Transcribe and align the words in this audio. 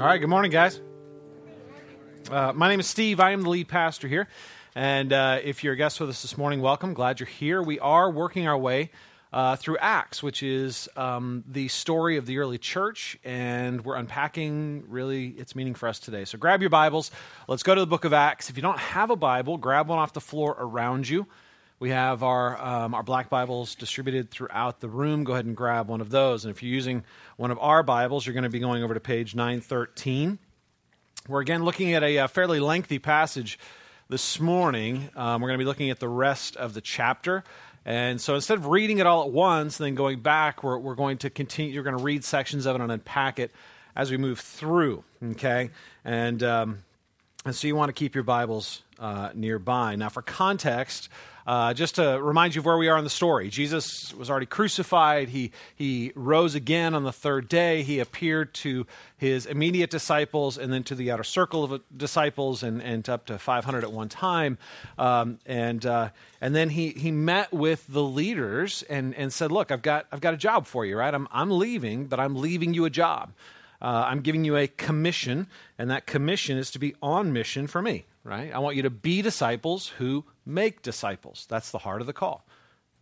All 0.00 0.06
right, 0.06 0.18
good 0.18 0.30
morning, 0.30 0.52
guys. 0.52 0.80
Uh, 2.30 2.52
my 2.52 2.68
name 2.68 2.78
is 2.78 2.86
Steve. 2.86 3.18
I 3.18 3.32
am 3.32 3.42
the 3.42 3.50
lead 3.50 3.66
pastor 3.66 4.06
here. 4.06 4.28
And 4.76 5.12
uh, 5.12 5.40
if 5.42 5.64
you're 5.64 5.72
a 5.72 5.76
guest 5.76 5.98
with 5.98 6.08
us 6.08 6.22
this 6.22 6.38
morning, 6.38 6.60
welcome. 6.60 6.94
Glad 6.94 7.18
you're 7.18 7.26
here. 7.26 7.60
We 7.60 7.80
are 7.80 8.08
working 8.08 8.46
our 8.46 8.56
way 8.56 8.92
uh, 9.32 9.56
through 9.56 9.78
Acts, 9.78 10.22
which 10.22 10.40
is 10.44 10.88
um, 10.96 11.42
the 11.48 11.66
story 11.66 12.16
of 12.16 12.26
the 12.26 12.38
early 12.38 12.58
church, 12.58 13.18
and 13.24 13.84
we're 13.84 13.96
unpacking 13.96 14.84
really 14.86 15.30
its 15.30 15.56
meaning 15.56 15.74
for 15.74 15.88
us 15.88 15.98
today. 15.98 16.24
So 16.24 16.38
grab 16.38 16.60
your 16.60 16.70
Bibles. 16.70 17.10
Let's 17.48 17.64
go 17.64 17.74
to 17.74 17.80
the 17.80 17.86
book 17.86 18.04
of 18.04 18.12
Acts. 18.12 18.50
If 18.50 18.56
you 18.56 18.62
don't 18.62 18.78
have 18.78 19.10
a 19.10 19.16
Bible, 19.16 19.56
grab 19.56 19.88
one 19.88 19.98
off 19.98 20.12
the 20.12 20.20
floor 20.20 20.56
around 20.60 21.08
you. 21.08 21.26
We 21.80 21.90
have 21.90 22.24
our, 22.24 22.60
um, 22.60 22.92
our 22.92 23.04
black 23.04 23.30
Bibles 23.30 23.76
distributed 23.76 24.32
throughout 24.32 24.80
the 24.80 24.88
room. 24.88 25.22
Go 25.22 25.34
ahead 25.34 25.46
and 25.46 25.56
grab 25.56 25.86
one 25.86 26.00
of 26.00 26.10
those. 26.10 26.44
And 26.44 26.50
if 26.50 26.60
you're 26.60 26.72
using 26.72 27.04
one 27.36 27.52
of 27.52 27.58
our 27.60 27.84
Bibles, 27.84 28.26
you're 28.26 28.34
going 28.34 28.42
to 28.42 28.48
be 28.48 28.58
going 28.58 28.82
over 28.82 28.94
to 28.94 29.00
page 29.00 29.36
913. 29.36 30.40
We're 31.28 31.40
again 31.40 31.64
looking 31.64 31.94
at 31.94 32.02
a, 32.02 32.18
uh, 32.18 32.26
fairly 32.26 32.58
lengthy 32.58 32.98
passage 32.98 33.60
this 34.08 34.40
morning. 34.40 35.08
Um, 35.14 35.40
we're 35.40 35.50
going 35.50 35.58
to 35.58 35.62
be 35.62 35.68
looking 35.68 35.90
at 35.90 36.00
the 36.00 36.08
rest 36.08 36.56
of 36.56 36.74
the 36.74 36.80
chapter. 36.80 37.44
And 37.84 38.20
so 38.20 38.34
instead 38.34 38.58
of 38.58 38.66
reading 38.66 38.98
it 38.98 39.06
all 39.06 39.22
at 39.22 39.30
once 39.30 39.78
and 39.78 39.86
then 39.86 39.94
going 39.94 40.18
back, 40.18 40.64
we're, 40.64 40.78
we're 40.78 40.96
going 40.96 41.18
to 41.18 41.30
continue. 41.30 41.72
You're 41.72 41.84
going 41.84 41.96
to 41.96 42.02
read 42.02 42.24
sections 42.24 42.66
of 42.66 42.74
it 42.74 42.82
and 42.82 42.90
unpack 42.90 43.38
it 43.38 43.52
as 43.94 44.10
we 44.10 44.16
move 44.16 44.40
through. 44.40 45.04
Okay? 45.22 45.70
And, 46.04 46.42
um, 46.42 46.78
and 47.44 47.54
so 47.54 47.68
you 47.68 47.76
want 47.76 47.88
to 47.88 47.92
keep 47.92 48.16
your 48.16 48.24
Bibles 48.24 48.82
uh, 48.98 49.30
nearby. 49.32 49.94
Now, 49.94 50.08
for 50.08 50.22
context, 50.22 51.08
uh, 51.48 51.72
just 51.72 51.94
to 51.94 52.20
remind 52.20 52.54
you 52.54 52.60
of 52.60 52.66
where 52.66 52.76
we 52.76 52.88
are 52.88 52.98
in 52.98 53.04
the 53.04 53.10
story, 53.10 53.48
Jesus 53.48 54.12
was 54.12 54.28
already 54.28 54.44
crucified. 54.44 55.30
He, 55.30 55.50
he 55.74 56.12
rose 56.14 56.54
again 56.54 56.94
on 56.94 57.04
the 57.04 57.12
third 57.12 57.48
day. 57.48 57.82
He 57.82 58.00
appeared 58.00 58.52
to 58.56 58.86
his 59.16 59.46
immediate 59.46 59.88
disciples 59.88 60.58
and 60.58 60.70
then 60.70 60.82
to 60.84 60.94
the 60.94 61.10
outer 61.10 61.24
circle 61.24 61.64
of 61.64 61.80
disciples 61.96 62.62
and, 62.62 62.82
and 62.82 63.08
up 63.08 63.24
to 63.26 63.38
500 63.38 63.82
at 63.82 63.90
one 63.90 64.10
time. 64.10 64.58
Um, 64.98 65.38
and, 65.46 65.86
uh, 65.86 66.10
and 66.42 66.54
then 66.54 66.68
he, 66.68 66.90
he 66.90 67.10
met 67.10 67.50
with 67.50 67.86
the 67.88 68.02
leaders 68.02 68.84
and, 68.90 69.14
and 69.14 69.32
said, 69.32 69.50
Look, 69.50 69.72
I've 69.72 69.80
got, 69.80 70.04
I've 70.12 70.20
got 70.20 70.34
a 70.34 70.36
job 70.36 70.66
for 70.66 70.84
you, 70.84 70.98
right? 70.98 71.14
I'm, 71.14 71.28
I'm 71.32 71.50
leaving, 71.50 72.08
but 72.08 72.20
I'm 72.20 72.36
leaving 72.36 72.74
you 72.74 72.84
a 72.84 72.90
job. 72.90 73.32
Uh, 73.80 74.04
I'm 74.06 74.20
giving 74.20 74.44
you 74.44 74.56
a 74.56 74.66
commission, 74.66 75.46
and 75.78 75.90
that 75.90 76.04
commission 76.04 76.58
is 76.58 76.70
to 76.72 76.78
be 76.78 76.94
on 77.00 77.32
mission 77.32 77.66
for 77.68 77.80
me, 77.80 78.04
right? 78.22 78.52
I 78.52 78.58
want 78.58 78.76
you 78.76 78.82
to 78.82 78.90
be 78.90 79.22
disciples 79.22 79.88
who 79.98 80.24
make 80.48 80.82
disciples. 80.82 81.46
That's 81.48 81.70
the 81.70 81.78
heart 81.78 82.00
of 82.00 82.06
the 82.06 82.12
call. 82.12 82.44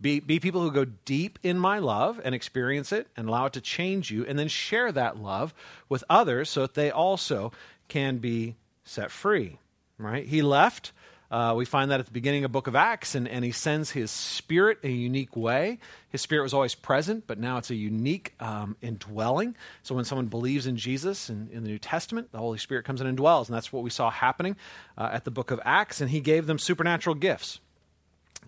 Be, 0.00 0.20
be 0.20 0.38
people 0.40 0.60
who 0.60 0.70
go 0.70 0.84
deep 0.84 1.38
in 1.42 1.58
my 1.58 1.78
love 1.78 2.20
and 2.22 2.34
experience 2.34 2.92
it 2.92 3.06
and 3.16 3.28
allow 3.28 3.46
it 3.46 3.54
to 3.54 3.62
change 3.62 4.10
you, 4.10 4.26
and 4.26 4.38
then 4.38 4.48
share 4.48 4.92
that 4.92 5.16
love 5.16 5.54
with 5.88 6.04
others 6.10 6.50
so 6.50 6.62
that 6.62 6.74
they 6.74 6.90
also 6.90 7.52
can 7.88 8.18
be 8.18 8.56
set 8.84 9.10
free. 9.10 9.58
Right? 9.96 10.26
He 10.26 10.42
left 10.42 10.92
uh, 11.30 11.54
we 11.56 11.64
find 11.64 11.90
that 11.90 12.00
at 12.00 12.06
the 12.06 12.12
beginning 12.12 12.44
of 12.44 12.52
book 12.52 12.66
of 12.66 12.76
Acts, 12.76 13.14
and, 13.14 13.26
and 13.28 13.44
he 13.44 13.52
sends 13.52 13.90
his 13.90 14.10
spirit 14.10 14.78
in 14.82 14.90
a 14.90 14.94
unique 14.94 15.36
way. 15.36 15.78
His 16.10 16.20
spirit 16.20 16.42
was 16.42 16.54
always 16.54 16.74
present, 16.74 17.26
but 17.26 17.38
now 17.38 17.58
it's 17.58 17.70
a 17.70 17.74
unique 17.74 18.34
um, 18.40 18.76
indwelling. 18.80 19.56
So 19.82 19.94
when 19.94 20.04
someone 20.04 20.26
believes 20.26 20.66
in 20.66 20.76
Jesus 20.76 21.28
in, 21.28 21.48
in 21.52 21.62
the 21.62 21.68
New 21.68 21.78
Testament, 21.78 22.32
the 22.32 22.38
Holy 22.38 22.58
Spirit 22.58 22.84
comes 22.84 23.00
in 23.00 23.06
and 23.06 23.16
dwells, 23.16 23.48
and 23.48 23.56
that's 23.56 23.72
what 23.72 23.82
we 23.82 23.90
saw 23.90 24.10
happening 24.10 24.56
uh, 24.96 25.10
at 25.12 25.24
the 25.24 25.30
book 25.30 25.50
of 25.50 25.60
Acts. 25.64 26.00
And 26.00 26.10
he 26.10 26.20
gave 26.20 26.46
them 26.46 26.58
supernatural 26.58 27.16
gifts 27.16 27.60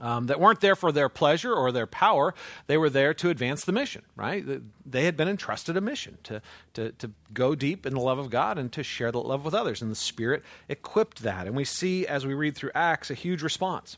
um, 0.01 0.27
that 0.27 0.41
weren't 0.41 0.61
there 0.61 0.77
for 0.77 0.93
their 0.93 1.09
pleasure 1.09 1.53
or 1.53 1.73
their 1.73 1.87
power. 1.87 2.35
They 2.67 2.77
were 2.77 2.91
there 2.91 3.15
to 3.15 3.31
advance 3.31 3.65
the 3.65 3.73
mission, 3.73 4.03
right? 4.17 4.45
They 4.87 5.05
had 5.05 5.17
been 5.17 5.29
entrusted 5.29 5.77
a 5.77 5.81
mission 5.81 6.19
to, 6.25 6.43
to, 6.75 6.93
to 6.93 7.11
go 7.33 7.55
deep 7.55 7.87
in 7.87 7.95
the 7.95 8.01
love 8.01 8.19
of 8.19 8.31
God 8.31 8.59
and 8.59 8.73
to 8.73 8.83
share 8.83 9.13
that 9.13 9.19
love 9.19 9.45
with 9.45 9.55
others. 9.55 9.83
And 9.83 9.91
the 9.91 9.97
Spirit 9.97 10.43
equipped 10.69 11.23
that. 11.23 11.47
And 11.47 11.57
we 11.57 11.65
see 11.65 12.07
as 12.07 12.27
we 12.27 12.35
read 12.35 12.55
through 12.55 12.73
Acts 12.75 13.11
a 13.11 13.15
huge 13.15 13.43
response. 13.43 13.97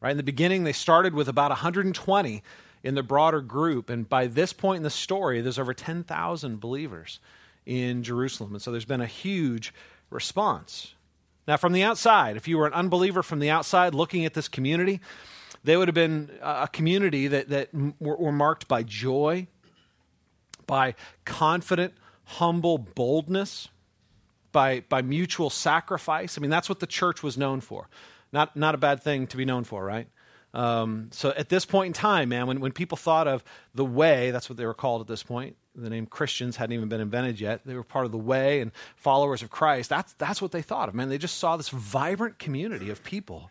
Right? 0.00 0.10
In 0.10 0.16
the 0.16 0.22
beginning, 0.22 0.64
they 0.64 0.72
started 0.72 1.14
with 1.14 1.28
about 1.28 1.50
120 1.50 2.42
in 2.82 2.94
the 2.94 3.02
broader 3.02 3.40
group. 3.40 3.88
And 3.88 4.08
by 4.08 4.26
this 4.26 4.52
point 4.52 4.78
in 4.78 4.82
the 4.82 4.90
story, 4.90 5.40
there's 5.40 5.58
over 5.58 5.72
10,000 5.72 6.60
believers 6.60 7.20
in 7.64 8.02
Jerusalem. 8.02 8.52
And 8.52 8.62
so 8.62 8.70
there's 8.70 8.84
been 8.84 9.00
a 9.00 9.06
huge 9.06 9.72
response. 10.10 10.94
Now, 11.46 11.56
from 11.56 11.72
the 11.72 11.82
outside, 11.82 12.36
if 12.36 12.48
you 12.48 12.56
were 12.58 12.66
an 12.66 12.72
unbeliever 12.72 13.22
from 13.22 13.38
the 13.38 13.50
outside 13.50 13.94
looking 13.94 14.24
at 14.24 14.34
this 14.34 14.48
community, 14.48 15.00
they 15.62 15.76
would 15.76 15.88
have 15.88 15.94
been 15.94 16.30
a 16.42 16.68
community 16.68 17.26
that, 17.28 17.48
that 17.48 17.68
were, 17.98 18.32
marked 18.32 18.68
by 18.68 18.82
joy, 18.82 19.46
by 20.66 20.94
confident, 21.24 21.94
humble 22.24 22.78
boldness, 22.78 23.68
by, 24.52 24.80
by 24.88 25.02
mutual 25.02 25.50
sacrifice. 25.50 26.38
I 26.38 26.40
mean, 26.40 26.50
that's 26.50 26.68
what 26.68 26.80
the 26.80 26.86
church 26.86 27.22
was 27.22 27.36
known 27.36 27.60
for. 27.60 27.88
Not, 28.32 28.56
not 28.56 28.74
a 28.74 28.78
bad 28.78 29.02
thing 29.02 29.26
to 29.28 29.36
be 29.36 29.44
known 29.44 29.64
for, 29.64 29.84
right? 29.84 30.08
Um, 30.54 31.08
so 31.12 31.30
at 31.30 31.48
this 31.48 31.64
point 31.64 31.88
in 31.88 31.92
time, 31.92 32.28
man, 32.28 32.46
when, 32.46 32.60
when 32.60 32.72
people 32.72 32.96
thought 32.96 33.26
of 33.26 33.42
the 33.74 33.84
way, 33.84 34.30
that's 34.30 34.48
what 34.48 34.56
they 34.56 34.66
were 34.66 34.74
called 34.74 35.00
at 35.00 35.06
this 35.06 35.22
point. 35.22 35.56
The 35.74 35.90
name 35.90 36.06
Christians 36.06 36.56
hadn't 36.56 36.74
even 36.74 36.88
been 36.88 37.00
invented 37.00 37.40
yet. 37.40 37.62
They 37.64 37.74
were 37.74 37.82
part 37.82 38.06
of 38.06 38.12
the 38.12 38.18
way 38.18 38.60
and 38.60 38.70
followers 38.96 39.42
of 39.42 39.50
Christ. 39.50 39.90
That's, 39.90 40.12
that's 40.14 40.40
what 40.40 40.52
they 40.52 40.62
thought 40.62 40.88
of, 40.88 40.94
man. 40.94 41.08
They 41.08 41.18
just 41.18 41.38
saw 41.38 41.56
this 41.56 41.68
vibrant 41.68 42.38
community 42.38 42.90
of 42.90 43.02
people 43.02 43.50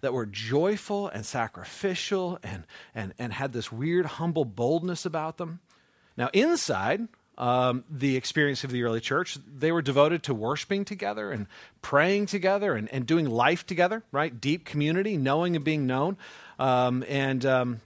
that 0.00 0.12
were 0.12 0.26
joyful 0.26 1.08
and 1.08 1.26
sacrificial 1.26 2.38
and, 2.42 2.64
and, 2.94 3.14
and 3.18 3.32
had 3.32 3.52
this 3.52 3.72
weird, 3.72 4.06
humble 4.06 4.44
boldness 4.44 5.04
about 5.04 5.38
them. 5.38 5.60
Now, 6.16 6.30
inside 6.32 7.08
um, 7.38 7.84
the 7.90 8.16
experience 8.16 8.64
of 8.64 8.70
the 8.70 8.82
early 8.84 9.00
church, 9.00 9.38
they 9.46 9.72
were 9.72 9.82
devoted 9.82 10.22
to 10.24 10.34
worshiping 10.34 10.84
together 10.84 11.30
and 11.30 11.46
praying 11.82 12.26
together 12.26 12.74
and, 12.74 12.88
and 12.92 13.06
doing 13.06 13.28
life 13.28 13.66
together, 13.66 14.04
right? 14.12 14.40
Deep 14.40 14.64
community, 14.64 15.16
knowing 15.16 15.56
and 15.56 15.64
being 15.64 15.86
known. 15.86 16.16
Um, 16.58 17.04
and 17.08 17.44
um, 17.44 17.80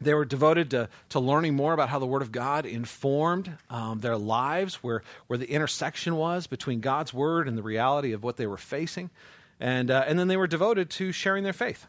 they 0.00 0.14
were 0.14 0.24
devoted 0.24 0.70
to, 0.70 0.88
to 1.10 1.20
learning 1.20 1.54
more 1.54 1.72
about 1.72 1.88
how 1.88 1.98
the 1.98 2.06
Word 2.06 2.22
of 2.22 2.32
God 2.32 2.66
informed 2.66 3.56
um, 3.70 4.00
their 4.00 4.16
lives, 4.16 4.76
where, 4.76 5.02
where 5.26 5.38
the 5.38 5.50
intersection 5.50 6.16
was 6.16 6.46
between 6.46 6.80
God's 6.80 7.12
Word 7.12 7.46
and 7.46 7.56
the 7.56 7.62
reality 7.62 8.12
of 8.12 8.22
what 8.22 8.36
they 8.36 8.46
were 8.46 8.56
facing. 8.56 9.10
And, 9.60 9.90
uh, 9.90 10.04
and 10.06 10.18
then 10.18 10.28
they 10.28 10.36
were 10.36 10.46
devoted 10.46 10.90
to 10.90 11.12
sharing 11.12 11.44
their 11.44 11.52
faith. 11.52 11.86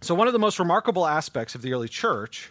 So, 0.00 0.14
one 0.14 0.26
of 0.26 0.32
the 0.32 0.38
most 0.38 0.58
remarkable 0.58 1.06
aspects 1.06 1.54
of 1.54 1.62
the 1.62 1.72
early 1.72 1.88
church 1.88 2.50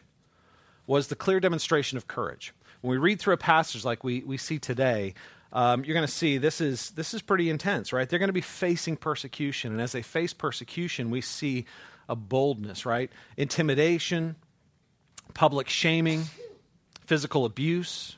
was 0.88 1.08
the 1.08 1.16
clear 1.16 1.40
demonstration 1.40 1.98
of 1.98 2.08
courage. 2.08 2.54
When 2.80 2.92
we 2.92 2.98
read 2.98 3.20
through 3.20 3.34
a 3.34 3.38
passage 3.38 3.84
like 3.84 4.04
we, 4.04 4.22
we 4.22 4.38
see 4.38 4.58
today, 4.58 5.14
um, 5.54 5.84
you're 5.84 5.94
going 5.94 6.08
to 6.08 6.12
see 6.12 6.38
this 6.38 6.62
is, 6.62 6.92
this 6.92 7.14
is 7.14 7.22
pretty 7.22 7.50
intense, 7.50 7.92
right? 7.92 8.08
They're 8.08 8.20
going 8.20 8.30
to 8.30 8.34
be 8.34 8.42
facing 8.42 8.96
persecution. 8.96 9.74
And 9.74 9.82
as 9.82 9.92
they 9.92 10.02
face 10.02 10.34
persecution, 10.34 11.12
we 11.12 11.20
see 11.20 11.66
a 12.08 12.16
boldness, 12.16 12.86
right? 12.86 13.12
Intimidation, 13.36 14.38
public 15.32 15.70
shaming, 15.70 16.24
physical 17.06 17.46
abuse, 17.46 18.18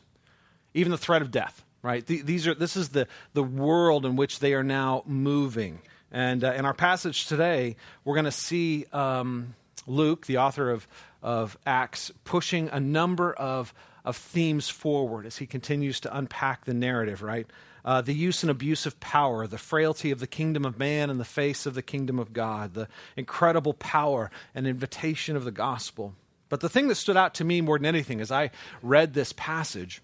even 0.73 0.91
the 0.91 0.97
threat 0.97 1.21
of 1.21 1.31
death, 1.31 1.63
right? 1.81 2.05
These 2.05 2.47
are, 2.47 2.53
this 2.53 2.75
is 2.75 2.89
the, 2.89 3.07
the 3.33 3.43
world 3.43 4.05
in 4.05 4.15
which 4.15 4.39
they 4.39 4.53
are 4.53 4.63
now 4.63 5.03
moving. 5.05 5.79
And 6.11 6.43
uh, 6.43 6.53
in 6.53 6.65
our 6.65 6.73
passage 6.73 7.27
today, 7.27 7.75
we're 8.05 8.15
going 8.15 8.25
to 8.25 8.31
see 8.31 8.85
um, 8.93 9.55
Luke, 9.87 10.25
the 10.27 10.37
author 10.37 10.69
of, 10.69 10.87
of 11.21 11.57
Acts, 11.65 12.11
pushing 12.23 12.69
a 12.69 12.79
number 12.79 13.33
of, 13.33 13.73
of 14.05 14.15
themes 14.15 14.69
forward 14.69 15.25
as 15.25 15.37
he 15.37 15.45
continues 15.45 15.99
to 16.01 16.15
unpack 16.15 16.65
the 16.65 16.73
narrative, 16.73 17.23
right? 17.23 17.47
Uh, 17.85 18.01
the 18.01 18.13
use 18.13 18.43
and 18.43 18.49
abuse 18.49 18.85
of 18.85 18.99
power, 18.99 19.45
the 19.45 19.57
frailty 19.57 20.11
of 20.11 20.19
the 20.19 20.27
kingdom 20.27 20.63
of 20.65 20.79
man 20.79 21.09
in 21.09 21.17
the 21.17 21.25
face 21.25 21.65
of 21.65 21.73
the 21.73 21.81
kingdom 21.81 22.17
of 22.17 22.31
God, 22.31 22.75
the 22.75 22.87
incredible 23.17 23.73
power 23.73 24.31
and 24.55 24.65
invitation 24.65 25.35
of 25.35 25.43
the 25.43 25.51
gospel. 25.51 26.13
But 26.53 26.59
the 26.59 26.69
thing 26.69 26.87
that 26.89 26.95
stood 26.97 27.17
out 27.17 27.33
to 27.35 27.43
me 27.43 27.61
more 27.61 27.79
than 27.79 27.87
anything 27.87 28.21
as 28.21 28.31
I 28.31 28.51
read 28.83 29.15
this 29.15 29.33
passage 29.33 30.03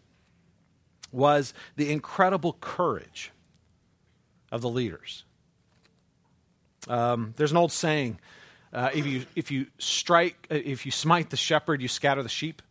was 1.11 1.53
the 1.75 1.91
incredible 1.91 2.53
courage 2.59 3.31
of 4.51 4.63
the 4.63 4.69
leaders. 4.69 5.25
Um, 6.87 7.35
there's 7.37 7.51
an 7.51 7.57
old 7.57 7.71
saying: 7.71 8.19
uh, 8.73 8.89
if 8.95 9.05
you 9.05 9.27
if 9.35 9.51
you 9.51 9.67
strike, 9.77 10.47
uh, 10.49 10.55
if 10.55 10.87
you 10.87 10.91
smite 10.91 11.29
the 11.29 11.37
shepherd, 11.37 11.83
you 11.83 11.87
scatter 11.87 12.23
the 12.23 12.29
sheep. 12.29 12.63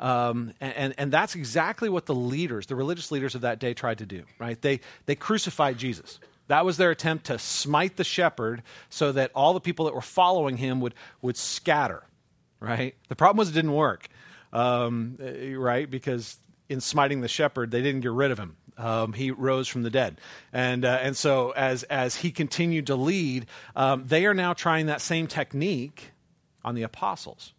Um, 0.00 0.54
and, 0.58 0.94
and 0.96 1.12
that's 1.12 1.34
exactly 1.34 1.90
what 1.90 2.06
the 2.06 2.14
leaders, 2.14 2.64
the 2.68 2.74
religious 2.74 3.10
leaders 3.10 3.34
of 3.34 3.42
that 3.42 3.58
day, 3.58 3.74
tried 3.74 3.98
to 3.98 4.06
do. 4.06 4.22
Right? 4.38 4.58
They 4.58 4.80
they 5.04 5.14
crucified 5.14 5.76
Jesus. 5.76 6.20
That 6.48 6.64
was 6.64 6.78
their 6.78 6.90
attempt 6.90 7.26
to 7.26 7.38
smite 7.38 7.98
the 7.98 8.04
shepherd, 8.04 8.62
so 8.88 9.12
that 9.12 9.30
all 9.34 9.52
the 9.52 9.60
people 9.60 9.84
that 9.84 9.94
were 9.94 10.00
following 10.00 10.56
him 10.56 10.80
would 10.80 10.94
would 11.20 11.36
scatter. 11.36 12.02
Right? 12.60 12.94
The 13.08 13.16
problem 13.16 13.38
was 13.38 13.50
it 13.50 13.52
didn't 13.52 13.74
work. 13.74 14.08
Um, 14.52 15.18
uh, 15.20 15.58
right? 15.58 15.90
Because 15.90 16.38
in 16.68 16.80
smiting 16.80 17.20
the 17.20 17.28
shepherd, 17.28 17.70
they 17.70 17.82
didn't 17.82 18.00
get 18.00 18.12
rid 18.12 18.30
of 18.30 18.38
him 18.38 18.56
um, 18.78 19.12
he 19.12 19.30
rose 19.30 19.68
from 19.68 19.82
the 19.82 19.90
dead. 19.90 20.20
And, 20.52 20.84
uh, 20.84 20.98
and 21.00 21.16
so 21.16 21.50
as, 21.50 21.82
as 21.84 22.16
he 22.16 22.30
continued 22.30 22.86
to 22.88 22.96
lead, 22.96 23.46
um, 23.74 24.04
they 24.06 24.26
are 24.26 24.34
now 24.34 24.52
trying 24.52 24.86
that 24.86 25.00
same 25.00 25.26
technique 25.26 26.12
on 26.64 26.74
the 26.74 26.82
apostles. 26.82 27.52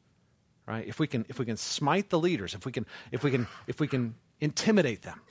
Right? 0.66 0.86
If 0.86 1.00
we 1.00 1.08
can, 1.08 1.26
if 1.30 1.40
we 1.40 1.46
can 1.46 1.58
smite 1.58 2.10
the 2.10 2.20
leaders, 2.20 2.54
if 2.54 2.66
we 2.66 2.72
can, 2.72 2.86
if 3.12 3.24
we 3.24 3.32
can, 3.32 3.48
if 3.68 3.80
we 3.80 3.88
can 3.88 4.16
intimidate 4.42 5.04
them, 5.04 5.22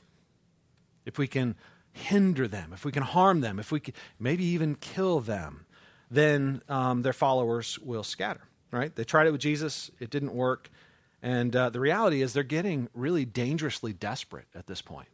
if 1.05 1.19
we 1.19 1.29
can 1.29 1.57
hinder 1.93 2.49
them, 2.49 2.73
if 2.73 2.85
we 2.85 2.93
can 2.93 3.03
harm 3.03 3.43
them, 3.43 3.59
if 3.59 3.71
we 3.71 3.81
can 3.81 3.95
maybe 4.19 4.45
even 4.45 4.77
kill 4.77 5.21
them, 5.21 5.67
then 6.11 6.63
um, 6.69 7.03
their 7.03 7.13
followers 7.13 7.79
will 7.81 8.03
scatter, 8.03 8.41
right? 8.77 8.95
They 8.95 9.05
tried 9.05 9.27
it 9.27 9.33
with 9.33 9.41
Jesus, 9.41 9.91
it 10.01 10.11
didn't 10.11 10.35
work. 10.35 10.71
And 11.23 11.55
uh, 11.57 11.71
the 11.71 11.81
reality 11.81 12.23
is 12.23 12.33
they're 12.33 12.43
getting 12.43 12.89
really 12.95 13.25
dangerously 13.25 13.93
desperate 13.93 14.47
at 14.55 14.67
this 14.67 14.83
point 14.83 15.09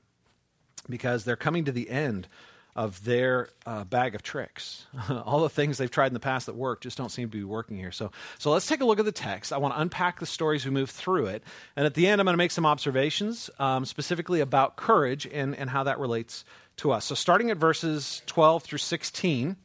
because 0.89 1.25
they're 1.25 1.37
coming 1.37 1.65
to 1.65 1.73
the 1.73 1.89
end 1.89 2.29
of 2.75 3.05
their 3.05 3.49
uh, 3.67 3.85
bag 3.85 4.15
of 4.15 4.23
tricks. 4.23 4.87
All 5.25 5.41
the 5.41 5.51
things 5.51 5.77
they've 5.77 5.91
tried 5.91 6.07
in 6.07 6.15
the 6.15 6.21
past 6.21 6.47
that 6.47 6.55
work 6.55 6.81
just 6.81 6.97
don't 6.97 7.11
seem 7.11 7.29
to 7.29 7.37
be 7.37 7.45
working 7.45 7.77
here. 7.77 7.93
So, 7.93 8.11
so 8.39 8.51
let's 8.51 8.67
take 8.67 8.81
a 8.81 8.85
look 8.85 8.99
at 8.99 9.05
the 9.05 9.13
text. 9.13 9.53
I 9.53 9.59
want 9.59 9.75
to 9.75 9.81
unpack 9.81 10.21
the 10.21 10.27
stories 10.27 10.65
we 10.65 10.71
move 10.71 10.91
through 10.91 11.27
it. 11.27 11.43
And 11.77 11.85
at 11.85 11.95
the 11.95 12.07
end, 12.07 12.21
I'm 12.21 12.25
going 12.25 12.33
to 12.33 12.39
make 12.39 12.51
some 12.51 12.65
observations 12.65 13.51
um, 13.59 13.85
specifically 13.85 14.41
about 14.41 14.77
courage 14.77 15.27
and, 15.27 15.55
and 15.55 15.69
how 15.69 15.85
that 15.85 15.99
relates 15.99 16.45
to 16.79 16.93
us. 16.93 17.05
So, 17.05 17.15
starting 17.15 17.51
at 17.51 17.59
verses 17.59 18.23
12 18.27 18.63
through 18.63 18.79
16, 18.79 19.57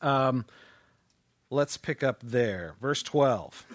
um, 0.00 0.46
let's 1.54 1.76
pick 1.76 2.02
up 2.02 2.20
there. 2.22 2.74
Verse 2.80 3.02
12. 3.02 3.66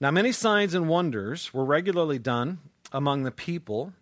Now, 0.00 0.10
many 0.10 0.32
signs 0.32 0.74
and 0.74 0.88
wonders 0.88 1.54
were 1.54 1.64
regularly 1.64 2.18
done 2.18 2.58
among 2.92 3.22
the 3.22 3.30
people 3.30 3.92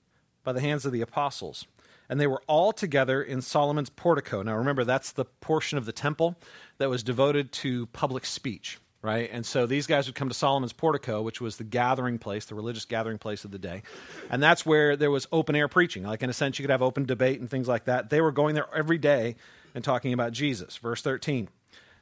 by 0.43 0.53
the 0.53 0.61
hands 0.61 0.85
of 0.85 0.93
the 0.93 1.01
apostles 1.01 1.67
and 2.13 2.21
they 2.21 2.27
were 2.27 2.43
all 2.47 2.73
together 2.73 3.23
in 3.23 3.41
Solomon's 3.41 3.89
portico. 3.89 4.43
Now, 4.43 4.57
remember, 4.57 4.85
that's 4.85 5.13
the 5.13 5.25
portion 5.25 5.79
of 5.79 5.87
the 5.87 5.93
temple 5.93 6.37
that 6.77 6.91
was 6.91 7.03
devoted 7.03 7.53
to 7.53 7.87
public 7.87 8.27
speech, 8.27 8.79
right? 9.01 9.31
And 9.33 9.47
so 9.47 9.65
these 9.65 9.87
guys 9.87 10.09
would 10.09 10.15
come 10.15 10.29
to 10.29 10.35
Solomon's 10.35 10.75
portico, 10.75 11.23
which 11.23 11.41
was 11.41 11.57
the 11.57 11.65
gathering 11.65 12.19
place, 12.19 12.45
the 12.45 12.55
religious 12.55 12.85
gathering 12.85 13.17
place 13.17 13.47
of 13.47 13.51
the 13.51 13.59
day. 13.59 13.83
And 14.29 14.43
that's 14.43 14.67
where 14.67 14.95
there 14.95 15.11
was 15.11 15.27
open 15.33 15.57
air 15.57 15.69
preaching. 15.69 16.03
Like, 16.03 16.23
in 16.23 16.29
a 16.29 16.35
sense, 16.35 16.59
you 16.59 16.65
could 16.65 16.71
have 16.71 16.83
open 16.83 17.07
debate 17.07 17.41
and 17.41 17.49
things 17.49 17.67
like 17.67 17.87
that. 17.87 18.11
They 18.11 18.21
were 18.21 18.31
going 18.31 18.57
there 18.57 18.69
every 18.75 18.99
day 18.99 19.37
and 19.75 19.83
talking 19.83 20.13
about 20.13 20.33
Jesus. 20.33 20.77
Verse 20.77 21.01
13 21.01 21.49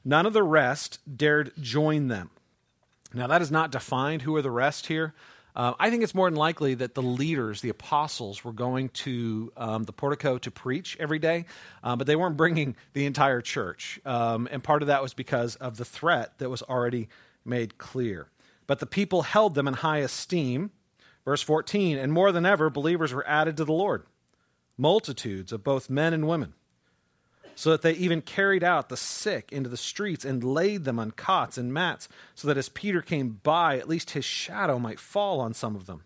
None 0.05 0.27
of 0.27 0.33
the 0.33 0.43
rest 0.43 0.99
dared 1.17 1.53
join 1.61 2.09
them. 2.09 2.31
Now, 3.13 3.27
that 3.27 3.43
is 3.43 3.51
not 3.51 3.73
defined 3.73 4.23
who 4.23 4.37
are 4.37 4.43
the 4.43 4.51
rest 4.51 4.87
here. 4.87 5.15
Uh, 5.55 5.75
I 5.81 5.91
think 5.91 6.05
it's 6.05 6.15
more 6.15 6.31
than 6.31 6.39
likely 6.39 6.75
that 6.75 6.95
the 6.95 7.03
leaders, 7.03 7.61
the 7.61 7.71
apostles, 7.71 8.45
were 8.45 8.53
going 8.53 8.91
to 8.91 9.53
um, 9.57 9.83
the 9.83 9.93
portico 9.93 10.39
to 10.39 10.51
preach 10.51 10.97
every 11.01 11.19
day, 11.19 11.47
uh, 11.83 11.97
but 11.97 12.07
they 12.07 12.15
weren't 12.15 12.37
bringing 12.37 12.77
the 12.93 13.05
entire 13.05 13.41
church. 13.41 14.01
Um, 14.07 14.49
and 14.51 14.63
part 14.63 14.83
of 14.83 14.89
that 14.89 15.03
was 15.03 15.13
because 15.13 15.57
of 15.57 15.77
the 15.77 15.85
threat 15.85 16.39
that 16.39 16.49
was 16.49 16.63
already 16.63 17.09
made 17.45 17.79
clear. 17.79 18.29
But 18.69 18.79
the 18.79 18.87
people 18.87 19.23
held 19.23 19.55
them 19.55 19.67
in 19.67 19.75
high 19.75 19.99
esteem. 19.99 20.71
Verse 21.25 21.43
14, 21.43 21.99
and 21.99 22.13
more 22.13 22.33
than 22.33 22.47
ever, 22.47 22.71
believers 22.71 23.13
were 23.13 23.27
added 23.29 23.57
to 23.59 23.65
the 23.65 23.73
Lord, 23.73 24.05
multitudes 24.79 25.53
of 25.53 25.63
both 25.63 25.91
men 25.91 26.15
and 26.15 26.27
women 26.27 26.55
so 27.61 27.69
that 27.69 27.83
they 27.83 27.93
even 27.93 28.23
carried 28.23 28.65
out 28.65 28.89
the 28.89 28.97
sick 28.97 29.53
into 29.53 29.69
the 29.69 29.77
streets 29.77 30.25
and 30.25 30.43
laid 30.43 30.85
them 30.85 30.99
on 30.99 31.11
cots 31.11 31.59
and 31.59 31.75
mats, 31.75 32.09
so 32.35 32.49
that 32.49 32.57
as 32.57 32.71
Peter 32.71 33.03
came 33.03 33.39
by, 33.43 33.77
at 33.77 33.87
least 33.87 34.13
his 34.13 34.25
shadow 34.25 34.79
might 34.79 34.99
fall 34.99 35.41
on 35.41 35.53
some 35.53 35.77
of 35.77 35.85
them. 35.85 36.05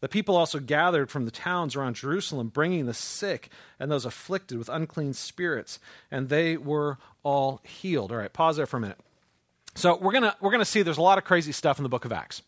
The 0.00 0.08
people 0.08 0.36
also 0.36 0.58
gathered 0.58 1.08
from 1.08 1.24
the 1.24 1.30
towns 1.30 1.76
around 1.76 1.94
Jerusalem, 1.94 2.48
bringing 2.48 2.86
the 2.86 2.94
sick 2.94 3.48
and 3.78 3.92
those 3.92 4.04
afflicted 4.04 4.58
with 4.58 4.68
unclean 4.68 5.12
spirits, 5.12 5.78
and 6.10 6.30
they 6.30 6.56
were 6.56 6.98
all 7.22 7.60
healed. 7.62 8.10
All 8.10 8.18
right, 8.18 8.32
pause 8.32 8.56
there 8.56 8.66
for 8.66 8.78
a 8.78 8.80
minute. 8.80 8.98
So 9.76 9.96
we're 9.98 10.10
gonna 10.10 10.34
we're 10.40 10.50
gonna 10.50 10.64
see 10.64 10.82
there's 10.82 10.98
a 10.98 11.02
lot 11.02 11.16
of 11.18 11.22
crazy 11.22 11.52
stuff 11.52 11.78
in 11.78 11.84
the 11.84 11.88
book 11.88 12.06
of 12.06 12.12
Acts 12.12 12.42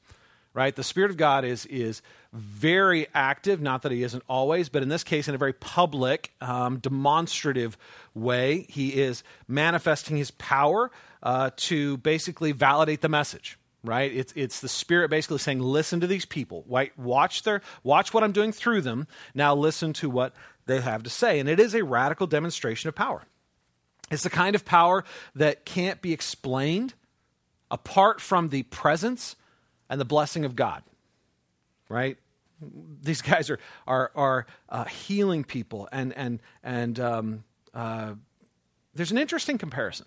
right? 0.55 0.75
The 0.75 0.85
Spirit 0.85 1.11
of 1.11 1.17
God 1.17 1.44
is, 1.44 1.67
is 1.67 2.02
very 2.32 3.06
active, 3.14 3.61
not 3.61 3.82
that 3.82 3.93
He 3.93 4.02
isn't 4.02 4.23
always, 4.29 4.69
but 4.69 4.82
in 4.82 4.88
this 4.88 5.05
case, 5.05 5.29
in 5.29 5.35
a 5.35 5.38
very 5.38 5.52
public, 5.52 6.32
um, 6.41 6.79
demonstrative 6.79 7.76
way. 8.14 8.67
He 8.69 9.00
is 9.00 9.23
manifesting 9.49 10.17
His 10.17 10.31
power 10.32 10.91
uh, 11.23 11.50
to 11.56 11.97
basically 11.99 12.52
validate 12.52 13.00
the 13.00 13.08
message. 13.08 13.56
Right, 13.82 14.14
it's 14.14 14.35
it's 14.37 14.61
the 14.61 14.69
spirit 14.69 15.08
basically 15.08 15.38
saying, 15.38 15.61
"Listen 15.61 16.00
to 16.00 16.06
these 16.06 16.26
people. 16.26 16.67
Right? 16.69 16.97
Watch 16.99 17.44
their 17.44 17.62
watch 17.82 18.12
what 18.12 18.23
I'm 18.23 18.32
doing 18.32 18.52
through 18.52 18.82
them. 18.82 19.06
Now 19.35 19.55
listen 19.55 19.94
to 19.94 20.11
what 20.11 20.35
they 20.67 20.82
have 20.82 21.02
to 21.05 21.08
say." 21.08 21.41
And 21.41 21.49
it 21.49 21.58
is 21.58 21.75
a 21.75 21.82
radical 21.82 22.26
demonstration 22.26 22.88
of 22.88 22.94
power. 22.94 23.23
It's 24.11 24.23
the 24.23 24.29
kind 24.29 24.55
of 24.55 24.67
power 24.67 25.02
that 25.35 25.64
can't 25.64 26.02
be 26.02 26.12
explained 26.12 26.93
apart 27.70 28.20
from 28.20 28.49
the 28.49 28.64
presence 28.64 29.35
and 29.90 30.00
the 30.00 30.06
blessing 30.06 30.46
of 30.46 30.56
God, 30.56 30.82
right? 31.88 32.16
These 33.02 33.20
guys 33.20 33.50
are, 33.50 33.58
are, 33.87 34.12
are 34.14 34.46
uh, 34.69 34.84
healing 34.84 35.44
people, 35.44 35.88
and, 35.92 36.16
and, 36.16 36.40
and 36.62 36.98
um, 37.00 37.44
uh, 37.75 38.14
there's 38.94 39.10
an 39.10 39.19
interesting 39.19 39.58
comparison 39.58 40.06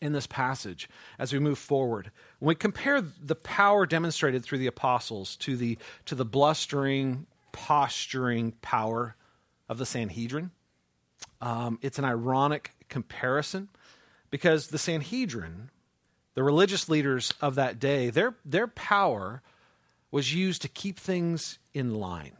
in 0.00 0.12
this 0.12 0.26
passage 0.26 0.88
as 1.18 1.32
we 1.32 1.38
move 1.38 1.58
forward. 1.58 2.10
When 2.38 2.48
we 2.48 2.54
compare 2.54 3.02
the 3.02 3.34
power 3.34 3.84
demonstrated 3.84 4.42
through 4.42 4.58
the 4.58 4.66
apostles 4.66 5.36
to 5.36 5.56
the, 5.56 5.76
to 6.06 6.14
the 6.14 6.24
blustering, 6.24 7.26
posturing 7.52 8.52
power 8.62 9.14
of 9.68 9.76
the 9.76 9.86
Sanhedrin, 9.86 10.52
um, 11.42 11.78
it's 11.82 11.98
an 11.98 12.04
ironic 12.06 12.72
comparison 12.88 13.68
because 14.30 14.68
the 14.68 14.78
Sanhedrin 14.78 15.70
the 16.34 16.42
religious 16.42 16.88
leaders 16.88 17.32
of 17.40 17.56
that 17.56 17.78
day, 17.78 18.10
their, 18.10 18.34
their 18.44 18.66
power 18.66 19.42
was 20.10 20.34
used 20.34 20.62
to 20.62 20.68
keep 20.68 20.98
things 20.98 21.58
in 21.74 21.94
line. 21.94 22.32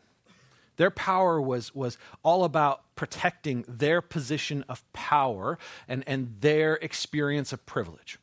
Their 0.76 0.90
power 0.90 1.40
was, 1.40 1.74
was 1.74 1.98
all 2.22 2.44
about 2.44 2.82
protecting 2.94 3.64
their 3.68 4.00
position 4.00 4.64
of 4.68 4.82
power 4.92 5.58
and, 5.86 6.02
and 6.06 6.36
their 6.40 6.74
experience 6.76 7.52
of 7.52 7.66
privilege. 7.66 8.18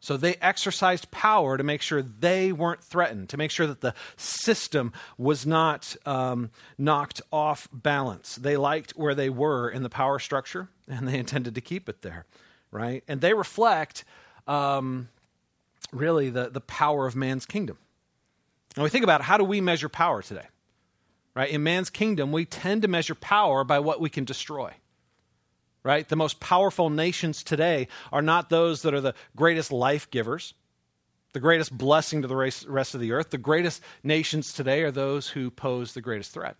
So 0.00 0.16
they 0.16 0.36
exercised 0.36 1.10
power 1.10 1.56
to 1.56 1.64
make 1.64 1.82
sure 1.82 2.00
they 2.00 2.52
weren't 2.52 2.82
threatened, 2.82 3.28
to 3.30 3.36
make 3.36 3.50
sure 3.50 3.66
that 3.66 3.80
the 3.80 3.94
system 4.16 4.92
was 5.18 5.44
not 5.44 5.96
um, 6.06 6.50
knocked 6.78 7.22
off 7.32 7.68
balance. 7.72 8.36
They 8.36 8.56
liked 8.56 8.92
where 8.92 9.14
they 9.14 9.30
were 9.30 9.68
in 9.68 9.82
the 9.82 9.90
power 9.90 10.18
structure, 10.18 10.68
and 10.88 11.08
they 11.08 11.18
intended 11.18 11.54
to 11.56 11.60
keep 11.60 11.88
it 11.88 12.02
there, 12.02 12.24
right? 12.70 13.02
And 13.08 13.20
they 13.20 13.34
reflect 13.34 14.04
um, 14.46 15.08
really 15.92 16.30
the, 16.30 16.50
the 16.50 16.60
power 16.60 17.06
of 17.06 17.16
man's 17.16 17.46
kingdom. 17.46 17.78
And 18.74 18.82
we 18.82 18.90
think 18.90 19.04
about 19.04 19.22
how 19.22 19.36
do 19.36 19.44
we 19.44 19.60
measure 19.60 19.88
power 19.88 20.22
today? 20.22 20.46
Right? 21.34 21.50
In 21.50 21.62
man's 21.62 21.90
kingdom, 21.90 22.32
we 22.32 22.44
tend 22.44 22.82
to 22.82 22.88
measure 22.88 23.14
power 23.14 23.64
by 23.64 23.78
what 23.78 24.00
we 24.00 24.10
can 24.10 24.24
destroy. 24.24 24.72
Right? 25.82 26.08
The 26.08 26.16
most 26.16 26.40
powerful 26.40 26.90
nations 26.90 27.42
today 27.42 27.88
are 28.12 28.22
not 28.22 28.50
those 28.50 28.82
that 28.82 28.92
are 28.92 29.00
the 29.00 29.14
greatest 29.36 29.70
life 29.70 30.10
givers, 30.10 30.54
the 31.32 31.40
greatest 31.40 31.76
blessing 31.76 32.22
to 32.22 32.28
the 32.28 32.36
rest 32.36 32.94
of 32.94 33.00
the 33.00 33.12
earth. 33.12 33.30
The 33.30 33.38
greatest 33.38 33.82
nations 34.02 34.52
today 34.52 34.82
are 34.82 34.90
those 34.90 35.28
who 35.28 35.50
pose 35.50 35.94
the 35.94 36.00
greatest 36.00 36.32
threat. 36.32 36.56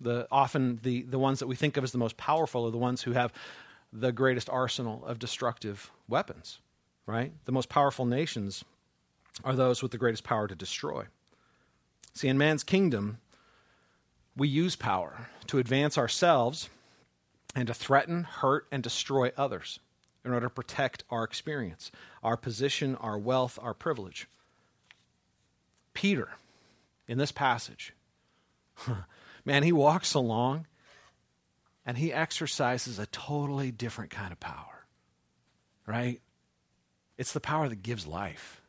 The, 0.00 0.28
often 0.30 0.78
the, 0.82 1.02
the 1.02 1.18
ones 1.18 1.38
that 1.38 1.46
we 1.46 1.56
think 1.56 1.76
of 1.76 1.84
as 1.84 1.92
the 1.92 1.98
most 1.98 2.16
powerful 2.18 2.66
are 2.66 2.70
the 2.70 2.76
ones 2.76 3.02
who 3.02 3.12
have 3.12 3.32
the 3.92 4.12
greatest 4.12 4.50
arsenal 4.50 5.04
of 5.06 5.18
destructive 5.18 5.90
weapons, 6.08 6.58
right? 7.06 7.32
The 7.44 7.52
most 7.52 7.68
powerful 7.68 8.04
nations 8.04 8.64
are 9.44 9.54
those 9.54 9.82
with 9.82 9.92
the 9.92 9.98
greatest 9.98 10.24
power 10.24 10.46
to 10.48 10.54
destroy. 10.54 11.04
See, 12.14 12.28
in 12.28 12.38
man's 12.38 12.64
kingdom, 12.64 13.18
we 14.36 14.48
use 14.48 14.76
power 14.76 15.28
to 15.46 15.58
advance 15.58 15.98
ourselves 15.98 16.68
and 17.54 17.66
to 17.66 17.74
threaten, 17.74 18.24
hurt, 18.24 18.66
and 18.70 18.82
destroy 18.82 19.32
others 19.36 19.80
in 20.24 20.32
order 20.32 20.46
to 20.46 20.50
protect 20.50 21.04
our 21.10 21.24
experience, 21.24 21.90
our 22.22 22.36
position, 22.36 22.96
our 22.96 23.16
wealth, 23.16 23.58
our 23.62 23.72
privilege. 23.72 24.28
Peter, 25.94 26.30
in 27.06 27.16
this 27.16 27.32
passage, 27.32 27.94
man, 29.44 29.62
he 29.62 29.72
walks 29.72 30.12
along 30.12 30.66
and 31.86 31.96
he 31.96 32.12
exercises 32.12 32.98
a 32.98 33.06
totally 33.06 33.70
different 33.70 34.10
kind 34.10 34.32
of 34.32 34.40
power, 34.40 34.86
right? 35.86 36.20
It's 37.16 37.32
the 37.32 37.40
power 37.40 37.68
that 37.68 37.82
gives 37.82 38.06
life. 38.06 38.60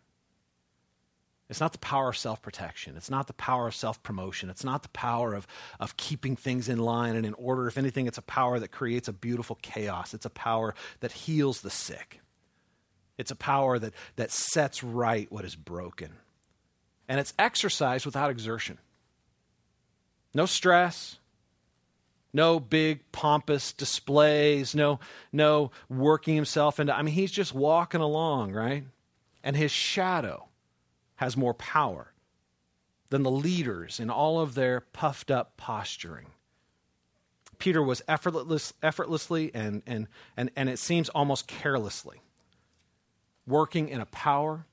It's 1.50 1.59
not 1.59 1.71
the 1.71 1.79
power 1.79 2.09
of 2.09 2.17
self 2.17 2.41
protection. 2.41 2.95
It's 2.95 3.09
not 3.09 3.27
the 3.27 3.33
power 3.33 3.67
of 3.67 3.75
self 3.75 4.03
promotion. 4.03 4.50
It's 4.50 4.63
not 4.63 4.83
the 4.83 4.89
power 4.89 5.33
of, 5.33 5.47
of 5.79 5.97
keeping 5.97 6.36
things 6.36 6.69
in 6.69 6.77
line 6.77 7.15
and 7.15 7.25
in 7.25 7.33
order. 7.33 7.67
If 7.67 7.77
anything, 7.77 8.05
it's 8.05 8.17
a 8.17 8.24
power 8.24 8.59
that 8.59 8.71
creates 8.71 9.07
a 9.07 9.13
beautiful 9.13 9.57
chaos. 9.62 10.13
It's 10.13 10.25
a 10.25 10.29
power 10.29 10.75
that 11.00 11.12
heals 11.12 11.62
the 11.62 11.69
sick. 11.69 12.19
It's 13.17 13.31
a 13.31 13.36
power 13.36 13.79
that, 13.79 13.93
that 14.17 14.31
sets 14.31 14.83
right 14.83 15.31
what 15.31 15.45
is 15.45 15.55
broken. 15.55 16.12
And 17.07 17.19
it's 17.19 17.33
exercised 17.39 18.05
without 18.05 18.29
exertion. 18.29 18.77
No 20.33 20.45
stress, 20.45 21.17
no 22.38 22.60
big 22.60 23.12
pompous 23.12 23.74
displays, 23.74 24.75
no, 24.75 25.00
no 25.34 25.72
working 25.89 26.36
himself 26.36 26.79
into. 26.79 26.96
I 26.96 27.01
mean, 27.01 27.15
he's 27.15 27.32
just 27.32 27.53
walking 27.53 28.00
along, 28.00 28.53
right? 28.53 28.86
And 29.44 29.58
his 29.58 29.72
shadow 29.72 30.48
has 31.15 31.36
more 31.36 31.56
power 31.56 32.13
than 33.10 33.24
the 33.24 33.32
leaders 33.32 34.00
in 34.00 34.12
all 34.12 34.39
of 34.39 34.53
their 34.53 34.82
puffed 34.82 35.32
up 35.32 35.58
posturing. 35.58 36.27
Peter 37.58 37.82
was 37.82 38.03
effortless, 38.08 38.72
effortlessly 38.84 39.50
and, 39.56 39.82
and, 39.88 40.08
and, 40.38 40.51
and 40.56 40.70
it 40.70 40.77
seems 40.77 41.10
almost 41.10 41.48
carelessly 41.48 42.22
working 43.48 43.89
in 43.89 44.00
a 44.00 44.06
power 44.06 44.67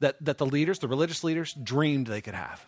that, 0.00 0.16
that 0.24 0.38
the 0.38 0.46
leaders, 0.46 0.78
the 0.78 0.88
religious 0.88 1.22
leaders, 1.22 1.52
dreamed 1.52 2.06
they 2.06 2.22
could 2.22 2.34
have. 2.34 2.64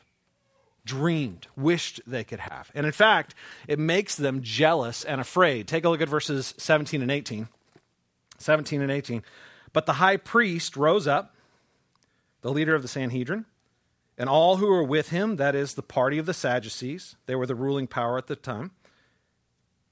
Dreamed, 0.84 1.46
wished 1.56 2.00
they 2.06 2.24
could 2.24 2.40
have. 2.40 2.70
And 2.74 2.86
in 2.86 2.92
fact, 2.92 3.34
it 3.68 3.78
makes 3.78 4.16
them 4.16 4.42
jealous 4.42 5.04
and 5.04 5.20
afraid. 5.20 5.68
Take 5.68 5.84
a 5.84 5.88
look 5.88 6.00
at 6.00 6.08
verses 6.08 6.54
17 6.56 7.02
and 7.02 7.10
18. 7.10 7.48
17 8.38 8.80
and 8.80 8.90
18. 8.90 9.22
But 9.72 9.86
the 9.86 9.94
high 9.94 10.16
priest 10.16 10.76
rose 10.76 11.06
up, 11.06 11.34
the 12.40 12.52
leader 12.52 12.74
of 12.74 12.82
the 12.82 12.88
Sanhedrin, 12.88 13.44
and 14.16 14.28
all 14.28 14.56
who 14.56 14.66
were 14.66 14.82
with 14.82 15.10
him, 15.10 15.36
that 15.36 15.54
is, 15.54 15.74
the 15.74 15.82
party 15.82 16.18
of 16.18 16.26
the 16.26 16.34
Sadducees, 16.34 17.16
they 17.26 17.34
were 17.34 17.46
the 17.46 17.54
ruling 17.54 17.86
power 17.86 18.18
at 18.18 18.26
the 18.26 18.36
time, 18.36 18.72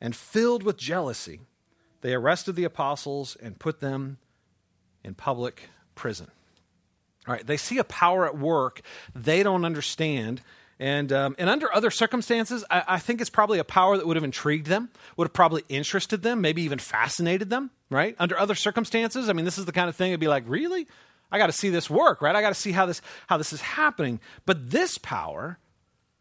and 0.01 0.15
filled 0.15 0.63
with 0.63 0.77
jealousy, 0.77 1.41
they 2.01 2.15
arrested 2.15 2.55
the 2.55 2.65
apostles 2.65 3.37
and 3.43 3.59
put 3.59 3.81
them 3.81 4.19
in 5.05 5.15
public 5.15 5.71
prison. 5.95 6.31
All 7.27 7.35
right, 7.35 7.47
they 7.47 7.57
see 7.57 7.79
a 7.79 7.85
power 7.85 8.27
at 8.27 8.39
work 8.39 8.81
they 9.15 9.43
don't 9.43 9.65
understand. 9.65 10.41
And, 10.81 11.13
um, 11.13 11.35
and 11.39 11.51
under 11.51 11.75
other 11.75 11.91
circumstances, 11.91 12.65
I, 12.71 12.85
I, 12.87 12.99
think 13.01 13.21
it's 13.21 13.31
probably 13.31 13.59
a 13.59 13.65
power 13.65 13.97
that 13.97 14.07
would 14.07 14.17
have 14.17 14.25
intrigued 14.25 14.67
them, 14.67 14.91
would 15.17 15.27
have 15.27 15.33
probably 15.33 15.65
interested 15.69 16.23
them, 16.23 16.41
maybe 16.41 16.63
even 16.63 16.79
fascinated 16.79 17.51
them, 17.51 17.71
right? 17.91 18.15
Under 18.21 18.39
other 18.39 18.55
circumstances, 18.55 19.29
I 19.29 19.33
mean, 19.33 19.45
this 19.45 19.59
is 19.59 19.65
the 19.65 19.73
kind 19.73 19.89
of 19.89 19.97
thing 19.97 20.13
it'd 20.13 20.21
be 20.21 20.29
like, 20.29 20.45
really? 20.47 20.87
I 21.33 21.39
got 21.39 21.47
to 21.47 21.53
see 21.53 21.71
this 21.71 21.91
work, 21.91 22.23
right? 22.23 22.35
I 22.35 22.41
got 22.41 22.51
to 22.51 22.55
see 22.55 22.71
how 22.71 22.87
this, 22.87 23.03
how 23.27 23.39
this 23.39 23.53
is 23.53 23.61
happening. 23.61 24.21
But 24.47 24.71
this 24.71 24.99
power 24.99 25.59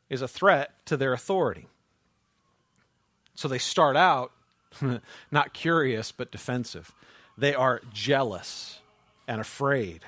is 0.09 0.23
a 0.23 0.27
threat 0.27 0.73
to 0.85 0.97
their 0.97 1.13
authority. 1.13 1.67
So 3.35 3.47
they 3.47 3.59
start 3.59 3.95
out 3.95 4.31
not 5.31 5.53
curious, 5.53 6.11
but 6.11 6.31
defensive. 6.31 6.91
They 7.37 7.53
are 7.53 7.81
jealous 7.93 8.79
and 9.27 9.39
afraid. 9.39 10.01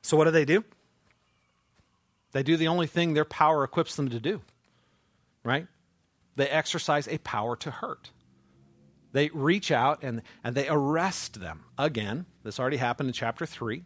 So 0.00 0.16
what 0.16 0.24
do 0.24 0.30
they 0.30 0.46
do? 0.46 0.64
They 2.34 2.42
do 2.42 2.56
the 2.56 2.68
only 2.68 2.88
thing 2.88 3.14
their 3.14 3.24
power 3.24 3.62
equips 3.62 3.94
them 3.94 4.10
to 4.10 4.18
do, 4.18 4.42
right? 5.44 5.68
They 6.34 6.48
exercise 6.48 7.06
a 7.06 7.18
power 7.18 7.54
to 7.56 7.70
hurt. 7.70 8.10
They 9.12 9.30
reach 9.32 9.70
out 9.70 10.02
and, 10.02 10.20
and 10.42 10.56
they 10.56 10.68
arrest 10.68 11.40
them. 11.40 11.62
Again, 11.78 12.26
this 12.42 12.58
already 12.58 12.78
happened 12.78 13.08
in 13.08 13.12
chapter 13.12 13.46
3. 13.46 13.84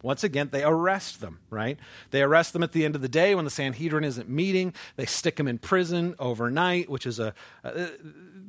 Once 0.00 0.22
again, 0.22 0.48
they 0.52 0.62
arrest 0.62 1.20
them, 1.20 1.40
right? 1.50 1.76
They 2.12 2.22
arrest 2.22 2.52
them 2.52 2.62
at 2.62 2.70
the 2.70 2.84
end 2.84 2.94
of 2.94 3.02
the 3.02 3.08
day 3.08 3.34
when 3.34 3.44
the 3.44 3.50
Sanhedrin 3.50 4.04
isn't 4.04 4.28
meeting. 4.28 4.74
They 4.94 5.06
stick 5.06 5.34
them 5.34 5.48
in 5.48 5.58
prison 5.58 6.14
overnight, 6.20 6.88
which 6.88 7.04
is 7.04 7.18
a, 7.18 7.34
a 7.64 7.88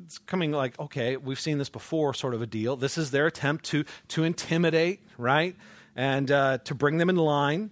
it's 0.06 0.20
coming 0.20 0.52
like, 0.52 0.80
okay, 0.80 1.18
we've 1.18 1.40
seen 1.40 1.58
this 1.58 1.70
before 1.70 2.14
sort 2.14 2.36
of 2.36 2.44
a 2.44 2.48
deal. 2.48 2.76
This 2.76 3.00
is 3.00 3.10
their 3.10 3.26
attempt 3.26 3.66
to, 3.66 3.84
to 4.10 4.24
intimidate, 4.24 5.02
right? 5.18 5.56
And 5.96 6.30
uh, 6.30 6.60
to 6.66 6.76
bring 6.76 7.00
them 7.00 7.10
in 7.10 7.16
line. 7.16 7.72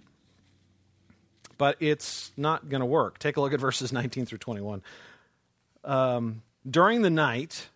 But 1.58 1.76
it's 1.80 2.32
not 2.36 2.68
going 2.68 2.80
to 2.80 2.86
work. 2.86 3.18
Take 3.18 3.36
a 3.36 3.40
look 3.40 3.52
at 3.52 3.60
verses 3.60 3.92
19 3.92 4.26
through 4.26 4.38
21. 4.38 4.82
Um, 5.84 6.42
during 6.68 7.02
the 7.02 7.10
night, 7.10 7.68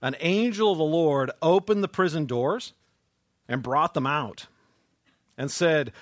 an 0.00 0.16
angel 0.20 0.72
of 0.72 0.78
the 0.78 0.84
Lord 0.84 1.30
opened 1.40 1.82
the 1.82 1.88
prison 1.88 2.26
doors 2.26 2.72
and 3.48 3.62
brought 3.62 3.94
them 3.94 4.06
out 4.06 4.46
and 5.38 5.50
said, 5.50 5.92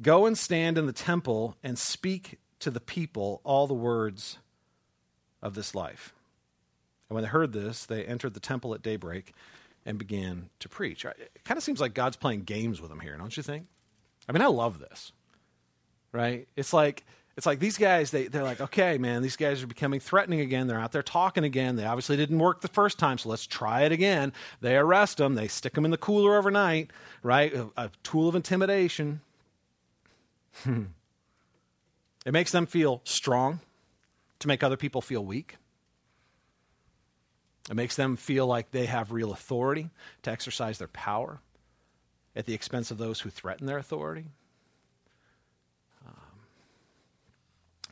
Go 0.00 0.26
and 0.26 0.38
stand 0.38 0.78
in 0.78 0.86
the 0.86 0.92
temple 0.92 1.56
and 1.62 1.76
speak 1.76 2.38
to 2.60 2.70
the 2.70 2.80
people 2.80 3.40
all 3.42 3.66
the 3.66 3.74
words 3.74 4.38
of 5.42 5.54
this 5.54 5.74
life. 5.74 6.14
And 7.08 7.14
when 7.14 7.24
they 7.24 7.30
heard 7.30 7.52
this, 7.52 7.86
they 7.86 8.04
entered 8.04 8.34
the 8.34 8.40
temple 8.40 8.74
at 8.74 8.82
daybreak 8.82 9.32
and 9.84 9.98
began 9.98 10.50
to 10.60 10.68
preach. 10.68 11.04
It 11.04 11.44
kind 11.44 11.56
of 11.56 11.64
seems 11.64 11.80
like 11.80 11.94
God's 11.94 12.16
playing 12.16 12.42
games 12.42 12.80
with 12.80 12.90
them 12.90 13.00
here, 13.00 13.16
don't 13.16 13.36
you 13.36 13.42
think? 13.42 13.66
I 14.28 14.32
mean, 14.32 14.42
I 14.42 14.46
love 14.46 14.78
this, 14.78 15.12
right? 16.12 16.48
It's 16.56 16.72
like 16.72 17.04
it's 17.36 17.46
like 17.46 17.60
these 17.60 17.78
guys 17.78 18.10
they, 18.10 18.26
they're 18.26 18.42
like 18.42 18.60
okay 18.60 18.98
man 18.98 19.22
these 19.22 19.36
guys 19.36 19.62
are 19.62 19.66
becoming 19.66 20.00
threatening 20.00 20.40
again. 20.40 20.66
They're 20.66 20.80
out 20.80 20.92
there 20.92 21.02
talking 21.02 21.44
again. 21.44 21.76
They 21.76 21.84
obviously 21.84 22.16
didn't 22.16 22.38
work 22.38 22.60
the 22.60 22.68
first 22.68 22.98
time 22.98 23.18
so 23.18 23.28
let's 23.28 23.46
try 23.46 23.82
it 23.82 23.92
again. 23.92 24.32
They 24.60 24.76
arrest 24.76 25.18
them. 25.18 25.34
They 25.34 25.48
stick 25.48 25.74
them 25.74 25.84
in 25.84 25.90
the 25.90 25.98
cooler 25.98 26.36
overnight 26.36 26.90
right? 27.22 27.52
A, 27.54 27.68
a 27.76 27.90
tool 28.02 28.28
of 28.28 28.34
intimidation. 28.34 29.20
It 32.28 32.32
makes 32.32 32.52
them 32.52 32.66
feel 32.66 33.00
strong 33.04 33.60
to 34.40 34.48
make 34.48 34.62
other 34.62 34.76
people 34.76 35.00
feel 35.00 35.24
weak. 35.24 35.56
It 37.70 37.74
makes 37.74 37.96
them 37.96 38.16
feel 38.16 38.46
like 38.46 38.70
they 38.70 38.84
have 38.84 39.12
real 39.12 39.32
authority 39.32 39.88
to 40.24 40.30
exercise 40.30 40.76
their 40.76 40.88
power 40.88 41.40
at 42.36 42.44
the 42.44 42.52
expense 42.52 42.90
of 42.90 42.98
those 42.98 43.20
who 43.20 43.30
threaten 43.30 43.66
their 43.66 43.78
authority 43.78 44.26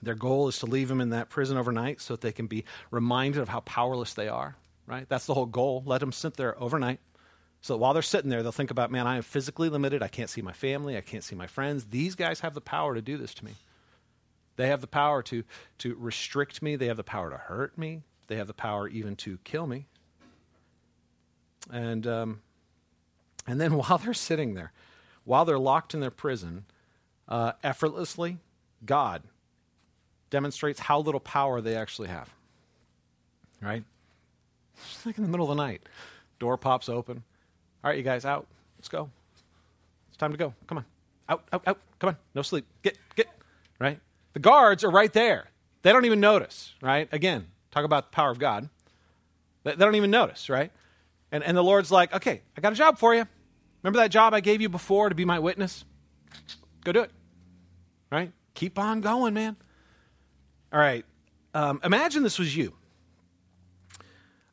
Their 0.06 0.14
goal 0.14 0.46
is 0.46 0.60
to 0.60 0.66
leave 0.66 0.86
them 0.86 1.00
in 1.00 1.10
that 1.10 1.30
prison 1.30 1.56
overnight 1.56 2.00
so 2.00 2.14
that 2.14 2.20
they 2.20 2.30
can 2.30 2.46
be 2.46 2.64
reminded 2.92 3.42
of 3.42 3.48
how 3.48 3.58
powerless 3.58 4.14
they 4.14 4.28
are, 4.28 4.54
right? 4.86 5.04
That's 5.08 5.26
the 5.26 5.34
whole 5.34 5.46
goal. 5.46 5.82
Let 5.84 5.98
them 5.98 6.12
sit 6.12 6.36
there 6.36 6.56
overnight. 6.62 7.00
So 7.60 7.76
while 7.76 7.92
they're 7.92 8.02
sitting 8.02 8.30
there, 8.30 8.44
they'll 8.44 8.52
think 8.52 8.70
about, 8.70 8.92
man, 8.92 9.08
I 9.08 9.16
am 9.16 9.24
physically 9.24 9.68
limited. 9.68 10.04
I 10.04 10.08
can't 10.08 10.30
see 10.30 10.42
my 10.42 10.52
family. 10.52 10.96
I 10.96 11.00
can't 11.00 11.24
see 11.24 11.34
my 11.34 11.48
friends. 11.48 11.86
These 11.86 12.14
guys 12.14 12.38
have 12.38 12.54
the 12.54 12.60
power 12.60 12.94
to 12.94 13.02
do 13.02 13.16
this 13.16 13.34
to 13.34 13.44
me. 13.44 13.54
They 14.54 14.68
have 14.68 14.80
the 14.80 14.86
power 14.86 15.24
to, 15.24 15.42
to 15.78 15.96
restrict 15.96 16.62
me. 16.62 16.76
They 16.76 16.86
have 16.86 16.98
the 16.98 17.02
power 17.02 17.28
to 17.30 17.36
hurt 17.36 17.76
me. 17.76 18.02
They 18.28 18.36
have 18.36 18.46
the 18.46 18.54
power 18.54 18.86
even 18.86 19.16
to 19.16 19.40
kill 19.42 19.66
me. 19.66 19.88
And, 21.68 22.06
um, 22.06 22.42
and 23.44 23.60
then 23.60 23.74
while 23.76 23.98
they're 23.98 24.14
sitting 24.14 24.54
there, 24.54 24.70
while 25.24 25.44
they're 25.44 25.58
locked 25.58 25.94
in 25.94 26.00
their 26.00 26.12
prison, 26.12 26.64
uh, 27.28 27.54
effortlessly, 27.64 28.38
God 28.84 29.24
demonstrates 30.30 30.80
how 30.80 31.00
little 31.00 31.20
power 31.20 31.60
they 31.60 31.76
actually 31.76 32.08
have. 32.08 32.28
Right? 33.60 33.84
It's 34.76 35.06
like 35.06 35.16
in 35.16 35.24
the 35.24 35.30
middle 35.30 35.50
of 35.50 35.56
the 35.56 35.62
night. 35.62 35.82
Door 36.38 36.58
pops 36.58 36.88
open. 36.88 37.22
All 37.82 37.90
right, 37.90 37.96
you 37.96 38.02
guys, 38.02 38.24
out. 38.24 38.46
Let's 38.78 38.88
go. 38.88 39.10
It's 40.08 40.16
time 40.16 40.32
to 40.32 40.38
go. 40.38 40.54
Come 40.66 40.78
on. 40.78 40.84
Out, 41.28 41.44
out, 41.52 41.62
out. 41.66 41.78
Come 41.98 42.08
on. 42.08 42.16
No 42.34 42.42
sleep. 42.42 42.66
Get, 42.82 42.98
get. 43.14 43.28
Right? 43.78 44.00
The 44.34 44.40
guards 44.40 44.84
are 44.84 44.90
right 44.90 45.12
there. 45.12 45.46
They 45.82 45.92
don't 45.92 46.04
even 46.04 46.20
notice, 46.20 46.74
right? 46.82 47.08
Again, 47.12 47.46
talk 47.70 47.84
about 47.84 48.10
the 48.10 48.14
power 48.14 48.30
of 48.30 48.38
God. 48.38 48.68
They, 49.64 49.72
they 49.72 49.84
don't 49.84 49.94
even 49.94 50.10
notice, 50.10 50.48
right? 50.48 50.72
And, 51.32 51.42
and 51.42 51.56
the 51.56 51.62
Lord's 51.62 51.90
like, 51.90 52.12
okay, 52.14 52.42
I 52.56 52.60
got 52.60 52.72
a 52.72 52.76
job 52.76 52.98
for 52.98 53.14
you. 53.14 53.26
Remember 53.82 53.98
that 53.98 54.10
job 54.10 54.34
I 54.34 54.40
gave 54.40 54.60
you 54.60 54.68
before 54.68 55.08
to 55.08 55.14
be 55.14 55.24
my 55.24 55.38
witness? 55.38 55.84
Go 56.84 56.92
do 56.92 57.02
it. 57.02 57.10
Right? 58.10 58.32
Keep 58.54 58.78
on 58.78 59.00
going, 59.00 59.34
man. 59.34 59.56
All 60.76 60.82
right. 60.82 61.06
Um, 61.54 61.80
imagine 61.82 62.22
this 62.22 62.38
was 62.38 62.54
you. 62.54 62.74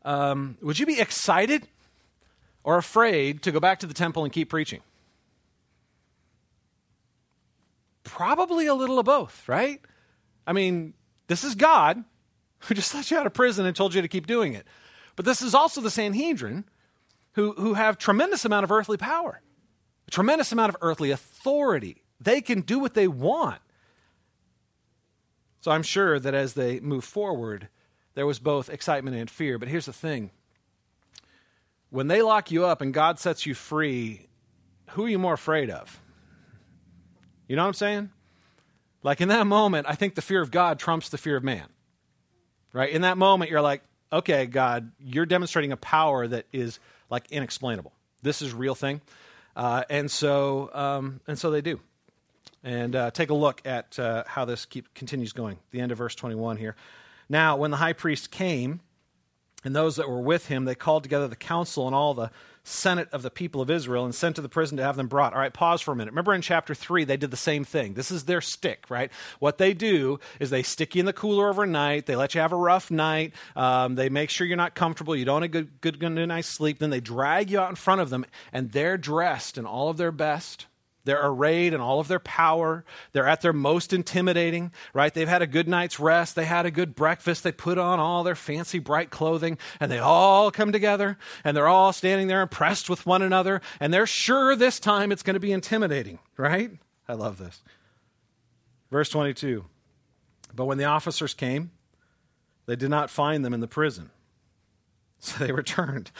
Um, 0.05 0.57
would 0.61 0.79
you 0.79 0.85
be 0.85 1.01
excited 1.01 1.67
or 2.63 2.77
afraid 2.77 3.41
to 3.41 3.51
go 3.51 3.59
back 3.59 3.79
to 3.79 3.87
the 3.87 3.93
temple 3.93 4.23
and 4.23 4.31
keep 4.31 4.47
preaching? 4.47 4.79
Probably 8.05 8.67
a 8.67 8.73
little 8.73 8.99
of 8.99 9.05
both, 9.05 9.49
right? 9.49 9.81
I 10.47 10.53
mean, 10.53 10.93
this 11.27 11.43
is 11.43 11.55
God 11.55 12.05
who 12.59 12.73
just 12.73 12.93
let 12.95 13.11
you 13.11 13.17
out 13.17 13.25
of 13.25 13.33
prison 13.33 13.65
and 13.65 13.75
told 13.75 13.93
you 13.93 14.01
to 14.01 14.07
keep 14.07 14.25
doing 14.25 14.53
it. 14.53 14.65
But 15.17 15.25
this 15.25 15.41
is 15.41 15.53
also 15.53 15.81
the 15.81 15.91
Sanhedrin 15.91 16.63
who, 17.33 17.51
who 17.51 17.73
have 17.73 17.97
tremendous 17.97 18.45
amount 18.45 18.63
of 18.63 18.71
earthly 18.71 18.95
power, 18.95 19.41
a 20.07 20.11
tremendous 20.11 20.53
amount 20.53 20.69
of 20.69 20.77
earthly 20.79 21.11
authority. 21.11 22.01
They 22.21 22.39
can 22.39 22.61
do 22.61 22.79
what 22.79 22.93
they 22.93 23.09
want. 23.09 23.59
So 25.63 25.71
I'm 25.71 25.83
sure 25.83 26.19
that 26.19 26.33
as 26.33 26.55
they 26.55 26.81
move 26.81 27.05
forward, 27.05 27.69
there 28.15 28.25
was 28.25 28.37
both 28.37 28.69
excitement 28.69 29.15
and 29.15 29.29
fear. 29.29 29.57
But 29.57 29.69
here's 29.69 29.85
the 29.85 29.93
thing 29.93 30.31
when 31.89 32.09
they 32.09 32.21
lock 32.21 32.51
you 32.51 32.65
up 32.65 32.81
and 32.81 32.93
God 32.93 33.17
sets 33.17 33.45
you 33.45 33.53
free, 33.53 34.27
who 34.89 35.05
are 35.05 35.07
you 35.07 35.17
more 35.17 35.35
afraid 35.35 35.69
of? 35.69 36.01
You 37.47 37.55
know 37.55 37.61
what 37.61 37.69
I'm 37.69 37.75
saying? 37.75 38.09
Like 39.03 39.21
in 39.21 39.29
that 39.29 39.47
moment, 39.47 39.87
I 39.87 39.95
think 39.95 40.15
the 40.15 40.21
fear 40.21 40.41
of 40.41 40.51
God 40.51 40.79
trumps 40.79 41.07
the 41.07 41.17
fear 41.17 41.37
of 41.37 41.45
man. 41.45 41.69
Right? 42.73 42.89
In 42.89 43.03
that 43.03 43.17
moment, 43.17 43.49
you're 43.49 43.61
like, 43.61 43.83
okay, 44.11 44.47
God, 44.47 44.91
you're 44.99 45.25
demonstrating 45.25 45.71
a 45.71 45.77
power 45.77 46.27
that 46.27 46.45
is 46.51 46.81
like 47.09 47.31
inexplainable. 47.31 47.93
This 48.21 48.41
is 48.41 48.53
real 48.53 48.75
thing. 48.75 48.99
Uh, 49.55 49.85
and 49.89 50.11
so, 50.11 50.69
um, 50.73 51.21
and 51.25 51.39
so 51.39 51.51
they 51.51 51.61
do 51.61 51.79
and 52.63 52.95
uh, 52.95 53.11
take 53.11 53.29
a 53.29 53.33
look 53.33 53.61
at 53.65 53.97
uh, 53.99 54.23
how 54.25 54.45
this 54.45 54.65
keep, 54.65 54.93
continues 54.93 55.33
going. 55.33 55.57
The 55.71 55.81
end 55.81 55.91
of 55.91 55.97
verse 55.97 56.15
21 56.15 56.57
here. 56.57 56.75
Now, 57.29 57.57
when 57.57 57.71
the 57.71 57.77
high 57.77 57.93
priest 57.93 58.31
came, 58.31 58.81
and 59.63 59.75
those 59.75 59.95
that 59.95 60.09
were 60.09 60.21
with 60.21 60.47
him, 60.47 60.65
they 60.65 60.75
called 60.75 61.03
together 61.03 61.27
the 61.27 61.35
council 61.35 61.87
and 61.87 61.95
all 61.95 62.13
the 62.13 62.31
senate 62.65 63.09
of 63.11 63.21
the 63.21 63.29
people 63.29 63.61
of 63.61 63.69
Israel 63.69 64.05
and 64.05 64.15
sent 64.15 64.37
to 64.37 64.41
the 64.41 64.49
prison 64.49 64.77
to 64.77 64.83
have 64.83 64.95
them 64.95 65.07
brought. 65.07 65.33
All 65.33 65.39
right, 65.39 65.53
pause 65.53 65.81
for 65.81 65.91
a 65.91 65.95
minute. 65.95 66.11
Remember 66.11 66.33
in 66.33 66.41
chapter 66.41 66.73
3, 66.73 67.03
they 67.03 67.17
did 67.17 67.31
the 67.31 67.37
same 67.37 67.63
thing. 67.63 67.93
This 67.93 68.11
is 68.11 68.23
their 68.23 68.41
stick, 68.41 68.85
right? 68.89 69.11
What 69.39 69.57
they 69.57 69.73
do 69.73 70.19
is 70.39 70.49
they 70.49 70.63
stick 70.63 70.95
you 70.95 71.01
in 71.01 71.05
the 71.05 71.13
cooler 71.13 71.49
overnight. 71.49 72.05
They 72.05 72.15
let 72.15 72.35
you 72.35 72.41
have 72.41 72.53
a 72.53 72.57
rough 72.57 72.89
night. 72.89 73.33
Um, 73.55 73.95
they 73.95 74.09
make 74.09 74.29
sure 74.29 74.47
you're 74.47 74.57
not 74.57 74.75
comfortable. 74.75 75.15
You 75.15 75.25
don't 75.25 75.41
have 75.41 75.49
a 75.49 75.53
good, 75.53 75.81
good, 75.81 75.99
good 75.99 76.09
night 76.09 76.45
sleep. 76.45 76.79
Then 76.79 76.89
they 76.89 77.01
drag 77.01 77.49
you 77.49 77.59
out 77.59 77.69
in 77.69 77.75
front 77.75 78.01
of 78.01 78.09
them, 78.09 78.25
and 78.51 78.71
they're 78.71 78.97
dressed 78.97 79.57
in 79.57 79.65
all 79.65 79.89
of 79.89 79.97
their 79.97 80.11
best 80.11 80.67
they're 81.05 81.25
arrayed 81.25 81.73
in 81.73 81.81
all 81.81 81.99
of 81.99 82.07
their 82.07 82.19
power. 82.19 82.85
They're 83.11 83.27
at 83.27 83.41
their 83.41 83.53
most 83.53 83.91
intimidating, 83.91 84.71
right? 84.93 85.13
They've 85.13 85.27
had 85.27 85.41
a 85.41 85.47
good 85.47 85.67
night's 85.67 85.99
rest. 85.99 86.35
They 86.35 86.45
had 86.45 86.65
a 86.65 86.71
good 86.71 86.95
breakfast. 86.95 87.43
They 87.43 87.51
put 87.51 87.77
on 87.77 87.99
all 87.99 88.23
their 88.23 88.35
fancy, 88.35 88.79
bright 88.79 89.09
clothing, 89.09 89.57
and 89.79 89.91
they 89.91 89.99
all 89.99 90.49
come 90.49 90.71
together, 90.71 91.17
and 91.43 91.57
they're 91.57 91.67
all 91.67 91.91
standing 91.91 92.27
there 92.27 92.41
impressed 92.41 92.89
with 92.89 93.05
one 93.05 93.21
another, 93.21 93.61
and 93.79 93.93
they're 93.93 94.07
sure 94.07 94.55
this 94.55 94.79
time 94.79 95.11
it's 95.11 95.23
going 95.23 95.33
to 95.33 95.39
be 95.39 95.51
intimidating, 95.51 96.19
right? 96.37 96.71
I 97.07 97.13
love 97.13 97.37
this. 97.37 97.61
Verse 98.89 99.09
22 99.09 99.65
But 100.55 100.65
when 100.65 100.77
the 100.77 100.85
officers 100.85 101.33
came, 101.33 101.71
they 102.65 102.75
did 102.77 102.89
not 102.89 103.09
find 103.09 103.43
them 103.43 103.53
in 103.53 103.59
the 103.59 103.67
prison. 103.67 104.09
So 105.19 105.43
they 105.43 105.51
returned 105.53 106.11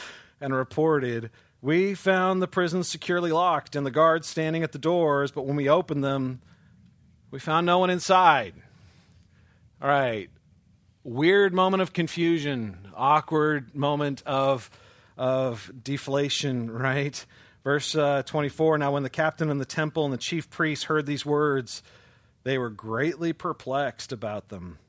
and 0.42 0.54
reported 0.54 1.30
we 1.64 1.94
found 1.94 2.42
the 2.42 2.48
prison 2.48 2.84
securely 2.84 3.32
locked 3.32 3.78
and 3.78 3.86
the 3.86 3.92
guards 3.92 4.28
standing 4.28 4.64
at 4.64 4.74
the 4.74 4.78
doors, 4.78 5.32
but 5.32 5.46
when 5.46 5.56
we 5.56 5.70
opened 5.70 6.04
them, 6.04 6.42
we 7.32 7.40
found 7.40 7.66
no 7.66 7.80
one 7.80 7.90
inside. 7.90 8.54
All 9.82 9.88
right. 9.88 10.30
Weird 11.06 11.54
moment 11.54 11.82
of 11.82 11.94
confusion, 11.94 12.90
awkward 12.94 13.74
moment 13.74 14.24
of, 14.26 14.70
of 15.18 15.72
deflation, 15.82 16.70
right? 16.72 17.26
Verse 17.64 17.96
uh, 17.96 18.24
24 18.24 18.80
Now, 18.80 18.92
when 18.92 19.04
the 19.04 19.10
captain 19.10 19.50
and 19.50 19.62
the 19.62 19.66
temple 19.66 20.04
and 20.04 20.14
the 20.14 20.18
chief 20.18 20.50
priests 20.50 20.84
heard 20.84 21.06
these 21.06 21.26
words, 21.26 21.82
they 22.44 22.58
were 22.58 22.70
greatly 22.70 23.32
perplexed 23.32 24.12
about 24.12 24.50
them, 24.50 24.80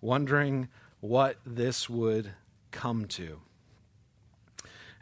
wondering 0.00 0.68
what 1.00 1.36
this 1.44 1.90
would 1.90 2.30
come 2.70 3.04
to. 3.08 3.42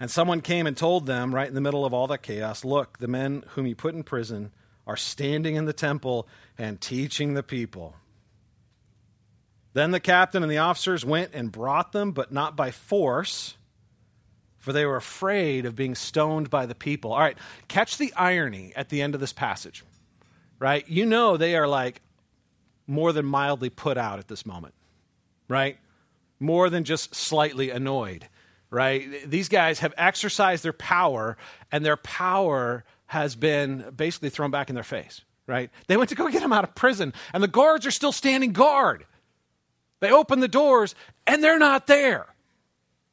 And 0.00 0.10
someone 0.10 0.40
came 0.40 0.66
and 0.66 0.76
told 0.76 1.06
them, 1.06 1.34
right 1.34 1.46
in 1.46 1.54
the 1.54 1.60
middle 1.60 1.84
of 1.84 1.94
all 1.94 2.06
that 2.08 2.22
chaos, 2.22 2.64
Look, 2.64 2.98
the 2.98 3.08
men 3.08 3.44
whom 3.50 3.66
you 3.66 3.76
put 3.76 3.94
in 3.94 4.02
prison 4.02 4.50
are 4.86 4.96
standing 4.96 5.54
in 5.54 5.64
the 5.64 5.72
temple 5.72 6.26
and 6.58 6.80
teaching 6.80 7.34
the 7.34 7.42
people. 7.42 7.94
Then 9.74 9.90
the 9.90 10.00
captain 10.00 10.42
and 10.42 10.52
the 10.52 10.58
officers 10.58 11.04
went 11.04 11.30
and 11.32 11.50
brought 11.50 11.92
them, 11.92 12.12
but 12.12 12.32
not 12.32 12.56
by 12.56 12.70
force, 12.70 13.56
for 14.58 14.72
they 14.72 14.84
were 14.84 14.96
afraid 14.96 15.64
of 15.66 15.74
being 15.74 15.94
stoned 15.94 16.50
by 16.50 16.66
the 16.66 16.74
people. 16.74 17.12
All 17.12 17.20
right, 17.20 17.38
catch 17.68 17.96
the 17.96 18.12
irony 18.14 18.72
at 18.76 18.90
the 18.90 19.00
end 19.02 19.14
of 19.14 19.20
this 19.20 19.32
passage, 19.32 19.82
right? 20.58 20.86
You 20.88 21.06
know 21.06 21.36
they 21.36 21.56
are 21.56 21.66
like 21.66 22.02
more 22.86 23.12
than 23.12 23.24
mildly 23.24 23.70
put 23.70 23.96
out 23.96 24.18
at 24.18 24.28
this 24.28 24.44
moment, 24.44 24.74
right? 25.48 25.78
More 26.38 26.68
than 26.68 26.84
just 26.84 27.14
slightly 27.14 27.70
annoyed 27.70 28.28
right? 28.72 29.28
These 29.30 29.50
guys 29.50 29.80
have 29.80 29.92
exercised 29.98 30.64
their 30.64 30.72
power, 30.72 31.36
and 31.70 31.84
their 31.84 31.98
power 31.98 32.84
has 33.06 33.36
been 33.36 33.92
basically 33.94 34.30
thrown 34.30 34.50
back 34.50 34.70
in 34.70 34.74
their 34.74 34.82
face, 34.82 35.20
right? 35.46 35.70
They 35.86 35.98
went 35.98 36.08
to 36.08 36.16
go 36.16 36.26
get 36.28 36.42
him 36.42 36.54
out 36.54 36.64
of 36.64 36.74
prison, 36.74 37.12
and 37.34 37.42
the 37.42 37.48
guards 37.48 37.86
are 37.86 37.90
still 37.90 38.12
standing 38.12 38.52
guard. 38.52 39.04
They 40.00 40.10
open 40.10 40.40
the 40.40 40.48
doors, 40.48 40.94
and 41.26 41.44
they're 41.44 41.58
not 41.58 41.86
there, 41.86 42.26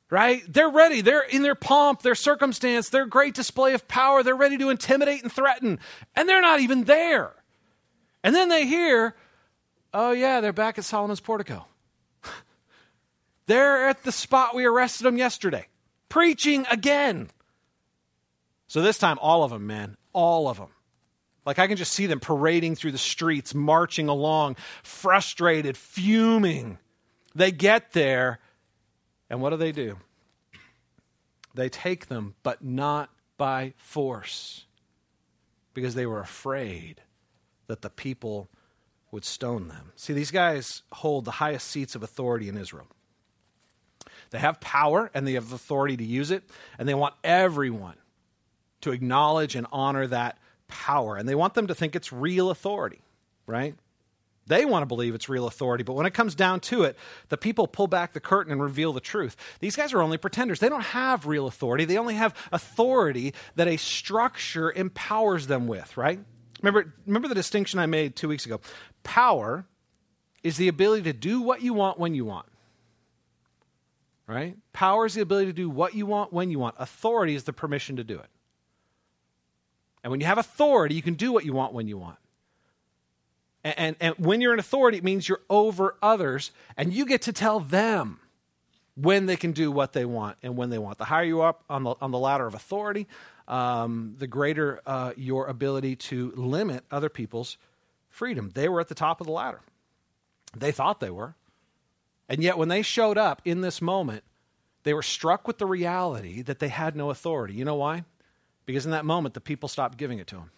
right? 0.09 0.41
They're 0.47 0.69
ready. 0.69 1.01
They're 1.01 1.27
in 1.27 1.43
their 1.43 1.55
pomp, 1.55 2.03
their 2.03 2.15
circumstance, 2.15 2.87
their 2.87 3.05
great 3.05 3.35
display 3.35 3.73
of 3.73 3.85
power. 3.89 4.23
They're 4.23 4.35
ready 4.35 4.57
to 4.59 4.69
intimidate 4.69 5.23
and 5.23 5.31
threaten, 5.31 5.79
and 6.15 6.29
they're 6.29 6.41
not 6.41 6.61
even 6.61 6.85
there. 6.85 7.33
And 8.23 8.33
then 8.33 8.47
they 8.47 8.65
hear, 8.65 9.13
oh, 9.93 10.11
yeah, 10.11 10.39
they're 10.39 10.53
back 10.53 10.77
at 10.77 10.85
Solomon's 10.85 11.19
portico. 11.19 11.65
They're 13.49 13.87
at 13.87 14.03
the 14.03 14.11
spot 14.11 14.53
we 14.53 14.65
arrested 14.65 15.05
them 15.05 15.17
yesterday, 15.17 15.65
preaching 16.07 16.67
again. 16.69 17.31
So 18.67 18.83
this 18.83 18.99
time, 18.99 19.17
all 19.19 19.43
of 19.43 19.49
them, 19.49 19.65
man, 19.65 19.97
all 20.13 20.47
of 20.47 20.57
them. 20.57 20.69
Like 21.47 21.57
I 21.57 21.65
can 21.65 21.75
just 21.75 21.93
see 21.93 22.05
them 22.05 22.19
parading 22.19 22.75
through 22.75 22.91
the 22.91 22.99
streets, 22.99 23.55
marching 23.55 24.07
along, 24.07 24.57
frustrated, 24.83 25.77
fuming. 25.77 26.77
They 27.33 27.51
get 27.51 27.93
there, 27.93 28.37
and 29.31 29.41
what 29.41 29.49
do 29.49 29.57
they 29.57 29.71
do? 29.71 29.97
They 31.55 31.69
take 31.69 32.05
them, 32.05 32.35
but 32.43 32.63
not 32.63 33.09
by 33.35 33.73
force, 33.77 34.67
because 35.73 35.95
they 35.95 36.05
were 36.05 36.19
afraid 36.19 37.01
that 37.65 37.81
the 37.81 37.89
people 37.89 38.47
would 39.09 39.25
stone 39.25 39.69
them. 39.69 39.91
See, 39.95 40.13
these 40.13 40.29
guys 40.29 40.83
hold 40.91 41.25
the 41.25 41.31
highest 41.31 41.65
seats 41.65 41.95
of 41.95 42.03
authority 42.03 42.47
in 42.47 42.55
Israel. 42.55 42.85
They 44.31 44.39
have 44.39 44.59
power 44.59 45.09
and 45.13 45.27
they 45.27 45.33
have 45.33 45.51
authority 45.51 45.97
to 45.97 46.03
use 46.03 46.31
it, 46.31 46.43
and 46.77 46.87
they 46.87 46.93
want 46.93 47.15
everyone 47.23 47.95
to 48.81 48.91
acknowledge 48.91 49.55
and 49.55 49.67
honor 49.71 50.07
that 50.07 50.37
power. 50.67 51.15
And 51.15 51.27
they 51.27 51.35
want 51.35 51.53
them 51.53 51.67
to 51.67 51.75
think 51.75 51.95
it's 51.95 52.13
real 52.13 52.49
authority, 52.49 53.01
right? 53.45 53.75
They 54.47 54.65
want 54.65 54.81
to 54.81 54.87
believe 54.87 55.13
it's 55.13 55.29
real 55.29 55.45
authority, 55.45 55.83
but 55.83 55.93
when 55.93 56.07
it 56.07 56.13
comes 56.13 56.33
down 56.33 56.59
to 56.61 56.83
it, 56.83 56.97
the 57.29 57.37
people 57.37 57.67
pull 57.67 57.85
back 57.85 58.13
the 58.13 58.19
curtain 58.19 58.51
and 58.51 58.61
reveal 58.61 58.93
the 58.93 58.99
truth. 58.99 59.35
These 59.59 59.75
guys 59.75 59.93
are 59.93 60.01
only 60.01 60.17
pretenders. 60.17 60.59
They 60.59 60.69
don't 60.69 60.81
have 60.81 61.27
real 61.27 61.45
authority. 61.45 61.85
They 61.85 61.97
only 61.97 62.15
have 62.15 62.35
authority 62.51 63.35
that 63.55 63.67
a 63.67 63.77
structure 63.77 64.71
empowers 64.71 65.45
them 65.45 65.67
with, 65.67 65.95
right? 65.97 66.19
Remember, 66.63 66.93
remember 67.05 67.27
the 67.27 67.35
distinction 67.35 67.79
I 67.79 67.85
made 67.85 68.15
two 68.15 68.27
weeks 68.27 68.47
ago? 68.47 68.59
Power 69.03 69.65
is 70.41 70.57
the 70.57 70.67
ability 70.67 71.03
to 71.03 71.13
do 71.13 71.41
what 71.41 71.61
you 71.61 71.73
want 71.73 71.99
when 71.99 72.15
you 72.15 72.25
want 72.25 72.47
right? 74.29 74.55
Power 74.73 75.07
is 75.07 75.15
the 75.15 75.21
ability 75.21 75.47
to 75.47 75.53
do 75.53 75.69
what 75.69 75.95
you 75.95 76.05
want 76.05 76.31
when 76.31 76.51
you 76.51 76.59
want. 76.59 76.75
Authority 76.77 77.33
is 77.33 77.45
the 77.45 77.53
permission 77.53 77.95
to 77.95 78.03
do 78.03 78.19
it. 78.19 78.27
And 80.03 80.11
when 80.11 80.21
you 80.21 80.27
have 80.27 80.37
authority, 80.37 80.93
you 80.93 81.01
can 81.01 81.15
do 81.15 81.31
what 81.31 81.45
you 81.45 81.53
want 81.53 81.73
when 81.73 81.87
you 81.87 81.97
want. 81.97 82.17
And, 83.63 83.75
and, 83.77 83.95
and, 83.99 84.15
when 84.25 84.39
you're 84.39 84.53
in 84.53 84.59
authority, 84.59 84.99
it 84.99 85.03
means 85.03 85.27
you're 85.27 85.41
over 85.49 85.95
others, 86.01 86.51
and 86.77 86.93
you 86.93 87.05
get 87.05 87.23
to 87.23 87.33
tell 87.33 87.59
them 87.59 88.19
when 88.95 89.25
they 89.25 89.35
can 89.35 89.51
do 89.51 89.71
what 89.71 89.93
they 89.93 90.05
want 90.05 90.37
and 90.43 90.55
when 90.55 90.69
they 90.69 90.77
want. 90.77 90.97
The 90.99 91.05
higher 91.05 91.23
you 91.23 91.41
up 91.41 91.63
on 91.69 91.83
the, 91.83 91.95
on 91.99 92.11
the 92.11 92.19
ladder 92.19 92.45
of 92.45 92.53
authority, 92.53 93.07
um, 93.47 94.15
the 94.17 94.27
greater 94.27 94.79
uh, 94.85 95.13
your 95.17 95.47
ability 95.47 95.95
to 95.95 96.31
limit 96.35 96.85
other 96.91 97.09
people's 97.09 97.57
freedom. 98.09 98.51
They 98.53 98.69
were 98.69 98.79
at 98.79 98.87
the 98.87 98.95
top 98.95 99.19
of 99.19 99.27
the 99.27 99.33
ladder. 99.33 99.61
They 100.55 100.71
thought 100.71 100.99
they 100.99 101.09
were. 101.09 101.35
And 102.29 102.43
yet, 102.43 102.57
when 102.57 102.69
they 102.69 102.83
showed 102.83 103.17
up 103.17 103.41
in 103.43 103.61
this 103.61 103.81
moment, 103.81 104.23
they 104.83 104.93
were 104.93 105.01
struck 105.01 105.47
with 105.47 105.57
the 105.57 105.65
reality 105.65 106.41
that 106.43 106.59
they 106.59 106.69
had 106.69 106.95
no 106.95 107.09
authority. 107.09 107.55
You 107.55 107.65
know 107.65 107.75
why? 107.75 108.05
Because 108.65 108.85
in 108.85 108.91
that 108.91 109.03
moment, 109.03 109.33
the 109.33 109.41
people 109.41 109.67
stopped 109.67 109.97
giving 109.97 110.19
it 110.19 110.27
to 110.27 110.35
them. 110.35 110.51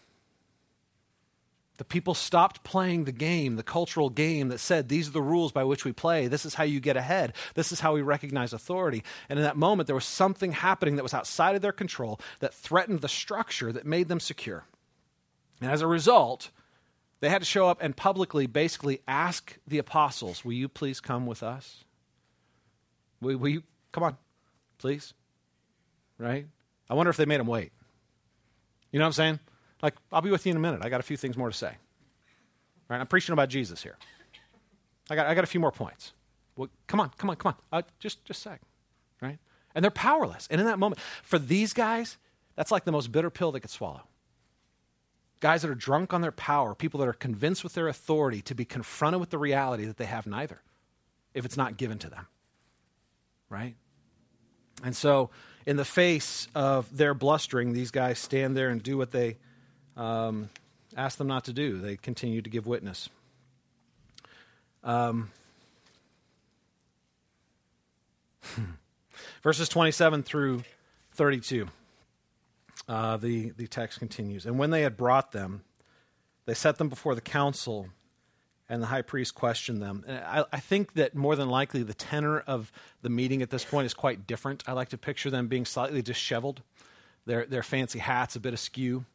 The 1.78 1.86
people 1.86 2.14
stopped 2.14 2.64
playing 2.64 3.06
the 3.06 3.12
game, 3.12 3.56
the 3.56 3.64
cultural 3.64 4.12
game 4.12 4.50
that 4.50 4.60
said, 4.60 4.88
these 4.88 5.08
are 5.08 5.14
the 5.14 5.22
rules 5.22 5.52
by 5.52 5.64
which 5.64 5.84
we 5.84 5.94
play. 5.94 6.28
This 6.28 6.46
is 6.46 6.54
how 6.54 6.64
you 6.64 6.80
get 6.80 6.98
ahead. 6.98 7.34
This 7.56 7.72
is 7.72 7.80
how 7.80 7.94
we 7.94 8.04
recognize 8.04 8.54
authority. 8.54 9.04
And 9.30 9.40
in 9.40 9.44
that 9.46 9.58
moment, 9.58 9.88
there 9.88 9.96
was 9.96 10.06
something 10.06 10.52
happening 10.52 10.98
that 10.98 11.04
was 11.04 11.14
outside 11.14 11.56
of 11.56 11.64
their 11.64 11.72
control 11.72 12.20
that 12.40 12.54
threatened 12.54 13.02
the 13.02 13.10
structure 13.10 13.72
that 13.72 13.86
made 13.86 14.10
them 14.10 14.20
secure. 14.20 14.66
And 15.60 15.72
as 15.72 15.82
a 15.82 15.88
result, 15.88 16.52
they 17.22 17.30
had 17.30 17.42
to 17.42 17.46
show 17.46 17.68
up 17.68 17.78
and 17.82 17.96
publicly 17.96 18.48
basically 18.48 19.00
ask 19.08 19.58
the 19.68 19.78
apostles, 19.78 20.44
Will 20.44 20.54
you 20.54 20.68
please 20.68 21.00
come 21.00 21.26
with 21.26 21.42
us? 21.42 21.86
Will, 23.22 23.38
will 23.38 23.50
you 23.50 23.64
come 23.92 24.04
on, 24.04 24.18
please? 24.80 25.14
Right? 26.18 26.48
I 26.90 26.94
wonder 26.96 27.10
if 27.10 27.18
they 27.18 27.26
made 27.26 27.40
them 27.40 27.48
wait. 27.48 27.72
You 28.92 29.00
know 29.00 29.06
what 29.06 29.10
I'm 29.10 29.14
saying? 29.14 29.40
Like, 29.82 29.96
I'll 30.12 30.22
be 30.22 30.30
with 30.30 30.46
you 30.46 30.52
in 30.52 30.58
a 30.58 30.60
minute. 30.60 30.82
I 30.84 30.90
got 30.90 31.00
a 31.00 31.04
few 31.04 31.18
things 31.18 31.38
more 31.38 31.50
to 31.50 31.56
say. 31.56 31.74
Right? 32.90 33.00
I'm 33.00 33.08
preaching 33.08 33.34
about 33.34 33.50
Jesus 33.50 33.82
here. 33.82 33.98
I 35.10 35.16
got, 35.16 35.28
I 35.28 35.34
got 35.34 35.44
a 35.44 35.48
few 35.48 35.60
more 35.60 35.72
points. 35.72 36.14
Well, 36.56 36.70
come 36.88 37.00
on, 37.00 37.12
come 37.18 37.30
on, 37.30 37.38
come 37.38 37.54
on. 37.54 37.80
Uh, 37.80 37.82
just, 38.00 38.24
just 38.26 38.46
a 38.46 38.50
sec. 38.50 38.62
Right? 39.22 39.40
And 39.74 39.84
they're 39.84 39.92
powerless. 39.92 40.48
And 40.52 40.60
in 40.60 40.68
that 40.68 40.78
moment, 40.78 41.00
for 41.24 41.40
these 41.40 41.74
guys, 41.74 42.18
that's 42.56 42.72
like 42.72 42.84
the 42.84 42.92
most 42.92 43.12
bitter 43.12 43.30
pill 43.30 43.52
they 43.52 43.60
could 43.60 43.72
swallow 43.72 44.02
guys 45.42 45.64
that 45.64 45.70
are 45.70 45.76
drunk 45.76 46.14
on 46.14 46.22
their 46.22 46.32
power, 46.32 46.74
people 46.74 47.00
that 47.02 47.10
are 47.10 47.14
convinced 47.14 47.64
with 47.64 47.74
their 47.74 47.90
authority 47.90 48.42
to 48.44 48.56
be 48.56 48.64
confronted 48.64 49.20
with 49.20 49.32
the 49.32 49.38
reality 49.38 49.86
that 49.86 49.98
they 49.98 50.06
have 50.06 50.26
neither 50.26 50.62
if 51.34 51.44
it's 51.44 51.58
not 51.58 51.76
given 51.76 51.98
to 52.00 52.10
them. 52.10 52.28
Right? 53.50 53.76
And 54.84 54.96
so, 54.96 55.30
in 55.66 55.76
the 55.76 55.86
face 55.86 56.48
of 56.56 56.96
their 56.96 57.14
blustering, 57.14 57.74
these 57.74 57.92
guys 57.92 58.18
stand 58.18 58.56
there 58.56 58.70
and 58.70 58.82
do 58.82 58.98
what 58.98 59.12
they 59.12 59.38
um, 59.98 60.50
ask 60.96 61.18
them 61.18 61.28
not 61.28 61.44
to 61.46 61.54
do. 61.54 61.80
They 61.80 61.98
continue 61.98 62.42
to 62.42 62.50
give 62.50 62.66
witness. 62.66 63.10
Um, 64.84 65.30
Verses 69.44 69.70
27 69.70 70.24
through 70.24 70.64
32. 71.14 71.68
Uh, 72.88 73.18
the, 73.18 73.52
the 73.52 73.68
text 73.68 74.00
continues. 74.00 74.46
And 74.46 74.58
when 74.58 74.72
they 74.72 74.82
had 74.82 74.98
brought 74.98 75.32
them, 75.32 75.64
they 76.46 76.54
set 76.54 76.78
them 76.78 76.90
before 76.90 77.16
the 77.16 77.22
council, 77.22 77.90
and 78.68 78.82
the 78.82 78.88
high 78.88 79.04
priest 79.04 79.36
questioned 79.36 79.82
them. 79.82 80.04
I, 80.08 80.46
I, 80.52 80.60
think 80.60 80.94
that 80.94 81.16
more 81.16 81.36
than 81.36 81.50
likely 81.50 81.84
the 81.84 81.94
tenor 81.94 82.40
of 82.40 82.72
the 83.02 83.10
meeting 83.10 83.42
at 83.42 83.50
this 83.50 83.64
point 83.64 83.86
is 83.86 83.94
quite 83.94 84.26
different. 84.26 84.64
I 84.68 84.74
like 84.74 84.90
to 84.90 84.98
picture 84.98 85.30
them 85.30 85.48
being 85.48 85.66
slightly 85.66 86.02
disheveled, 86.02 86.62
their, 87.26 87.46
their 87.46 87.64
fancy 87.64 88.00
hats 88.00 88.36
a 88.36 88.40
bit 88.40 88.54
askew, 88.54 89.06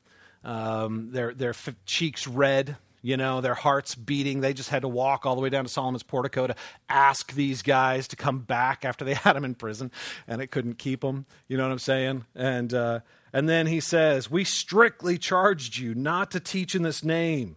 um, 0.44 1.10
their, 1.10 1.34
their 1.34 1.50
f- 1.50 1.74
cheeks 1.84 2.26
red, 2.26 2.76
you 3.06 3.16
know, 3.16 3.40
their 3.40 3.54
hearts 3.54 3.94
beating. 3.94 4.40
They 4.40 4.52
just 4.52 4.68
had 4.68 4.82
to 4.82 4.88
walk 4.88 5.24
all 5.24 5.36
the 5.36 5.40
way 5.40 5.48
down 5.48 5.64
to 5.64 5.70
Solomon's 5.70 6.02
portico 6.02 6.48
to 6.48 6.56
ask 6.88 7.32
these 7.34 7.62
guys 7.62 8.08
to 8.08 8.16
come 8.16 8.40
back 8.40 8.84
after 8.84 9.04
they 9.04 9.14
had 9.24 9.34
them 9.34 9.44
in 9.44 9.54
prison, 9.54 9.92
and 10.26 10.42
it 10.42 10.48
couldn't 10.48 10.78
keep 10.78 11.02
them. 11.02 11.24
You 11.46 11.56
know 11.56 11.62
what 11.62 11.70
I'm 11.70 11.78
saying? 11.78 12.24
And 12.34 12.74
uh, 12.74 13.00
and 13.32 13.48
then 13.48 13.68
he 13.68 13.78
says, 13.78 14.28
"We 14.28 14.42
strictly 14.42 15.18
charged 15.18 15.78
you 15.78 15.94
not 15.94 16.32
to 16.32 16.40
teach 16.40 16.74
in 16.74 16.82
this 16.82 17.04
name. 17.04 17.54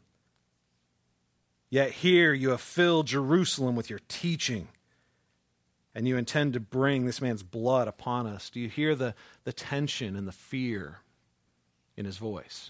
Yet 1.71 1.93
here 1.93 2.31
you 2.31 2.51
have 2.51 2.62
filled 2.62 3.07
Jerusalem 3.07 3.75
with 3.75 3.89
your 3.89 4.01
teaching." 4.07 4.67
And 5.95 6.07
you 6.07 6.15
intend 6.15 6.53
to 6.53 6.59
bring 6.59 7.07
this 7.07 7.21
man's 7.21 7.41
blood 7.41 7.88
upon 7.88 8.27
us. 8.27 8.51
Do 8.51 8.59
you 8.59 8.69
hear 8.69 8.93
the, 8.93 9.15
the 9.45 9.51
tension 9.51 10.15
and 10.15 10.27
the 10.27 10.31
fear 10.31 10.99
in 11.97 12.05
his 12.05 12.17
voice? 12.17 12.69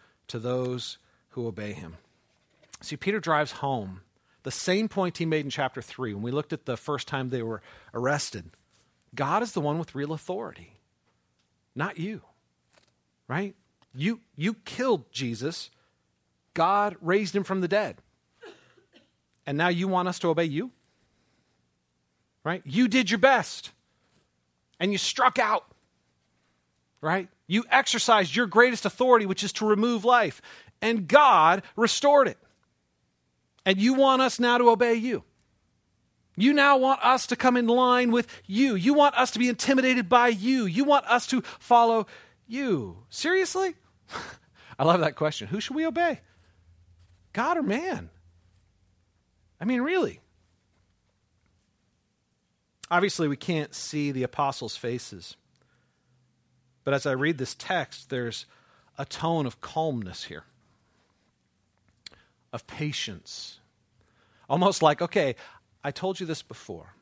to 0.31 0.39
those 0.39 0.97
who 1.29 1.47
obey 1.47 1.73
him. 1.73 1.97
See, 2.81 2.97
Peter 2.97 3.19
drives 3.19 3.51
home 3.51 4.01
the 4.43 4.51
same 4.51 4.89
point 4.89 5.17
he 5.17 5.25
made 5.25 5.45
in 5.45 5.51
chapter 5.51 5.81
3 5.81 6.13
when 6.13 6.23
we 6.23 6.31
looked 6.31 6.53
at 6.53 6.65
the 6.65 6.77
first 6.77 7.07
time 7.07 7.29
they 7.29 7.43
were 7.43 7.61
arrested. 7.93 8.49
God 9.13 9.43
is 9.43 9.51
the 9.51 9.61
one 9.61 9.77
with 9.77 9.93
real 9.93 10.13
authority, 10.13 10.77
not 11.75 11.99
you. 11.99 12.21
Right? 13.27 13.55
You, 13.93 14.21
you 14.35 14.55
killed 14.65 15.11
Jesus. 15.11 15.69
God 16.53 16.95
raised 17.01 17.35
him 17.35 17.43
from 17.43 17.61
the 17.61 17.67
dead. 17.67 17.97
And 19.45 19.57
now 19.57 19.67
you 19.67 19.87
want 19.87 20.07
us 20.07 20.19
to 20.19 20.29
obey 20.29 20.45
you? 20.45 20.71
Right? 22.43 22.61
You 22.65 22.87
did 22.87 23.11
your 23.11 23.19
best. 23.19 23.71
And 24.79 24.91
you 24.91 24.97
struck 24.97 25.39
out. 25.39 25.65
Right? 27.01 27.29
You 27.51 27.65
exercised 27.69 28.33
your 28.33 28.47
greatest 28.47 28.85
authority, 28.85 29.25
which 29.25 29.43
is 29.43 29.51
to 29.53 29.65
remove 29.65 30.05
life, 30.05 30.41
and 30.81 31.05
God 31.05 31.63
restored 31.75 32.29
it. 32.29 32.37
And 33.65 33.77
you 33.77 33.93
want 33.93 34.21
us 34.21 34.39
now 34.39 34.57
to 34.57 34.69
obey 34.69 34.93
you. 34.93 35.25
You 36.37 36.53
now 36.53 36.77
want 36.77 37.03
us 37.03 37.27
to 37.27 37.35
come 37.35 37.57
in 37.57 37.67
line 37.67 38.13
with 38.13 38.25
you. 38.45 38.75
You 38.75 38.93
want 38.93 39.15
us 39.15 39.31
to 39.31 39.39
be 39.39 39.49
intimidated 39.49 40.07
by 40.07 40.29
you. 40.29 40.63
You 40.63 40.85
want 40.85 41.05
us 41.07 41.27
to 41.27 41.41
follow 41.59 42.07
you. 42.47 43.03
Seriously? 43.09 43.75
I 44.79 44.85
love 44.85 45.01
that 45.01 45.17
question. 45.17 45.49
Who 45.49 45.59
should 45.59 45.75
we 45.75 45.85
obey? 45.85 46.21
God 47.33 47.57
or 47.57 47.63
man? 47.63 48.11
I 49.59 49.65
mean, 49.65 49.81
really? 49.81 50.21
Obviously, 52.89 53.27
we 53.27 53.35
can't 53.35 53.75
see 53.75 54.13
the 54.13 54.23
apostles' 54.23 54.77
faces. 54.77 55.35
But 56.91 56.95
as 56.95 57.05
I 57.05 57.13
read 57.13 57.37
this 57.37 57.55
text, 57.55 58.09
there's 58.09 58.45
a 58.97 59.05
tone 59.05 59.45
of 59.45 59.61
calmness 59.61 60.25
here, 60.25 60.43
of 62.51 62.67
patience. 62.67 63.61
Almost 64.49 64.81
like, 64.81 65.01
okay, 65.01 65.37
I 65.85 65.91
told 65.91 66.19
you 66.19 66.25
this 66.25 66.41
before, 66.41 66.95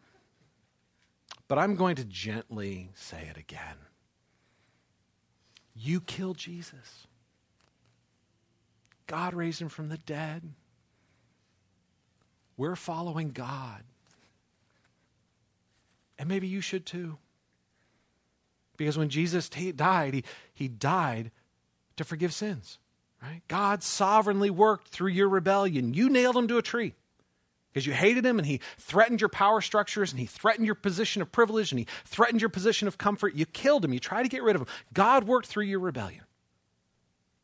but 1.47 1.57
I'm 1.57 1.75
going 1.75 1.95
to 1.95 2.03
gently 2.03 2.91
say 2.93 3.29
it 3.31 3.35
again. 3.35 3.77
You 5.75 6.01
killed 6.01 6.37
Jesus. 6.37 7.07
God 9.07 9.33
raised 9.33 9.59
him 9.59 9.69
from 9.69 9.89
the 9.89 9.97
dead. 9.97 10.43
We're 12.57 12.75
following 12.75 13.31
God. 13.31 13.81
And 16.19 16.29
maybe 16.29 16.45
you 16.45 16.61
should 16.61 16.85
too. 16.85 17.17
Because 18.79 18.97
when 18.97 19.09
Jesus 19.09 19.49
t- 19.49 19.73
died, 19.73 20.13
he, 20.13 20.23
he 20.53 20.67
died 20.69 21.31
to 21.97 22.05
forgive 22.05 22.33
sins. 22.33 22.79
Right? 23.21 23.41
God 23.49 23.83
sovereignly 23.83 24.49
worked 24.49 24.87
through 24.87 25.09
your 25.09 25.27
rebellion. 25.27 25.93
You 25.93 26.09
nailed 26.09 26.37
him 26.37 26.47
to 26.47 26.57
a 26.57 26.61
tree 26.61 26.93
because 27.73 27.85
you 27.85 27.91
hated 27.91 28.25
him 28.25 28.39
and 28.39 28.45
he 28.45 28.61
threatened 28.77 29.19
your 29.19 29.29
power 29.29 29.59
structures 29.59 30.11
and 30.11 30.19
he 30.21 30.25
threatened 30.25 30.65
your 30.65 30.75
position 30.75 31.21
of 31.21 31.29
privilege 31.29 31.73
and 31.73 31.79
he 31.79 31.87
threatened 32.05 32.39
your 32.39 32.49
position 32.49 32.87
of 32.87 32.97
comfort. 32.97 33.35
You 33.35 33.45
killed 33.45 33.83
him. 33.83 33.91
You 33.91 33.99
tried 33.99 34.23
to 34.23 34.29
get 34.29 34.43
rid 34.43 34.55
of 34.55 34.61
him. 34.61 34.67
God 34.93 35.25
worked 35.25 35.47
through 35.47 35.65
your 35.65 35.81
rebellion 35.81 36.23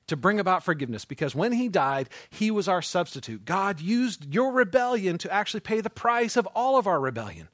to 0.07 0.15
bring 0.15 0.39
about 0.39 0.63
forgiveness 0.63 1.03
because 1.03 1.35
when 1.35 1.51
he 1.51 1.67
died, 1.67 2.07
he 2.29 2.49
was 2.49 2.69
our 2.69 2.81
substitute. 2.81 3.43
God 3.43 3.81
used 3.81 4.33
your 4.33 4.53
rebellion 4.53 5.17
to 5.17 5.33
actually 5.33 5.59
pay 5.59 5.81
the 5.81 5.89
price 5.89 6.37
of 6.37 6.47
all 6.55 6.77
of 6.77 6.87
our 6.87 7.01
rebellion. 7.01 7.49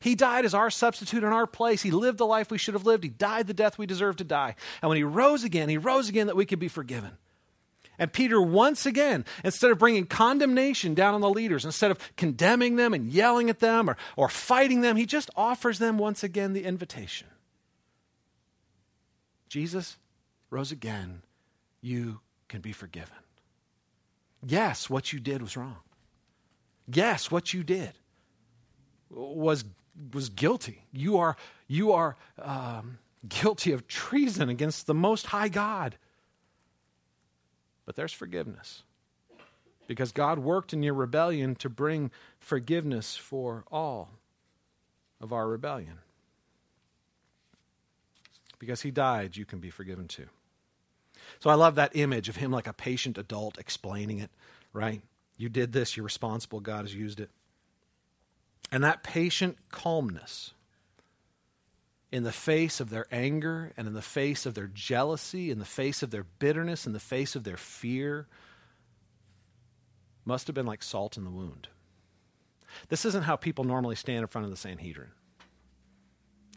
He 0.00 0.14
died 0.14 0.44
as 0.44 0.54
our 0.54 0.70
substitute 0.70 1.22
in 1.22 1.32
our 1.32 1.46
place. 1.46 1.82
He 1.82 1.90
lived 1.90 2.18
the 2.18 2.26
life 2.26 2.50
we 2.50 2.58
should 2.58 2.74
have 2.74 2.86
lived. 2.86 3.04
He 3.04 3.10
died 3.10 3.46
the 3.46 3.54
death 3.54 3.78
we 3.78 3.86
deserve 3.86 4.16
to 4.16 4.24
die. 4.24 4.56
And 4.80 4.88
when 4.88 4.96
he 4.96 5.04
rose 5.04 5.44
again, 5.44 5.68
he 5.68 5.78
rose 5.78 6.08
again 6.08 6.26
that 6.26 6.36
we 6.36 6.46
could 6.46 6.58
be 6.58 6.68
forgiven. 6.68 7.12
And 7.98 8.10
Peter, 8.10 8.40
once 8.40 8.86
again, 8.86 9.26
instead 9.44 9.70
of 9.70 9.78
bringing 9.78 10.06
condemnation 10.06 10.94
down 10.94 11.12
on 11.12 11.20
the 11.20 11.28
leaders, 11.28 11.66
instead 11.66 11.90
of 11.90 11.98
condemning 12.16 12.76
them 12.76 12.94
and 12.94 13.12
yelling 13.12 13.50
at 13.50 13.60
them 13.60 13.90
or, 13.90 13.98
or 14.16 14.30
fighting 14.30 14.80
them, 14.80 14.96
he 14.96 15.04
just 15.04 15.28
offers 15.36 15.78
them 15.78 15.98
once 15.98 16.22
again 16.22 16.54
the 16.54 16.64
invitation 16.64 17.28
Jesus 19.50 19.98
rose 20.48 20.72
again. 20.72 21.22
You 21.82 22.20
can 22.48 22.60
be 22.60 22.72
forgiven. 22.72 23.16
Yes, 24.46 24.88
what 24.88 25.12
you 25.12 25.20
did 25.20 25.42
was 25.42 25.56
wrong. 25.56 25.78
Yes, 26.86 27.30
what 27.30 27.52
you 27.52 27.62
did 27.62 27.92
was 29.10 29.64
was 30.12 30.28
guilty. 30.28 30.84
You 30.92 31.18
are, 31.18 31.36
you 31.68 31.92
are 31.92 32.16
um, 32.38 32.98
guilty 33.28 33.72
of 33.72 33.86
treason 33.86 34.48
against 34.48 34.86
the 34.86 34.94
Most 34.94 35.26
High 35.26 35.48
God. 35.48 35.96
But 37.84 37.96
there's 37.96 38.12
forgiveness. 38.12 38.82
Because 39.86 40.12
God 40.12 40.38
worked 40.38 40.72
in 40.72 40.82
your 40.82 40.94
rebellion 40.94 41.56
to 41.56 41.68
bring 41.68 42.10
forgiveness 42.38 43.16
for 43.16 43.64
all 43.70 44.10
of 45.20 45.32
our 45.32 45.48
rebellion. 45.48 45.98
Because 48.58 48.82
He 48.82 48.90
died, 48.90 49.36
you 49.36 49.44
can 49.44 49.58
be 49.58 49.70
forgiven 49.70 50.06
too. 50.06 50.26
So 51.40 51.50
I 51.50 51.54
love 51.54 51.74
that 51.74 51.96
image 51.96 52.28
of 52.28 52.36
Him 52.36 52.50
like 52.50 52.66
a 52.66 52.72
patient 52.72 53.18
adult 53.18 53.58
explaining 53.58 54.20
it, 54.20 54.30
right? 54.72 55.02
You 55.36 55.48
did 55.48 55.72
this, 55.72 55.96
you're 55.96 56.04
responsible, 56.04 56.60
God 56.60 56.82
has 56.82 56.94
used 56.94 57.18
it. 57.18 57.30
And 58.72 58.84
that 58.84 59.02
patient 59.02 59.56
calmness 59.70 60.54
in 62.12 62.22
the 62.22 62.32
face 62.32 62.80
of 62.80 62.90
their 62.90 63.06
anger 63.10 63.72
and 63.76 63.86
in 63.86 63.94
the 63.94 64.02
face 64.02 64.46
of 64.46 64.54
their 64.54 64.68
jealousy, 64.68 65.50
in 65.50 65.58
the 65.58 65.64
face 65.64 66.02
of 66.02 66.10
their 66.10 66.24
bitterness, 66.24 66.86
in 66.86 66.92
the 66.92 67.00
face 67.00 67.36
of 67.36 67.44
their 67.44 67.56
fear, 67.56 68.26
must 70.24 70.46
have 70.46 70.54
been 70.54 70.66
like 70.66 70.82
salt 70.82 71.16
in 71.16 71.24
the 71.24 71.30
wound. 71.30 71.68
This 72.88 73.04
isn't 73.04 73.24
how 73.24 73.36
people 73.36 73.64
normally 73.64 73.96
stand 73.96 74.20
in 74.20 74.26
front 74.28 74.44
of 74.44 74.50
the 74.50 74.56
Sanhedrin. 74.56 75.10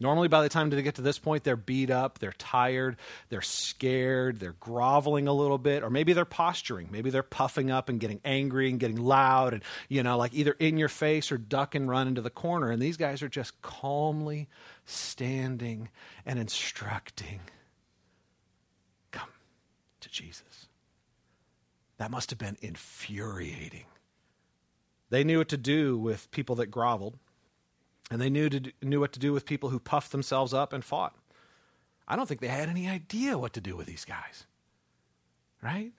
Normally, 0.00 0.26
by 0.26 0.42
the 0.42 0.48
time 0.48 0.70
they 0.70 0.82
get 0.82 0.96
to 0.96 1.02
this 1.02 1.20
point, 1.20 1.44
they're 1.44 1.54
beat 1.54 1.88
up, 1.88 2.18
they're 2.18 2.32
tired, 2.32 2.96
they're 3.28 3.40
scared, 3.40 4.40
they're 4.40 4.56
groveling 4.58 5.28
a 5.28 5.32
little 5.32 5.58
bit, 5.58 5.84
or 5.84 5.90
maybe 5.90 6.12
they're 6.12 6.24
posturing. 6.24 6.88
Maybe 6.90 7.10
they're 7.10 7.22
puffing 7.22 7.70
up 7.70 7.88
and 7.88 8.00
getting 8.00 8.20
angry 8.24 8.68
and 8.70 8.80
getting 8.80 8.96
loud 8.96 9.54
and, 9.54 9.62
you 9.88 10.02
know, 10.02 10.18
like 10.18 10.34
either 10.34 10.56
in 10.58 10.78
your 10.78 10.88
face 10.88 11.30
or 11.30 11.38
duck 11.38 11.76
and 11.76 11.88
run 11.88 12.08
into 12.08 12.22
the 12.22 12.30
corner. 12.30 12.72
And 12.72 12.82
these 12.82 12.96
guys 12.96 13.22
are 13.22 13.28
just 13.28 13.62
calmly 13.62 14.48
standing 14.84 15.90
and 16.26 16.40
instructing 16.40 17.40
come 19.12 19.28
to 20.00 20.08
Jesus. 20.08 20.66
That 21.98 22.10
must 22.10 22.30
have 22.30 22.38
been 22.38 22.56
infuriating. 22.60 23.84
They 25.10 25.22
knew 25.22 25.38
what 25.38 25.50
to 25.50 25.56
do 25.56 25.96
with 25.96 26.28
people 26.32 26.56
that 26.56 26.66
groveled. 26.66 27.16
And 28.10 28.20
they 28.20 28.30
knew, 28.30 28.48
to, 28.50 28.72
knew 28.82 29.00
what 29.00 29.12
to 29.12 29.18
do 29.18 29.32
with 29.32 29.46
people 29.46 29.70
who 29.70 29.78
puffed 29.80 30.12
themselves 30.12 30.52
up 30.52 30.72
and 30.72 30.84
fought. 30.84 31.16
I 32.06 32.16
don't 32.16 32.26
think 32.26 32.40
they 32.40 32.48
had 32.48 32.68
any 32.68 32.88
idea 32.88 33.38
what 33.38 33.54
to 33.54 33.60
do 33.60 33.76
with 33.76 33.86
these 33.86 34.04
guys. 34.04 34.46
Right? 35.62 35.92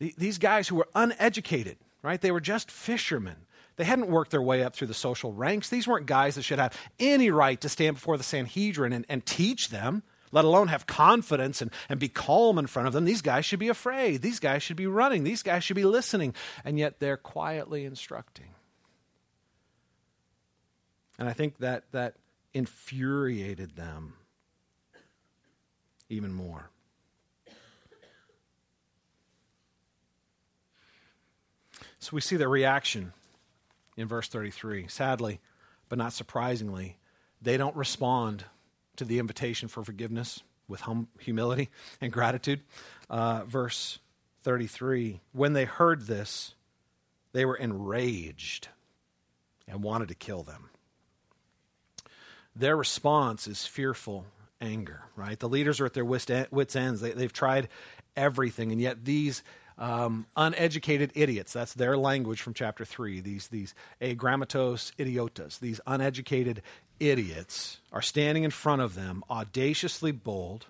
These 0.00 0.38
guys 0.38 0.68
who 0.68 0.76
were 0.76 0.88
uneducated, 0.94 1.78
right? 2.02 2.20
They 2.20 2.30
were 2.30 2.40
just 2.40 2.70
fishermen. 2.70 3.36
They 3.76 3.84
hadn't 3.84 4.10
worked 4.10 4.32
their 4.32 4.42
way 4.42 4.64
up 4.64 4.74
through 4.74 4.88
the 4.88 4.94
social 4.94 5.32
ranks. 5.32 5.68
These 5.68 5.86
weren't 5.86 6.06
guys 6.06 6.34
that 6.34 6.42
should 6.42 6.58
have 6.58 6.76
any 6.98 7.30
right 7.30 7.60
to 7.60 7.68
stand 7.68 7.94
before 7.94 8.16
the 8.16 8.24
Sanhedrin 8.24 8.92
and, 8.92 9.06
and 9.08 9.24
teach 9.24 9.68
them, 9.68 10.02
let 10.32 10.44
alone 10.44 10.68
have 10.68 10.86
confidence 10.86 11.62
and, 11.62 11.70
and 11.88 12.00
be 12.00 12.08
calm 12.08 12.58
in 12.58 12.66
front 12.66 12.88
of 12.88 12.94
them. 12.94 13.04
These 13.04 13.22
guys 13.22 13.44
should 13.44 13.60
be 13.60 13.68
afraid. 13.68 14.20
These 14.20 14.40
guys 14.40 14.64
should 14.64 14.76
be 14.76 14.88
running. 14.88 15.22
These 15.22 15.44
guys 15.44 15.62
should 15.62 15.76
be 15.76 15.84
listening. 15.84 16.34
And 16.64 16.78
yet 16.78 16.98
they're 16.98 17.16
quietly 17.16 17.84
instructing. 17.84 18.48
And 21.18 21.28
I 21.28 21.32
think 21.32 21.58
that 21.58 21.84
that 21.92 22.14
infuriated 22.54 23.76
them 23.76 24.14
even 26.08 26.32
more. 26.32 26.70
So 31.98 32.10
we 32.12 32.20
see 32.20 32.36
the 32.36 32.48
reaction 32.48 33.12
in 33.96 34.06
verse 34.06 34.28
33. 34.28 34.86
Sadly, 34.88 35.40
but 35.88 35.98
not 35.98 36.12
surprisingly, 36.12 36.96
they 37.42 37.56
don't 37.56 37.76
respond 37.76 38.44
to 38.96 39.04
the 39.04 39.18
invitation 39.18 39.68
for 39.68 39.84
forgiveness 39.84 40.42
with 40.68 40.82
hum- 40.82 41.08
humility 41.18 41.68
and 42.00 42.12
gratitude. 42.12 42.60
Uh, 43.10 43.44
verse 43.44 43.98
33 44.44 45.20
When 45.32 45.52
they 45.52 45.64
heard 45.64 46.06
this, 46.06 46.54
they 47.32 47.44
were 47.44 47.56
enraged 47.56 48.68
and 49.66 49.82
wanted 49.82 50.08
to 50.08 50.14
kill 50.14 50.42
them. 50.42 50.70
Their 52.56 52.76
response 52.76 53.46
is 53.46 53.66
fearful 53.66 54.26
anger, 54.60 55.02
right? 55.16 55.38
The 55.38 55.48
leaders 55.48 55.80
are 55.80 55.86
at 55.86 55.94
their 55.94 56.04
wits' 56.04 56.30
ends. 56.76 57.00
They, 57.00 57.22
have 57.22 57.32
tried 57.32 57.68
everything, 58.16 58.72
and 58.72 58.80
yet 58.80 59.04
these 59.04 59.42
um, 59.78 60.26
uneducated 60.36 61.12
idiots, 61.14 61.52
that's 61.52 61.74
their 61.74 61.96
language 61.96 62.42
from 62.42 62.54
chapter 62.54 62.84
3, 62.84 63.20
these, 63.20 63.48
these 63.48 63.74
agrammatos 64.02 64.92
idiotas, 64.98 65.60
these 65.60 65.80
uneducated 65.86 66.62
idiots 66.98 67.78
are 67.92 68.02
standing 68.02 68.42
in 68.42 68.50
front 68.50 68.82
of 68.82 68.94
them, 68.94 69.22
audaciously 69.30 70.10
bold 70.10 70.66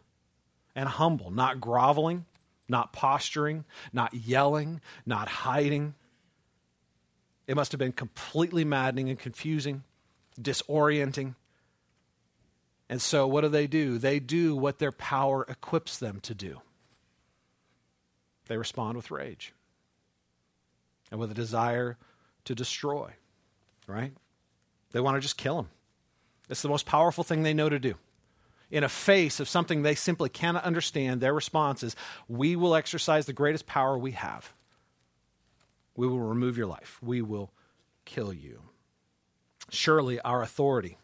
and 0.76 0.88
humble, 0.88 1.30
not 1.30 1.60
groveling, 1.60 2.26
not 2.68 2.92
posturing, 2.92 3.64
not 3.92 4.12
yelling, 4.12 4.80
not 5.06 5.28
hiding. 5.28 5.94
It 7.46 7.56
must 7.56 7.72
have 7.72 7.78
been 7.78 7.92
completely 7.92 8.64
maddening 8.64 9.08
and 9.08 9.18
confusing, 9.18 9.84
disorienting. 10.40 11.34
And 12.88 13.02
so, 13.02 13.26
what 13.26 13.42
do 13.42 13.48
they 13.48 13.66
do? 13.66 13.98
They 13.98 14.18
do 14.18 14.56
what 14.56 14.78
their 14.78 14.92
power 14.92 15.44
equips 15.48 15.98
them 15.98 16.20
to 16.20 16.34
do. 16.34 16.60
They 18.46 18.56
respond 18.56 18.96
with 18.96 19.10
rage 19.10 19.52
and 21.10 21.20
with 21.20 21.30
a 21.30 21.34
desire 21.34 21.98
to 22.46 22.54
destroy, 22.54 23.12
right? 23.86 24.12
They 24.92 25.00
want 25.00 25.16
to 25.16 25.20
just 25.20 25.36
kill 25.36 25.58
him. 25.58 25.68
It's 26.48 26.62
the 26.62 26.68
most 26.70 26.86
powerful 26.86 27.24
thing 27.24 27.42
they 27.42 27.52
know 27.52 27.68
to 27.68 27.78
do. 27.78 27.94
In 28.70 28.84
a 28.84 28.88
face 28.88 29.38
of 29.40 29.48
something 29.48 29.82
they 29.82 29.94
simply 29.94 30.30
cannot 30.30 30.64
understand, 30.64 31.20
their 31.20 31.34
response 31.34 31.82
is, 31.82 31.94
We 32.26 32.56
will 32.56 32.74
exercise 32.74 33.26
the 33.26 33.32
greatest 33.34 33.66
power 33.66 33.98
we 33.98 34.12
have. 34.12 34.52
We 35.94 36.06
will 36.06 36.20
remove 36.20 36.56
your 36.56 36.66
life. 36.66 36.98
We 37.02 37.20
will 37.20 37.50
kill 38.06 38.32
you. 38.32 38.62
Surely 39.70 40.20
our 40.20 40.42
authority 40.42 40.96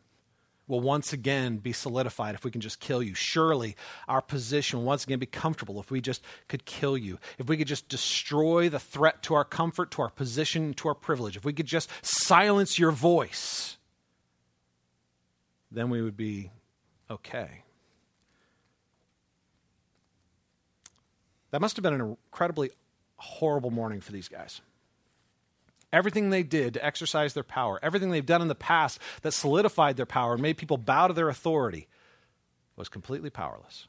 will 0.66 0.81
once 0.81 1.12
again 1.12 1.59
be 1.59 1.72
solidified 1.72 2.35
if 2.35 2.44
we 2.44 2.50
can 2.50 2.61
just 2.61 2.81
kill 2.81 3.03
you. 3.03 3.14
Surely 3.14 3.77
our 4.09 4.22
position 4.22 4.79
will 4.79 4.87
once 4.87 5.05
again 5.05 5.18
be 5.18 5.27
comfortable 5.27 5.79
if 5.81 5.90
we 5.90 6.00
just 6.00 6.22
could 6.48 6.64
kill 6.64 6.96
you. 6.96 7.18
If 7.38 7.48
we 7.48 7.57
could 7.57 7.68
just 7.68 7.88
destroy 7.88 8.68
the 8.68 8.79
threat 8.79 9.22
to 9.24 9.35
our 9.35 9.44
comfort, 9.44 9.90
to 9.92 10.03
our 10.03 10.11
position, 10.11 10.74
to 10.74 10.88
our 10.88 10.94
privilege. 10.94 11.37
If 11.37 11.44
we 11.44 11.53
could 11.53 11.66
just 11.66 11.90
silence 12.03 12.79
your 12.79 12.92
voice, 12.92 13.77
then 15.70 15.90
we 15.90 16.00
would 16.00 16.16
be 16.16 16.50
okay. 17.11 17.64
That 21.50 21.61
must 21.61 21.77
have 21.77 21.83
been 21.83 21.94
an 21.94 22.00
incredibly 22.00 22.70
horrible 23.16 23.70
morning 23.70 24.00
for 24.00 24.12
these 24.12 24.29
guys. 24.29 24.61
Everything 25.95 26.31
they 26.31 26.43
did 26.43 26.75
to 26.75 26.85
exercise 26.85 27.35
their 27.35 27.45
power, 27.45 27.79
everything 27.81 28.11
they've 28.11 28.27
done 28.27 28.43
in 28.43 28.49
the 28.49 28.57
past 28.57 28.99
that 29.23 29.31
solidified 29.31 29.97
their 29.97 30.05
power 30.05 30.33
and 30.33 30.43
made 30.43 30.57
people 30.57 30.77
bow 30.77 31.07
to 31.07 31.15
their 31.15 31.29
authority 31.29 31.87
was 32.75 32.89
completely 32.89 33.31
powerless. 33.31 33.87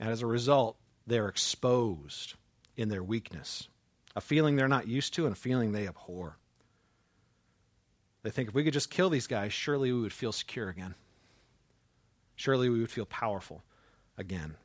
And 0.00 0.08
as 0.08 0.22
a 0.22 0.26
result, 0.26 0.78
they're 1.06 1.28
exposed 1.28 2.36
in 2.74 2.88
their 2.88 3.02
weakness, 3.02 3.68
a 4.16 4.22
feeling 4.22 4.56
they're 4.56 4.66
not 4.66 4.88
used 4.88 5.12
to 5.12 5.26
and 5.26 5.34
a 5.34 5.38
feeling 5.38 5.72
they 5.72 5.86
abhor. 5.86 6.38
They 8.22 8.30
think 8.30 8.48
if 8.48 8.54
we 8.54 8.64
could 8.64 8.72
just 8.72 8.90
kill 8.90 9.10
these 9.10 9.26
guys, 9.26 9.52
surely 9.52 9.92
we 9.92 10.00
would 10.00 10.14
feel 10.14 10.32
secure 10.32 10.70
again. 10.70 10.94
Surely 12.34 12.70
we 12.70 12.80
would 12.80 12.90
feel 12.90 13.04
powerful 13.04 13.62
again. 14.16 14.56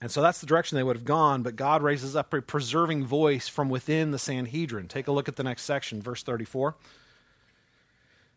And 0.00 0.10
so 0.10 0.20
that's 0.20 0.40
the 0.40 0.46
direction 0.46 0.76
they 0.76 0.82
would 0.82 0.96
have 0.96 1.04
gone, 1.04 1.42
but 1.42 1.56
God 1.56 1.82
raises 1.82 2.14
up 2.14 2.32
a 2.34 2.42
preserving 2.42 3.06
voice 3.06 3.48
from 3.48 3.70
within 3.70 4.10
the 4.10 4.18
Sanhedrin. 4.18 4.88
Take 4.88 5.08
a 5.08 5.12
look 5.12 5.28
at 5.28 5.36
the 5.36 5.42
next 5.42 5.62
section, 5.62 6.02
verse 6.02 6.22
34. 6.22 6.76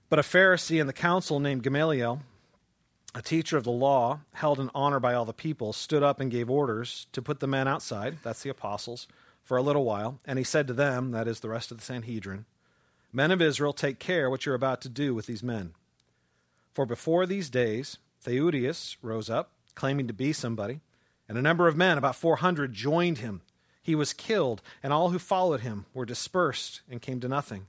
But 0.10 0.20
a 0.20 0.24
Pharisee 0.24 0.80
in 0.80 0.88
the 0.88 0.94
council 0.94 1.40
named 1.40 1.64
Gamaliel, 1.64 2.22
a 3.14 3.22
teacher 3.22 3.58
of 3.58 3.66
the 3.66 3.72
law, 3.72 4.22
held 4.34 4.60
in 4.60 4.72
honor 4.74 5.00
by 5.00 5.14
all 5.14 5.26
the 5.26 5.34
people, 5.34 5.74
stood 5.74 6.02
up 6.02 6.20
and 6.20 6.32
gave 6.32 6.50
orders 6.50 7.08
to 7.12 7.22
put 7.22 7.42
the 7.42 7.48
men 7.48 7.68
outside, 7.68 8.20
that's 8.24 8.42
the 8.42 8.50
apostles, 8.50 9.08
for 9.44 9.58
a 9.58 9.62
little 9.62 9.84
while. 9.84 10.20
And 10.26 10.40
he 10.40 10.46
said 10.46 10.66
to 10.68 10.74
them, 10.74 11.12
that 11.12 11.28
is 11.28 11.42
the 11.42 11.50
rest 11.50 11.72
of 11.72 11.78
the 11.78 11.84
Sanhedrin, 11.84 12.46
Men 13.12 13.32
of 13.32 13.42
Israel, 13.42 13.74
take 13.74 13.98
care 13.98 14.30
what 14.30 14.46
you're 14.46 14.56
about 14.56 14.82
to 14.82 14.90
do 14.90 15.16
with 15.16 15.26
these 15.26 15.42
men. 15.42 15.74
For 16.74 16.86
before 16.86 17.26
these 17.26 17.50
days, 17.50 17.98
Theudas 18.24 18.98
rose 19.02 19.30
up, 19.32 19.52
claiming 19.74 20.08
to 20.08 20.14
be 20.14 20.32
somebody 20.32 20.82
and 21.30 21.38
a 21.38 21.44
number 21.44 21.68
of 21.68 21.78
men, 21.78 21.98
about 21.98 22.16
400, 22.16 22.74
joined 22.74 23.20
him. 23.20 23.42
He 23.82 23.94
was 23.94 24.14
killed, 24.14 24.64
and 24.82 24.92
all 24.92 25.12
who 25.12 25.20
followed 25.20 25.62
him 25.62 25.86
were 25.94 26.06
dispersed 26.06 26.82
and 26.90 27.02
came 27.02 27.20
to 27.22 27.28
nothing. 27.28 27.68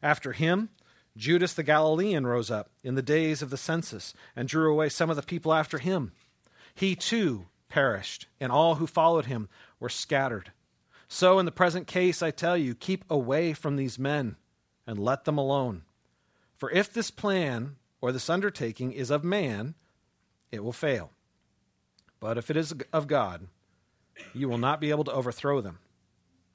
After 0.00 0.32
him, 0.32 0.70
Judas 1.16 1.52
the 1.54 1.64
Galilean 1.64 2.26
rose 2.26 2.50
up 2.50 2.70
in 2.82 2.94
the 2.94 3.02
days 3.02 3.42
of 3.42 3.50
the 3.50 3.56
census 3.56 4.14
and 4.34 4.48
drew 4.48 4.72
away 4.72 4.88
some 4.88 5.10
of 5.10 5.16
the 5.16 5.22
people 5.22 5.52
after 5.52 5.78
him. 5.78 6.12
He 6.74 6.94
too 6.94 7.46
perished, 7.68 8.28
and 8.40 8.52
all 8.52 8.76
who 8.76 8.86
followed 8.86 9.26
him 9.26 9.48
were 9.80 9.88
scattered. 9.88 10.52
So, 11.08 11.38
in 11.38 11.46
the 11.46 11.52
present 11.52 11.86
case, 11.86 12.22
I 12.22 12.30
tell 12.30 12.56
you, 12.56 12.74
keep 12.74 13.04
away 13.10 13.52
from 13.52 13.76
these 13.76 13.98
men 13.98 14.36
and 14.86 14.98
let 14.98 15.24
them 15.24 15.38
alone. 15.38 15.82
For 16.56 16.70
if 16.70 16.92
this 16.92 17.10
plan 17.10 17.76
or 18.00 18.12
this 18.12 18.30
undertaking 18.30 18.92
is 18.92 19.10
of 19.10 19.24
man, 19.24 19.74
it 20.52 20.62
will 20.62 20.72
fail. 20.72 21.10
But 22.24 22.38
if 22.38 22.50
it 22.50 22.56
is 22.56 22.72
of 22.90 23.06
God, 23.06 23.48
you 24.32 24.48
will 24.48 24.56
not 24.56 24.80
be 24.80 24.88
able 24.88 25.04
to 25.04 25.12
overthrow 25.12 25.60
them. 25.60 25.80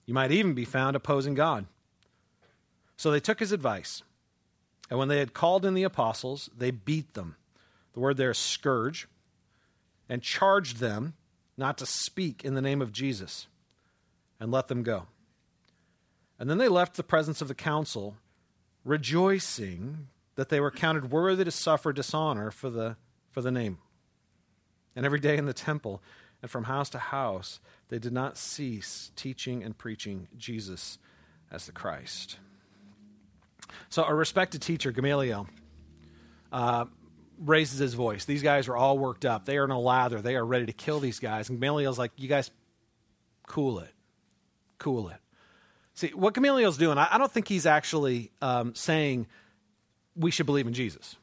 You 0.08 0.16
might 0.16 0.32
even 0.32 0.56
be 0.56 0.66
found 0.66 0.96
opposing 0.96 1.36
God. 1.36 1.68
So 2.98 3.12
they 3.12 3.20
took 3.20 3.40
his 3.40 3.52
advice. 3.52 4.02
And 4.90 4.98
when 4.98 5.10
they 5.10 5.20
had 5.20 5.36
called 5.36 5.68
in 5.68 5.76
the 5.76 5.84
apostles, 5.84 6.50
they 6.58 6.72
beat 6.72 7.14
them. 7.14 7.36
The 7.94 8.00
word 8.00 8.18
there 8.18 8.32
is 8.32 8.40
scourge. 8.40 9.08
And 10.10 10.24
charged 10.24 10.78
them 10.78 11.14
not 11.56 11.78
to 11.78 11.86
speak 11.86 12.44
in 12.44 12.56
the 12.56 12.64
name 12.64 12.82
of 12.82 12.92
Jesus 12.92 13.46
and 14.40 14.52
let 14.52 14.70
them 14.70 14.82
go. 14.82 15.06
And 16.40 16.50
then 16.50 16.58
they 16.58 16.68
left 16.68 16.98
the 16.98 17.04
presence 17.04 17.44
of 17.44 17.48
the 17.48 17.54
council, 17.54 18.16
rejoicing 18.84 20.08
that 20.34 20.50
they 20.50 20.60
were 20.60 20.72
counted 20.72 21.12
worthy 21.12 21.44
to 21.44 21.52
suffer 21.52 21.94
dishonor 21.94 22.50
for 22.50 22.72
the, 22.72 22.96
for 23.30 23.42
the 23.42 23.52
name. 23.52 23.78
And 25.00 25.06
every 25.06 25.22
day 25.22 25.38
in 25.38 25.46
the 25.46 25.54
temple 25.54 26.04
and 26.42 26.52
from 26.52 26.66
house 26.66 26.90
to 26.90 27.00
house, 27.00 27.62
they 27.88 28.00
did 28.00 28.12
not 28.12 28.38
cease 28.38 29.14
teaching 29.16 29.64
and 29.64 29.78
preaching 29.78 30.28
Jesus 30.38 30.98
as 31.50 31.66
the 31.66 31.72
Christ. 31.72 32.36
So, 33.88 34.04
a 34.04 34.14
respected 34.14 34.62
teacher, 34.62 34.92
Gamaliel, 34.92 35.48
uh, 36.52 36.84
raises 37.40 37.80
his 37.80 37.94
voice. 37.94 38.26
These 38.26 38.44
guys 38.44 38.68
are 38.68 38.76
all 38.76 38.98
worked 39.00 39.24
up. 39.24 39.46
They 39.46 39.58
are 39.58 39.64
in 39.64 39.72
a 39.72 39.80
lather. 39.80 40.22
They 40.22 40.36
are 40.36 40.46
ready 40.46 40.66
to 40.66 40.74
kill 40.74 41.00
these 41.00 41.22
guys. 41.22 41.48
And 41.48 41.62
Gamaliel's 41.62 41.98
like, 41.98 42.12
You 42.18 42.28
guys, 42.28 42.52
cool 43.48 43.80
it. 43.80 43.94
Cool 44.80 45.08
it. 45.08 45.20
See, 45.94 46.10
what 46.10 46.34
Gamaliel's 46.34 46.78
doing, 46.78 46.98
I, 46.98 47.08
I 47.12 47.18
don't 47.18 47.32
think 47.32 47.48
he's 47.48 47.66
actually 47.66 48.32
um, 48.42 48.76
saying 48.76 49.28
we 50.18 50.30
should 50.30 50.46
believe 50.46 50.68
in 50.68 50.74
Jesus. 50.74 51.16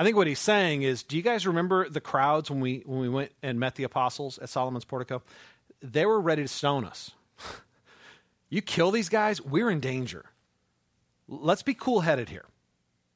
I 0.00 0.02
think 0.02 0.16
what 0.16 0.26
he's 0.26 0.38
saying 0.38 0.80
is, 0.80 1.02
do 1.02 1.14
you 1.14 1.22
guys 1.22 1.46
remember 1.46 1.86
the 1.86 2.00
crowds 2.00 2.50
when 2.50 2.60
we 2.60 2.82
when 2.86 3.00
we 3.00 3.10
went 3.10 3.32
and 3.42 3.60
met 3.60 3.74
the 3.74 3.82
apostles 3.82 4.38
at 4.38 4.48
Solomon's 4.48 4.86
portico? 4.86 5.22
They 5.82 6.06
were 6.06 6.18
ready 6.18 6.40
to 6.40 6.48
stone 6.48 6.86
us. 6.86 7.10
you 8.48 8.62
kill 8.62 8.92
these 8.92 9.10
guys, 9.10 9.42
we're 9.42 9.68
in 9.68 9.78
danger. 9.78 10.24
let's 11.28 11.62
be 11.62 11.74
cool 11.74 12.00
headed 12.00 12.30
here 12.30 12.46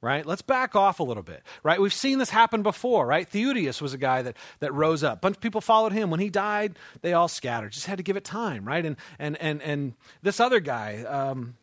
right? 0.03 0.27
Let's 0.27 0.43
back 0.43 0.77
off 0.77 1.01
a 1.01 1.03
little 1.03 1.23
bit, 1.23 1.43
right? 1.63 1.81
We've 1.81 1.91
seen 1.91 2.19
this 2.19 2.29
happen 2.29 2.63
before, 2.63 3.07
right? 3.07 3.27
Theudas 3.27 3.81
was 3.81 3.95
a 3.95 3.99
guy 3.99 4.21
that, 4.21 4.37
that 4.61 4.75
rose 4.75 5.03
up. 5.03 5.17
A 5.17 5.21
bunch 5.21 5.37
of 5.37 5.41
people 5.41 5.63
followed 5.63 5.95
him. 5.95 6.11
When 6.11 6.21
he 6.21 6.29
died, 6.29 6.79
they 7.01 7.15
all 7.15 7.29
scattered. 7.29 7.73
Just 7.73 7.87
had 7.87 7.97
to 7.97 8.05
give 8.05 8.19
it 8.19 8.23
time, 8.23 8.69
right? 8.69 8.85
And, 8.85 8.97
and, 9.19 9.41
and, 9.41 9.63
and 9.63 9.95
this 10.21 10.41
other 10.41 10.61
guy, 10.61 11.05
um, 11.05 11.57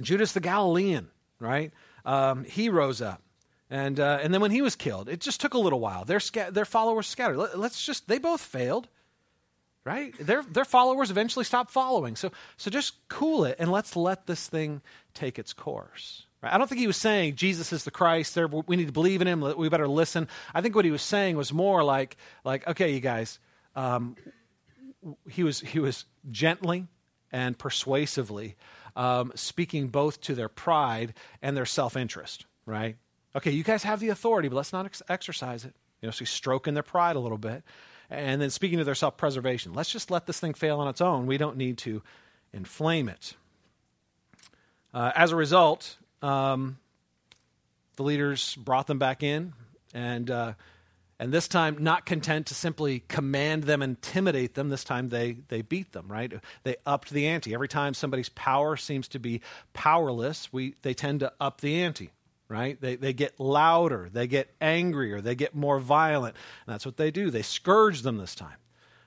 Judas 0.00 0.32
the 0.32 0.40
Galilean, 0.40 1.06
right? 1.38 1.72
Um, 2.04 2.42
he 2.42 2.68
rose 2.70 3.00
up. 3.00 3.22
And, 3.68 3.98
uh, 3.98 4.20
and 4.22 4.32
then 4.32 4.40
when 4.40 4.52
he 4.52 4.62
was 4.62 4.76
killed, 4.76 5.08
it 5.08 5.20
just 5.20 5.40
took 5.40 5.54
a 5.54 5.58
little 5.58 5.80
while. 5.80 6.04
Their, 6.04 6.20
sca- 6.20 6.50
their 6.52 6.64
followers 6.64 7.06
scattered. 7.06 7.36
Let, 7.36 7.58
let's 7.58 7.84
just, 7.84 8.06
they 8.06 8.18
both 8.18 8.40
failed, 8.40 8.88
right? 9.84 10.14
Their, 10.20 10.42
their 10.42 10.64
followers 10.64 11.10
eventually 11.10 11.44
stopped 11.44 11.72
following. 11.72 12.14
So, 12.14 12.30
so 12.56 12.70
just 12.70 12.94
cool 13.08 13.44
it 13.44 13.56
and 13.58 13.72
let's 13.72 13.96
let 13.96 14.26
this 14.26 14.46
thing 14.46 14.82
take 15.14 15.38
its 15.38 15.52
course. 15.52 16.26
I 16.42 16.58
don't 16.58 16.68
think 16.68 16.80
he 16.80 16.86
was 16.86 16.96
saying 16.96 17.36
Jesus 17.36 17.72
is 17.72 17.84
the 17.84 17.90
Christ. 17.90 18.34
There, 18.34 18.46
we 18.46 18.76
need 18.76 18.86
to 18.86 18.92
believe 18.92 19.20
in 19.20 19.28
him. 19.28 19.40
We 19.56 19.68
better 19.68 19.88
listen. 19.88 20.28
I 20.54 20.60
think 20.60 20.74
what 20.74 20.84
he 20.84 20.90
was 20.90 21.02
saying 21.02 21.36
was 21.36 21.52
more 21.52 21.82
like, 21.82 22.16
like 22.44 22.66
okay, 22.68 22.92
you 22.92 23.00
guys. 23.00 23.38
Um, 23.74 24.16
he 25.28 25.42
was 25.42 25.60
he 25.60 25.78
was 25.78 26.04
gently 26.30 26.86
and 27.32 27.58
persuasively 27.58 28.56
um, 28.94 29.32
speaking 29.34 29.88
both 29.88 30.20
to 30.22 30.34
their 30.34 30.48
pride 30.48 31.14
and 31.42 31.56
their 31.56 31.66
self 31.66 31.96
interest. 31.96 32.46
Right? 32.64 32.96
Okay, 33.36 33.50
you 33.50 33.62
guys 33.62 33.82
have 33.82 34.00
the 34.00 34.08
authority, 34.08 34.48
but 34.48 34.56
let's 34.56 34.72
not 34.72 34.86
ex- 34.86 35.02
exercise 35.10 35.66
it. 35.66 35.74
You 36.00 36.06
know, 36.06 36.10
so 36.10 36.20
he's 36.20 36.30
stroking 36.30 36.72
their 36.72 36.82
pride 36.82 37.16
a 37.16 37.20
little 37.20 37.36
bit, 37.36 37.62
and 38.08 38.40
then 38.40 38.48
speaking 38.48 38.78
to 38.78 38.84
their 38.84 38.94
self 38.94 39.18
preservation. 39.18 39.74
Let's 39.74 39.90
just 39.90 40.10
let 40.10 40.26
this 40.26 40.40
thing 40.40 40.54
fail 40.54 40.80
on 40.80 40.88
its 40.88 41.02
own. 41.02 41.26
We 41.26 41.36
don't 41.36 41.58
need 41.58 41.76
to 41.78 42.02
inflame 42.54 43.10
it. 43.10 43.34
Uh, 44.94 45.12
as 45.14 45.32
a 45.32 45.36
result, 45.36 45.98
um, 46.22 46.78
the 47.96 48.04
leaders 48.04 48.54
brought 48.54 48.86
them 48.86 48.98
back 48.98 49.22
in, 49.22 49.52
and 49.92 50.30
uh, 50.30 50.54
and 51.18 51.30
this 51.30 51.46
time, 51.46 51.76
not 51.80 52.06
content 52.06 52.46
to 52.46 52.54
simply 52.54 53.00
command 53.08 53.64
them, 53.64 53.82
intimidate 53.82 54.54
them, 54.54 54.70
this 54.70 54.84
time 54.84 55.10
they 55.10 55.36
they 55.48 55.60
beat 55.60 55.92
them. 55.92 56.06
Right? 56.08 56.32
They 56.62 56.76
upped 56.86 57.10
the 57.10 57.26
ante. 57.26 57.52
Every 57.52 57.68
time 57.68 57.92
somebody's 57.92 58.30
power 58.30 58.78
seems 58.78 59.08
to 59.08 59.18
be 59.18 59.42
powerless, 59.74 60.50
we 60.54 60.74
they 60.80 60.94
tend 60.94 61.20
to 61.20 61.34
up 61.38 61.60
the 61.60 61.82
ante. 61.82 62.12
Right? 62.48 62.80
They 62.80 62.94
they 62.94 63.12
get 63.12 63.40
louder, 63.40 64.08
they 64.12 64.28
get 64.28 64.54
angrier, 64.60 65.20
they 65.20 65.34
get 65.34 65.54
more 65.54 65.80
violent. 65.80 66.36
And 66.66 66.74
that's 66.74 66.86
what 66.86 66.96
they 66.96 67.10
do. 67.10 67.30
They 67.30 67.42
scourge 67.42 68.02
them 68.02 68.18
this 68.18 68.36
time. 68.36 68.56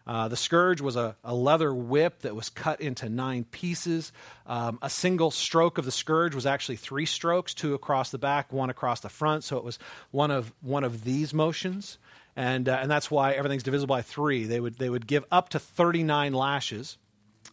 Uh, 0.10 0.28
the 0.28 0.36
scourge 0.36 0.82
was 0.82 0.96
a, 0.96 1.16
a, 1.24 1.36
leather 1.36 1.72
whip 1.72 2.22
that 2.22 2.36
was 2.36 2.50
cut 2.50 2.82
into 2.82 3.08
nine 3.08 3.44
pieces. 3.44 4.12
Um, 4.48 4.80
a 4.82 4.90
single 4.90 5.30
stroke 5.30 5.78
of 5.78 5.86
the 5.86 5.92
scourge 5.92 6.34
was 6.34 6.48
actually 6.48 6.78
three 6.78 7.06
strokes, 7.06 7.54
two 7.54 7.76
across 7.76 8.10
the 8.10 8.18
back, 8.18 8.52
one 8.52 8.72
across 8.72 9.02
the 9.02 9.10
front. 9.10 9.44
So 9.44 9.58
it 9.58 9.64
was 9.64 9.78
one 10.10 10.32
of 10.32 10.52
one 10.62 10.84
of 10.84 11.04
these 11.04 11.32
motions, 11.32 12.00
and 12.36 12.68
uh, 12.68 12.80
and 12.82 12.90
that's 12.90 13.12
why 13.12 13.34
everything's 13.34 13.62
divisible 13.62 13.96
by 13.96 14.02
three. 14.02 14.46
They 14.46 14.60
would 14.60 14.80
they 14.80 14.90
would 14.90 15.06
give 15.06 15.26
up 15.32 15.50
to 15.50 15.60
thirty 15.60 16.02
nine 16.02 16.34
lashes. 16.34 16.98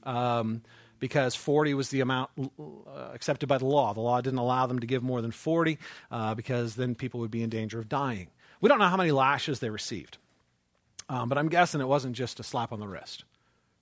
Um, 0.05 0.63
because 1.07 1.37
40 1.37 1.75
was 1.75 1.91
the 1.91 2.01
amount 2.01 2.31
uh, 2.37 3.11
accepted 3.15 3.47
by 3.49 3.59
the 3.59 3.65
law. 3.65 3.95
The 3.95 4.01
law 4.01 4.21
didn't 4.21 4.41
allow 4.41 4.67
them 4.67 4.81
to 4.81 4.89
give 4.89 5.05
more 5.05 5.23
than 5.23 5.31
40 5.31 5.79
uh, 6.11 6.35
because 6.35 6.75
then 6.75 6.97
people 6.97 7.21
would 7.21 7.31
be 7.31 7.45
in 7.45 7.49
danger 7.49 7.79
of 7.79 7.89
dying. 7.89 8.27
We 8.61 8.69
don't 8.69 8.81
know 8.81 8.89
how 8.89 8.97
many 8.97 9.13
lashes 9.13 9.61
they 9.61 9.71
received. 9.71 10.19
Um, 11.09 11.29
but 11.29 11.39
I'm 11.39 11.49
guessing 11.49 11.81
it 11.81 11.87
wasn't 11.87 12.17
just 12.17 12.41
a 12.41 12.43
slap 12.43 12.73
on 12.73 12.81
the 12.81 12.89
wrist, 12.89 13.23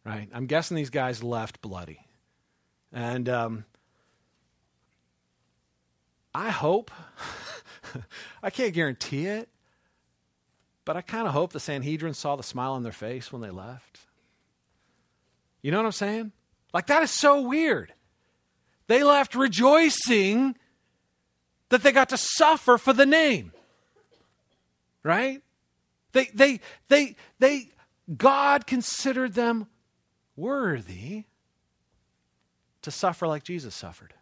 right? 0.04 0.28
I'm 0.34 0.44
guessing 0.44 0.76
these 0.76 0.90
guys 0.90 1.24
left 1.24 1.62
bloody. 1.62 2.06
And 2.92 3.26
um, 3.30 3.64
I 6.34 6.50
hope, 6.50 6.90
I 8.42 8.50
can't 8.50 8.74
guarantee 8.74 9.28
it, 9.28 9.48
but 10.84 10.98
I 10.98 11.00
kind 11.00 11.26
of 11.26 11.32
hope 11.32 11.54
the 11.54 11.60
Sanhedrin 11.60 12.12
saw 12.12 12.36
the 12.36 12.42
smile 12.42 12.72
on 12.72 12.82
their 12.82 12.92
face 12.92 13.32
when 13.32 13.40
they 13.40 13.48
left. 13.48 14.00
You 15.62 15.70
know 15.70 15.78
what 15.78 15.86
I'm 15.86 15.92
saying? 15.92 16.32
Like, 16.74 16.88
that 16.88 17.04
is 17.04 17.12
so 17.12 17.40
weird. 17.40 17.94
They 18.88 19.04
left 19.04 19.34
rejoicing 19.34 20.56
that 21.70 21.82
they 21.82 21.92
got 21.92 22.10
to 22.10 22.18
suffer 22.18 22.76
for 22.76 22.92
the 22.92 23.06
name. 23.06 23.52
Right? 25.04 25.42
They, 26.12 26.28
they, 26.34 26.60
they, 26.88 27.16
they, 27.38 27.68
God 28.16 28.66
considered 28.66 29.34
them 29.34 29.68
worthy 30.36 31.24
to 32.82 32.90
suffer 32.90 33.26
like 33.26 33.44
Jesus 33.44 33.74
suffered. 33.74 34.12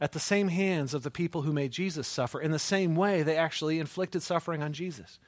At 0.00 0.12
the 0.12 0.20
same 0.20 0.48
hands 0.48 0.94
of 0.94 1.02
the 1.02 1.10
people 1.10 1.42
who 1.42 1.52
made 1.52 1.70
Jesus 1.70 2.08
suffer, 2.08 2.40
in 2.40 2.50
the 2.50 2.58
same 2.58 2.96
way, 2.96 3.22
they 3.22 3.36
actually 3.36 3.78
inflicted 3.78 4.22
suffering 4.22 4.62
on 4.62 4.72
Jesus. 4.72 5.18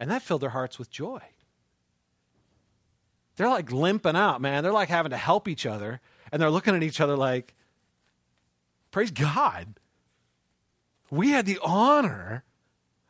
And 0.00 0.10
that 0.10 0.22
filled 0.22 0.42
their 0.42 0.50
hearts 0.50 0.78
with 0.78 0.90
joy. 0.90 1.20
They're 3.38 3.48
like 3.48 3.72
limping 3.72 4.16
out, 4.16 4.42
man. 4.42 4.62
They're 4.62 4.72
like 4.72 4.90
having 4.90 5.10
to 5.10 5.16
help 5.16 5.48
each 5.48 5.64
other. 5.64 6.00
And 6.30 6.42
they're 6.42 6.50
looking 6.50 6.76
at 6.76 6.82
each 6.82 7.00
other 7.00 7.16
like, 7.16 7.54
praise 8.90 9.10
God 9.10 9.74
we 11.10 11.30
had 11.30 11.46
the 11.46 11.58
honor 11.62 12.44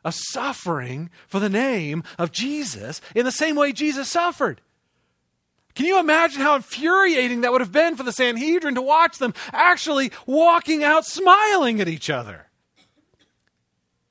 of 0.03 0.15
suffering 0.15 1.09
for 1.27 1.39
the 1.39 1.49
name 1.49 2.03
of 2.17 2.31
Jesus 2.31 3.01
in 3.13 3.25
the 3.25 3.31
same 3.31 3.55
way 3.55 3.71
Jesus 3.71 4.09
suffered. 4.09 4.61
Can 5.75 5.85
you 5.85 5.99
imagine 5.99 6.41
how 6.41 6.55
infuriating 6.55 7.41
that 7.41 7.51
would 7.51 7.61
have 7.61 7.71
been 7.71 7.95
for 7.95 8.03
the 8.03 8.11
Sanhedrin 8.11 8.75
to 8.75 8.81
watch 8.81 9.17
them 9.17 9.33
actually 9.53 10.11
walking 10.25 10.83
out 10.83 11.05
smiling 11.05 11.79
at 11.79 11.87
each 11.87 12.09
other? 12.09 12.47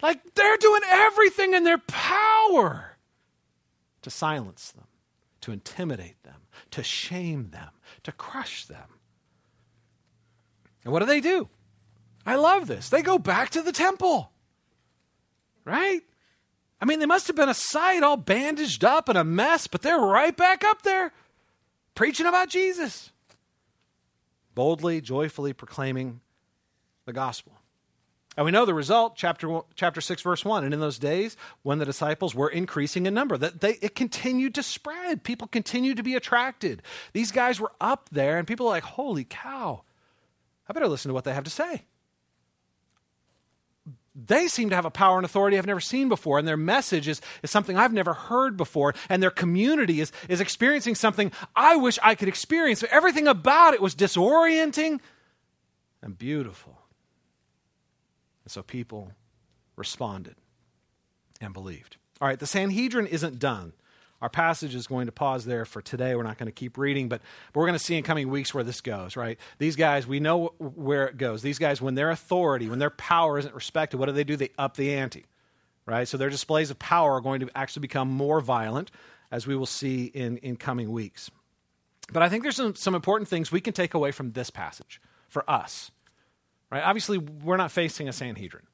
Like 0.01 0.35
they're 0.35 0.57
doing 0.59 0.83
everything 0.87 1.55
in 1.55 1.65
their 1.65 1.79
power 1.79 2.97
to 4.03 4.11
silence 4.11 4.71
them, 4.71 4.87
to 5.49 5.53
intimidate 5.53 6.23
them, 6.25 6.43
to 6.71 6.83
shame 6.83 7.49
them, 7.51 7.71
to 8.03 8.13
crush 8.13 8.67
them. 8.67 8.99
And 10.85 10.93
what 10.93 10.99
do 11.01 11.07
they 11.07 11.23
do? 11.23 11.49
I 12.27 12.35
love 12.35 12.67
this. 12.67 12.91
They 12.91 13.01
go 13.01 13.19
back 13.19 13.51
to 13.51 13.63
the 13.63 13.73
temple. 13.73 14.31
Right? 15.65 16.03
I 16.81 16.85
mean, 16.85 17.01
they 17.01 17.07
must 17.07 17.29
have 17.29 17.37
been 17.37 17.49
a 17.49 17.55
sight 17.55 18.03
all 18.03 18.19
bandaged 18.19 18.85
up 18.85 19.09
and 19.09 19.17
a 19.17 19.25
mess, 19.25 19.67
but 19.67 19.81
they're 19.81 19.99
right 19.99 20.37
back 20.37 20.65
up 20.65 20.83
there 20.83 21.13
preaching 21.95 22.27
about 22.27 22.51
Jesus. 22.51 23.11
Boldly, 24.55 25.01
joyfully 25.01 25.55
proclaiming 25.55 26.21
the 27.07 27.15
gospel. 27.15 27.58
And 28.39 28.45
we 28.45 28.53
know 28.53 28.65
the 28.65 28.73
result, 28.73 29.17
chapter, 29.17 29.63
chapter 29.75 30.01
6, 30.01 30.23
verse 30.23 30.45
1. 30.45 30.63
And 30.63 30.73
in 30.73 30.79
those 30.79 31.01
days, 31.01 31.37
when 31.65 31.79
the 31.79 31.85
disciples 31.85 32.37
were 32.37 32.49
increasing 32.49 33.05
in 33.07 33.13
number, 33.13 33.37
that 33.37 33.61
they, 33.61 33.73
it 33.83 33.97
continued 33.97 34.55
to 34.55 34.63
spread. 34.63 35.25
People 35.25 35.49
continued 35.49 35.97
to 35.97 36.05
be 36.05 36.15
attracted. 36.15 36.83
These 37.13 37.33
guys 37.33 37.59
were 37.59 37.73
up 37.81 38.09
there, 38.13 38.39
and 38.39 38.47
people 38.47 38.69
are 38.69 38.71
like, 38.71 38.85
holy 38.85 39.25
cow, 39.25 39.83
I 40.69 40.73
better 40.73 40.87
listen 40.87 41.09
to 41.09 41.15
what 41.15 41.25
they 41.25 41.35
have 41.35 41.43
to 41.43 41.51
say 41.51 41.83
they 44.27 44.49
seem 44.49 44.71
to 44.71 44.75
have 44.75 44.85
a 44.85 44.91
power 44.91 45.17
and 45.17 45.25
authority 45.25 45.59
I've 45.59 45.67
never 45.67 45.81
seen 45.81 46.09
before, 46.09 46.41
and 46.41 46.49
their 46.49 46.57
message 46.57 47.07
is, 47.07 47.21
is 47.45 47.53
something 47.53 47.77
I've 47.77 47.93
never 47.93 48.15
heard 48.15 48.57
before, 48.57 48.95
and 49.09 49.23
their 49.23 49.31
community 49.31 50.01
is, 50.01 50.11
is 50.29 50.41
experiencing 50.41 50.97
something 50.97 51.31
I 51.55 51.77
wish 51.77 52.01
I 52.03 52.17
could 52.17 52.27
experience. 52.27 52.83
Everything 52.91 53.29
about 53.29 53.75
it 53.75 53.81
was 53.81 53.95
disorienting 53.95 54.99
and 56.03 56.19
beautiful. 56.19 56.79
And 58.49 58.53
so 58.55 58.63
people 58.63 59.13
responded 59.77 60.37
and 61.39 61.53
believed. 61.53 61.99
All 62.19 62.27
right, 62.27 62.39
the 62.39 62.47
Sanhedrin 62.47 63.07
isn't 63.07 63.39
done. 63.39 63.75
Our 64.23 64.31
passage 64.31 64.75
is 64.75 64.87
going 64.87 65.05
to 65.05 65.13
pause 65.13 65.45
there 65.45 65.67
for 65.67 65.83
today. 65.83 66.15
We're 66.15 66.23
not 66.23 66.39
going 66.39 66.47
to 66.47 66.53
keep 66.53 66.79
reading, 66.79 67.11
but, 67.11 67.21
but 67.53 67.61
we're 67.61 67.67
going 67.67 67.79
to 67.79 67.85
see 67.85 67.99
in 67.99 68.05
coming 68.05 68.31
weeks 68.31 68.55
where 68.55 68.65
this 68.65 68.81
goes, 68.81 69.17
right? 69.17 69.39
These 69.59 69.77
guys, 69.77 70.07
we 70.07 70.19
know 70.19 70.55
where 70.59 71.09
it 71.09 71.19
goes. 71.19 71.43
These 71.43 71.59
guys, 71.59 71.83
when 71.83 71.95
their 71.95 72.09
authority, 72.09 72.71
when 72.71 72.79
their 72.79 72.89
power 72.89 73.39
isn't 73.39 73.55
respected, 73.55 73.99
what 73.99 74.07
do 74.07 74.13
they 74.13 74.25
do? 74.25 74.35
They 74.35 74.49
up 74.57 74.79
the 74.79 74.95
ante, 74.95 75.27
right? 75.85 76.09
So 76.09 76.17
their 76.17 76.31
displays 76.31 76.71
of 76.71 76.79
power 76.79 77.17
are 77.17 77.21
going 77.21 77.41
to 77.41 77.51
actually 77.55 77.81
become 77.81 78.09
more 78.09 78.41
violent, 78.41 78.91
as 79.31 79.47
we 79.47 79.57
will 79.57 79.67
see 79.67 80.07
in, 80.07 80.39
in 80.39 80.57
coming 80.57 80.91
weeks. 80.91 81.31
But 82.11 82.23
I 82.23 82.31
think 82.31 82.45
there's 82.45 82.57
some, 82.57 82.75
some 82.75 82.95
important 82.95 83.29
things 83.29 83.53
we 83.53 83.61
can 83.61 83.75
take 83.75 83.93
away 83.93 84.11
from 84.11 84.33
this 84.33 84.49
passage 84.49 85.03
for 85.29 85.45
us, 85.51 85.91
right? 86.71 86.83
Obviously, 86.83 87.19
we're 87.19 87.57
not 87.57 87.71
facing 87.73 88.09
a 88.09 88.13
Sanhedrin 88.13 88.65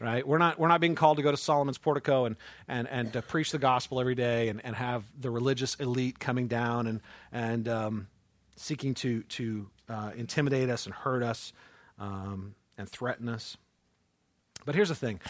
right? 0.00 0.26
We're 0.26 0.38
not, 0.38 0.58
we're 0.58 0.68
not 0.68 0.80
being 0.80 0.94
called 0.94 1.18
to 1.18 1.22
go 1.22 1.30
to 1.30 1.36
Solomon's 1.36 1.78
portico 1.78 2.24
and, 2.24 2.36
and, 2.66 2.88
and 2.88 3.12
to 3.12 3.22
preach 3.22 3.52
the 3.52 3.58
gospel 3.58 4.00
every 4.00 4.14
day 4.14 4.48
and, 4.48 4.64
and 4.64 4.74
have 4.74 5.04
the 5.20 5.30
religious 5.30 5.74
elite 5.74 6.18
coming 6.18 6.48
down 6.48 6.86
and, 6.86 7.00
and 7.30 7.68
um, 7.68 8.08
seeking 8.56 8.94
to, 8.94 9.22
to 9.24 9.68
uh, 9.88 10.10
intimidate 10.16 10.70
us 10.70 10.86
and 10.86 10.94
hurt 10.94 11.22
us 11.22 11.52
um, 11.98 12.54
and 12.78 12.88
threaten 12.88 13.28
us. 13.28 13.56
But 14.64 14.74
here's 14.74 14.88
the 14.88 14.94
thing 14.94 15.20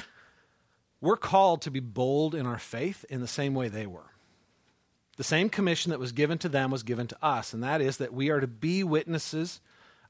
we're 1.01 1.17
called 1.17 1.63
to 1.63 1.71
be 1.71 1.81
bold 1.81 2.35
in 2.35 2.47
our 2.47 2.59
faith 2.59 3.05
in 3.11 3.21
the 3.21 3.29
same 3.29 3.55
way 3.55 3.69
they 3.69 3.87
were. 3.87 4.11
The 5.17 5.25
same 5.25 5.51
commission 5.51 5.91
that 5.91 5.99
was 5.99 6.13
given 6.13 6.39
to 6.39 6.49
them 6.49 6.71
was 6.71 6.83
given 6.83 7.07
to 7.09 7.17
us, 7.21 7.53
and 7.53 7.63
that 7.63 7.81
is 7.81 7.99
that 7.99 8.15
we 8.15 8.31
are 8.31 8.41
to 8.41 8.47
be 8.47 8.85
witnesses 8.85 9.61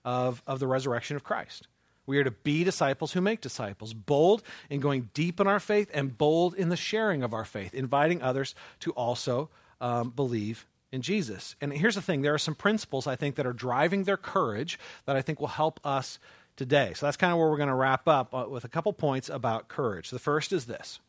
of, 0.05 0.43
of 0.47 0.61
the 0.61 0.67
resurrection 0.67 1.17
of 1.17 1.25
Christ. 1.25 1.67
We 2.07 2.19
are 2.19 2.25
to 2.25 2.31
be 2.31 2.65
disciples 2.65 3.13
who 3.13 3.21
make 3.21 3.41
disciples, 3.41 3.95
bold 3.95 4.43
in 4.69 4.81
going 4.81 5.11
deep 5.15 5.39
in 5.39 5.47
our 5.47 5.61
faith 5.61 5.91
and 5.95 6.17
bold 6.17 6.55
in 6.55 6.69
the 6.69 6.77
sharing 6.77 7.23
of 7.23 7.33
our 7.33 7.45
faith, 7.45 7.73
inviting 7.73 8.21
others 8.21 8.55
to 8.81 8.91
also 8.93 9.49
um, 9.81 10.11
believe 10.11 10.67
in 10.93 11.03
Jesus. 11.03 11.55
And 11.61 11.73
here's 11.73 11.95
the 11.95 12.03
thing 12.03 12.23
there 12.23 12.35
are 12.35 12.39
some 12.39 12.55
principles 12.55 13.07
I 13.07 13.17
think 13.17 13.37
that 13.37 13.47
are 13.47 13.53
driving 13.53 14.05
their 14.05 14.17
courage 14.17 14.79
that 15.07 15.17
I 15.17 15.23
think 15.23 15.41
will 15.41 15.49
help 15.49 15.79
us 15.85 16.19
today. 16.57 16.93
So 16.95 17.07
that's 17.07 17.17
kind 17.17 17.33
of 17.33 17.39
where 17.39 17.49
we're 17.49 17.57
going 17.57 17.69
to 17.69 17.75
wrap 17.75 18.09
up 18.09 18.35
uh, 18.35 18.47
with 18.49 18.65
a 18.65 18.69
couple 18.69 18.93
points 18.93 19.29
about 19.29 19.69
courage. 19.69 20.11
The 20.11 20.19
first 20.19 20.53
is 20.53 20.67
this 20.67 21.01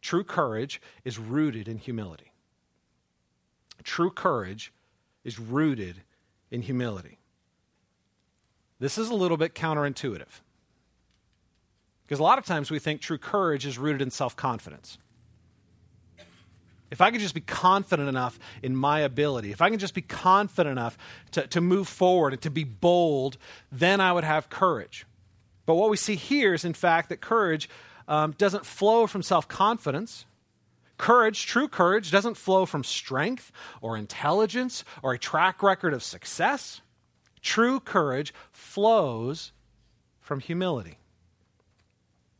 true 0.00 0.24
courage 0.24 0.80
is 1.04 1.18
rooted 1.18 1.66
in 1.66 1.78
humility. 1.78 2.32
True 3.82 4.10
courage 4.10 4.72
is 5.24 5.38
rooted 5.38 6.02
in 6.50 6.62
humility. 6.62 7.18
This 8.80 8.98
is 8.98 9.10
a 9.10 9.14
little 9.14 9.36
bit 9.36 9.54
counterintuitive. 9.54 10.40
Because 12.06 12.18
a 12.18 12.22
lot 12.22 12.38
of 12.38 12.44
times 12.44 12.70
we 12.70 12.78
think 12.78 13.00
true 13.00 13.18
courage 13.18 13.64
is 13.64 13.78
rooted 13.78 14.02
in 14.02 14.10
self 14.10 14.36
confidence. 14.36 14.98
If 16.90 17.00
I 17.00 17.10
could 17.10 17.20
just 17.20 17.34
be 17.34 17.40
confident 17.40 18.08
enough 18.08 18.38
in 18.62 18.76
my 18.76 19.00
ability, 19.00 19.50
if 19.50 19.60
I 19.60 19.70
can 19.70 19.78
just 19.78 19.94
be 19.94 20.02
confident 20.02 20.78
enough 20.78 20.96
to, 21.32 21.46
to 21.48 21.60
move 21.60 21.88
forward 21.88 22.34
and 22.34 22.42
to 22.42 22.50
be 22.50 22.62
bold, 22.62 23.36
then 23.72 24.00
I 24.00 24.12
would 24.12 24.22
have 24.22 24.48
courage. 24.48 25.06
But 25.66 25.74
what 25.74 25.90
we 25.90 25.96
see 25.96 26.14
here 26.14 26.54
is, 26.54 26.64
in 26.64 26.74
fact, 26.74 27.08
that 27.08 27.20
courage 27.20 27.68
um, 28.06 28.32
doesn't 28.32 28.66
flow 28.66 29.06
from 29.06 29.22
self 29.22 29.48
confidence. 29.48 30.26
Courage, 30.96 31.46
true 31.46 31.66
courage, 31.66 32.12
doesn't 32.12 32.36
flow 32.36 32.66
from 32.66 32.84
strength 32.84 33.50
or 33.80 33.96
intelligence 33.96 34.84
or 35.02 35.14
a 35.14 35.18
track 35.18 35.62
record 35.62 35.92
of 35.92 36.02
success. 36.02 36.80
True 37.44 37.78
courage 37.78 38.32
flows 38.50 39.52
from 40.18 40.40
humility. 40.40 40.98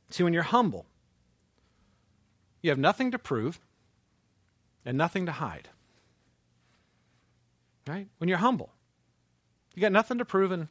See, 0.09 0.25
when 0.25 0.33
you're 0.33 0.43
humble, 0.43 0.87
you 2.63 2.71
have 2.71 2.79
nothing 2.79 3.11
to 3.11 3.19
prove 3.19 3.61
and 4.83 4.97
nothing 4.97 5.27
to 5.27 5.33
hide. 5.33 5.69
Right? 7.87 8.09
When 8.17 8.29
you're 8.29 8.39
humble, 8.39 8.71
you 9.75 9.83
got 9.83 9.93
nothing 9.93 10.17
to 10.17 10.25
prove 10.25 10.51
and, 10.51 10.69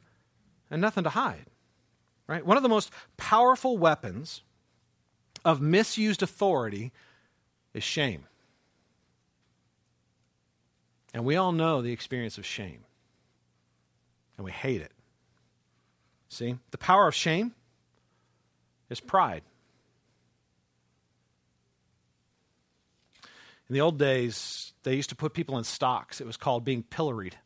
and 0.68 0.82
nothing 0.82 1.04
to 1.04 1.10
hide. 1.10 1.46
Right? 2.26 2.44
One 2.44 2.56
of 2.56 2.64
the 2.64 2.68
most 2.68 2.90
powerful 3.16 3.78
weapons 3.78 4.42
of 5.44 5.60
misused 5.60 6.24
authority 6.24 6.90
is 7.72 7.84
shame. 7.84 8.24
And 11.12 11.24
we 11.24 11.36
all 11.36 11.52
know 11.52 11.80
the 11.80 11.92
experience 11.92 12.36
of 12.36 12.44
shame 12.44 12.84
and 14.36 14.44
we 14.44 14.50
hate 14.50 14.80
it. 14.80 14.92
See, 16.28 16.56
the 16.70 16.78
power 16.78 17.06
of 17.06 17.14
shame 17.14 17.52
is 18.90 19.00
pride. 19.00 19.42
In 23.68 23.74
the 23.74 23.80
old 23.80 23.98
days, 23.98 24.72
they 24.82 24.94
used 24.94 25.08
to 25.08 25.16
put 25.16 25.32
people 25.32 25.56
in 25.58 25.64
stocks. 25.64 26.20
It 26.20 26.26
was 26.26 26.36
called 26.36 26.64
being 26.64 26.82
pilloried, 26.82 27.36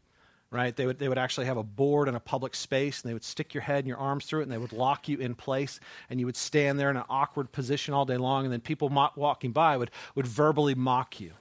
right? 0.51 0.75
They 0.75 0.87
would, 0.87 0.99
they 0.99 1.09
would 1.09 1.19
actually 1.19 1.47
have 1.47 1.57
a 1.57 1.63
board 1.63 2.09
in 2.09 2.15
a 2.15 2.21
public 2.21 2.55
space, 2.55 3.03
and 3.03 3.09
they 3.09 3.15
would 3.15 3.25
stick 3.25 3.55
your 3.55 3.63
head 3.63 3.81
and 3.81 3.87
your 3.87 3.99
arms 3.99 4.25
through 4.25 4.41
it, 4.41 4.45
and 4.45 4.53
they 4.53 4.59
would 4.59 4.73
lock 4.73 5.09
you 5.09 5.19
in 5.19 5.35
place, 5.35 5.79
and 6.11 6.19
you 6.19 6.27
would 6.27 6.37
stand 6.37 6.79
there 6.81 6.91
in 6.91 6.97
an 6.97 7.05
awkward 7.09 7.53
position 7.53 7.95
all 7.95 8.05
day 8.05 8.17
long, 8.17 8.45
and 8.45 8.53
then 8.53 8.61
people 8.61 8.89
mo- 8.89 9.13
walking 9.15 9.53
by 9.53 9.77
would, 9.77 9.91
would 10.15 10.27
verbally 10.27 10.75
mock 10.75 11.21
you. 11.21 11.33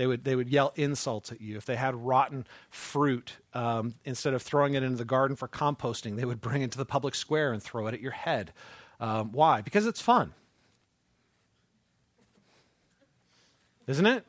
They 0.00 0.06
would, 0.06 0.24
they 0.24 0.34
would 0.34 0.48
yell 0.48 0.72
insults 0.76 1.30
at 1.30 1.42
you. 1.42 1.58
If 1.58 1.66
they 1.66 1.76
had 1.76 1.94
rotten 1.94 2.46
fruit, 2.70 3.36
um, 3.52 3.92
instead 4.06 4.32
of 4.32 4.40
throwing 4.40 4.72
it 4.72 4.82
into 4.82 4.96
the 4.96 5.04
garden 5.04 5.36
for 5.36 5.46
composting, 5.46 6.16
they 6.16 6.24
would 6.24 6.40
bring 6.40 6.62
it 6.62 6.72
to 6.72 6.78
the 6.78 6.86
public 6.86 7.14
square 7.14 7.52
and 7.52 7.62
throw 7.62 7.86
it 7.86 7.92
at 7.92 8.00
your 8.00 8.12
head. 8.12 8.54
Um, 8.98 9.30
why? 9.30 9.60
Because 9.60 9.84
it's 9.84 10.00
fun. 10.00 10.32
Isn't 13.86 14.06
it? 14.06 14.24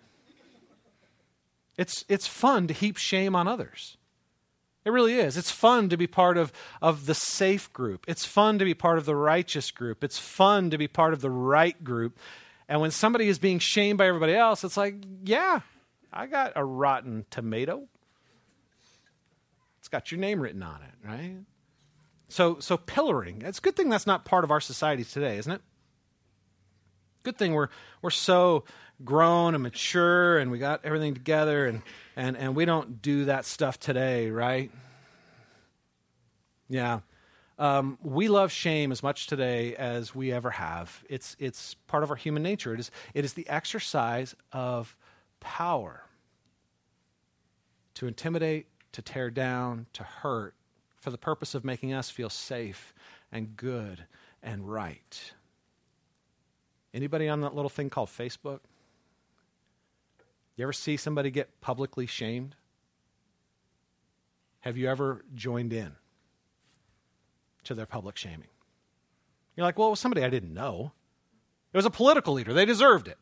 It's, 1.78 2.04
it's 2.10 2.28
fun 2.28 2.68
to 2.68 2.74
heap 2.74 2.98
shame 2.98 3.34
on 3.34 3.48
others. 3.48 3.96
It 4.84 4.90
really 4.90 5.14
is. 5.14 5.38
It's 5.38 5.52
fun 5.52 5.88
to 5.88 5.96
be 5.96 6.06
part 6.06 6.38
of, 6.38 6.52
of 6.82 7.06
the 7.06 7.16
safe 7.16 7.72
group. 7.72 8.04
It's 8.10 8.26
fun 8.26 8.60
to 8.60 8.66
be 8.66 8.74
part 8.74 8.98
of 8.98 9.06
the 9.06 9.16
righteous 9.16 9.72
group. 9.72 10.04
It's 10.04 10.20
fun 10.20 10.70
to 10.72 10.78
be 10.78 10.90
part 10.90 11.14
of 11.14 11.22
the 11.22 11.30
right 11.30 11.82
group. 11.82 12.20
And 12.72 12.80
when 12.80 12.92
somebody 12.92 13.28
is 13.28 13.38
being 13.38 13.60
shamed 13.60 13.98
by 13.98 14.08
everybody 14.08 14.34
else, 14.34 14.64
it's 14.64 14.78
like, 14.78 14.96
yeah, 15.26 15.60
I 16.14 16.26
got 16.26 16.54
a 16.56 16.64
rotten 16.64 17.26
tomato. 17.30 17.90
It's 19.80 19.90
got 19.90 20.10
your 20.10 20.22
name 20.22 20.40
written 20.40 20.64
on 20.64 20.82
it, 20.82 21.06
right? 21.06 21.36
So, 22.30 22.60
so 22.60 22.78
pillaring. 22.78 23.44
It's 23.44 23.60
a 23.60 23.62
good 23.62 23.76
thing 23.76 23.90
that's 23.90 24.08
not 24.08 24.24
part 24.24 24.46
of 24.46 24.52
our 24.52 24.62
society 24.62 25.04
today, 25.04 25.38
isn't 25.38 25.52
it? 25.52 25.62
Good 27.24 27.38
thing 27.38 27.54
we're 27.54 27.68
we're 28.02 28.10
so 28.10 28.64
grown 29.04 29.54
and 29.54 29.62
mature 29.62 30.38
and 30.38 30.50
we 30.50 30.58
got 30.58 30.86
everything 30.86 31.14
together 31.14 31.68
and 31.68 31.82
and 32.16 32.38
and 32.38 32.56
we 32.56 32.64
don't 32.64 33.02
do 33.02 33.26
that 33.26 33.44
stuff 33.44 33.82
today, 33.82 34.30
right? 34.32 34.72
Yeah. 36.70 37.02
Um, 37.62 38.00
we 38.02 38.28
love 38.28 38.52
shame 38.52 38.92
as 38.92 39.04
much 39.04 39.28
today 39.28 39.76
as 39.76 40.16
we 40.16 40.32
ever 40.32 40.50
have. 40.50 41.04
It's, 41.08 41.36
it's 41.38 41.76
part 41.86 42.02
of 42.02 42.10
our 42.10 42.16
human 42.16 42.42
nature. 42.42 42.74
It 42.74 42.80
is, 42.80 42.90
it 43.14 43.24
is 43.24 43.34
the 43.34 43.48
exercise 43.48 44.36
of 44.52 44.98
power 45.40 46.02
to 47.94 48.08
intimidate, 48.08 48.66
to 48.94 49.04
tear 49.04 49.30
down, 49.30 49.86
to 49.94 50.02
hurt, 50.02 50.56
for 51.02 51.12
the 51.12 51.20
purpose 51.20 51.54
of 51.54 51.64
making 51.64 51.94
us 51.94 52.10
feel 52.10 52.32
safe 52.32 52.96
and 53.32 53.56
good 53.56 54.06
and 54.42 54.68
right. 54.68 55.34
Anybody 56.96 57.30
on 57.30 57.42
that 57.42 57.54
little 57.54 57.70
thing 57.70 57.92
called 57.92 58.10
Facebook? 58.10 58.62
You 60.56 60.64
ever 60.64 60.74
see 60.74 60.98
somebody 60.98 61.30
get 61.30 61.62
publicly 61.62 62.08
shamed? 62.08 62.56
Have 64.62 64.80
you 64.80 64.90
ever 64.90 65.24
joined 65.36 65.74
in? 65.74 65.92
To 67.66 67.76
their 67.76 67.86
public 67.86 68.18
shaming. 68.18 68.48
You're 69.56 69.66
like, 69.66 69.78
well, 69.78 69.90
it 69.90 69.92
was 69.92 70.00
somebody 70.00 70.24
I 70.24 70.30
didn't 70.30 70.54
know. 70.54 70.92
It 71.74 71.78
was 71.78 71.86
a 71.86 71.92
political 71.92 72.34
leader. 72.34 72.54
They 72.54 72.66
deserved 72.66 73.08
it. 73.08 73.18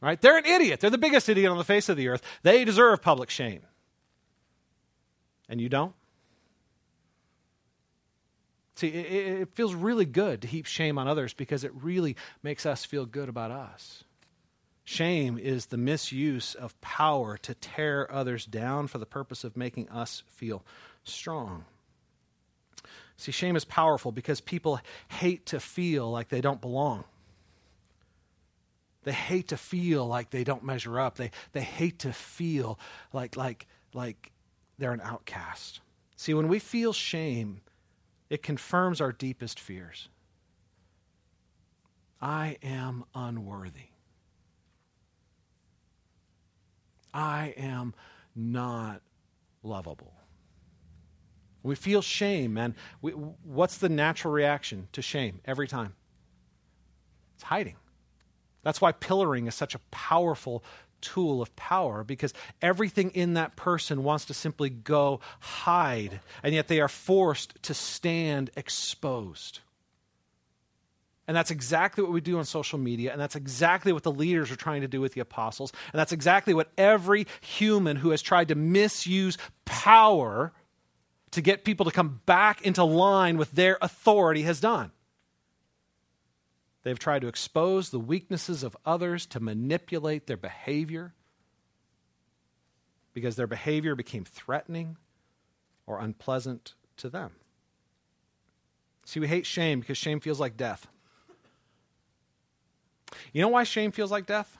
Right? 0.00 0.20
They're 0.20 0.38
an 0.38 0.46
idiot. 0.46 0.80
They're 0.80 0.90
the 0.90 0.98
biggest 0.98 1.28
idiot 1.28 1.50
on 1.50 1.58
the 1.58 1.64
face 1.64 1.88
of 1.88 1.96
the 1.96 2.08
earth. 2.08 2.22
They 2.42 2.64
deserve 2.64 3.02
public 3.02 3.30
shame. 3.30 3.60
And 5.48 5.60
you 5.60 5.68
don't? 5.68 5.94
See, 8.74 8.88
it, 8.88 9.40
it, 9.42 9.54
feels 9.54 9.74
really 9.74 10.06
good 10.06 10.42
to 10.42 10.48
heap 10.48 10.66
shame 10.66 10.98
on 10.98 11.06
others 11.06 11.34
because 11.34 11.62
it 11.62 11.72
really 11.74 12.16
makes 12.42 12.66
us 12.66 12.84
feel 12.84 13.06
good 13.06 13.28
about 13.28 13.52
us. 13.52 14.02
Shame 14.82 15.38
is 15.38 15.66
the 15.66 15.76
misuse 15.76 16.56
of 16.56 16.80
power 16.80 17.36
to 17.38 17.54
tear 17.54 18.10
others 18.10 18.44
down 18.44 18.88
for 18.88 18.98
the 18.98 19.06
purpose 19.06 19.44
of 19.44 19.56
making 19.56 19.88
us 19.88 20.24
feel 20.26 20.64
strong. 21.04 21.64
See, 23.16 23.32
shame 23.32 23.56
is 23.56 23.64
powerful 23.64 24.12
because 24.12 24.40
people 24.40 24.80
hate 25.08 25.46
to 25.46 25.60
feel 25.60 26.10
like 26.10 26.28
they 26.28 26.40
don't 26.40 26.60
belong. 26.60 27.04
They 29.04 29.12
hate 29.12 29.48
to 29.48 29.56
feel 29.56 30.06
like 30.06 30.30
they 30.30 30.44
don't 30.44 30.62
measure 30.64 31.00
up. 31.00 31.16
They, 31.16 31.30
they 31.52 31.62
hate 31.62 32.00
to 32.00 32.12
feel 32.12 32.78
like, 33.12 33.36
like, 33.36 33.66
like 33.92 34.32
they're 34.78 34.92
an 34.92 35.00
outcast. 35.02 35.80
See, 36.16 36.34
when 36.34 36.48
we 36.48 36.58
feel 36.58 36.92
shame, 36.92 37.60
it 38.30 38.42
confirms 38.42 39.00
our 39.00 39.12
deepest 39.12 39.58
fears. 39.58 40.08
I 42.20 42.56
am 42.62 43.04
unworthy. 43.14 43.88
I 47.12 47.54
am 47.56 47.94
not 48.34 49.02
lovable. 49.62 50.14
We 51.62 51.74
feel 51.74 52.02
shame, 52.02 52.54
man. 52.54 52.74
We, 53.00 53.12
what's 53.12 53.78
the 53.78 53.88
natural 53.88 54.32
reaction 54.32 54.88
to 54.92 55.02
shame 55.02 55.40
every 55.44 55.68
time? 55.68 55.94
It's 57.36 57.44
hiding. 57.44 57.76
That's 58.62 58.80
why 58.80 58.92
pillaring 58.92 59.48
is 59.48 59.54
such 59.54 59.74
a 59.74 59.80
powerful 59.90 60.64
tool 61.00 61.42
of 61.42 61.54
power 61.56 62.04
because 62.04 62.32
everything 62.62 63.10
in 63.10 63.34
that 63.34 63.56
person 63.56 64.04
wants 64.04 64.24
to 64.26 64.34
simply 64.34 64.70
go 64.70 65.20
hide, 65.40 66.20
and 66.42 66.54
yet 66.54 66.68
they 66.68 66.80
are 66.80 66.88
forced 66.88 67.60
to 67.64 67.74
stand 67.74 68.50
exposed. 68.56 69.60
And 71.28 71.36
that's 71.36 71.50
exactly 71.50 72.02
what 72.02 72.12
we 72.12 72.20
do 72.20 72.38
on 72.38 72.44
social 72.44 72.78
media, 72.78 73.12
and 73.12 73.20
that's 73.20 73.36
exactly 73.36 73.92
what 73.92 74.02
the 74.02 74.12
leaders 74.12 74.50
are 74.50 74.56
trying 74.56 74.80
to 74.80 74.88
do 74.88 75.00
with 75.00 75.12
the 75.12 75.20
apostles, 75.20 75.72
and 75.92 75.98
that's 75.98 76.12
exactly 76.12 76.54
what 76.54 76.70
every 76.76 77.26
human 77.40 77.96
who 77.96 78.10
has 78.10 78.22
tried 78.22 78.48
to 78.48 78.54
misuse 78.54 79.38
power 79.64 80.52
to 81.32 81.40
get 81.40 81.64
people 81.64 81.84
to 81.86 81.92
come 81.92 82.20
back 82.26 82.62
into 82.62 82.84
line 82.84 83.36
with 83.36 83.52
their 83.52 83.78
authority 83.82 84.42
has 84.42 84.60
done. 84.60 84.92
They've 86.84 86.98
tried 86.98 87.20
to 87.22 87.28
expose 87.28 87.90
the 87.90 88.00
weaknesses 88.00 88.62
of 88.62 88.76
others 88.86 89.26
to 89.26 89.40
manipulate 89.40 90.26
their 90.26 90.36
behavior. 90.36 91.14
because 93.14 93.36
their 93.36 93.46
behavior 93.46 93.94
became 93.94 94.24
threatening 94.24 94.96
or 95.86 96.00
unpleasant 96.00 96.74
to 96.96 97.10
them. 97.10 97.32
See, 99.04 99.20
we 99.20 99.28
hate 99.28 99.44
shame 99.46 99.80
because 99.80 99.98
shame 99.98 100.20
feels 100.20 100.40
like 100.40 100.56
death. 100.56 100.86
You 103.32 103.42
know 103.42 103.48
why 103.48 103.64
shame 103.64 103.92
feels 103.92 104.10
like 104.10 104.26
death? 104.26 104.56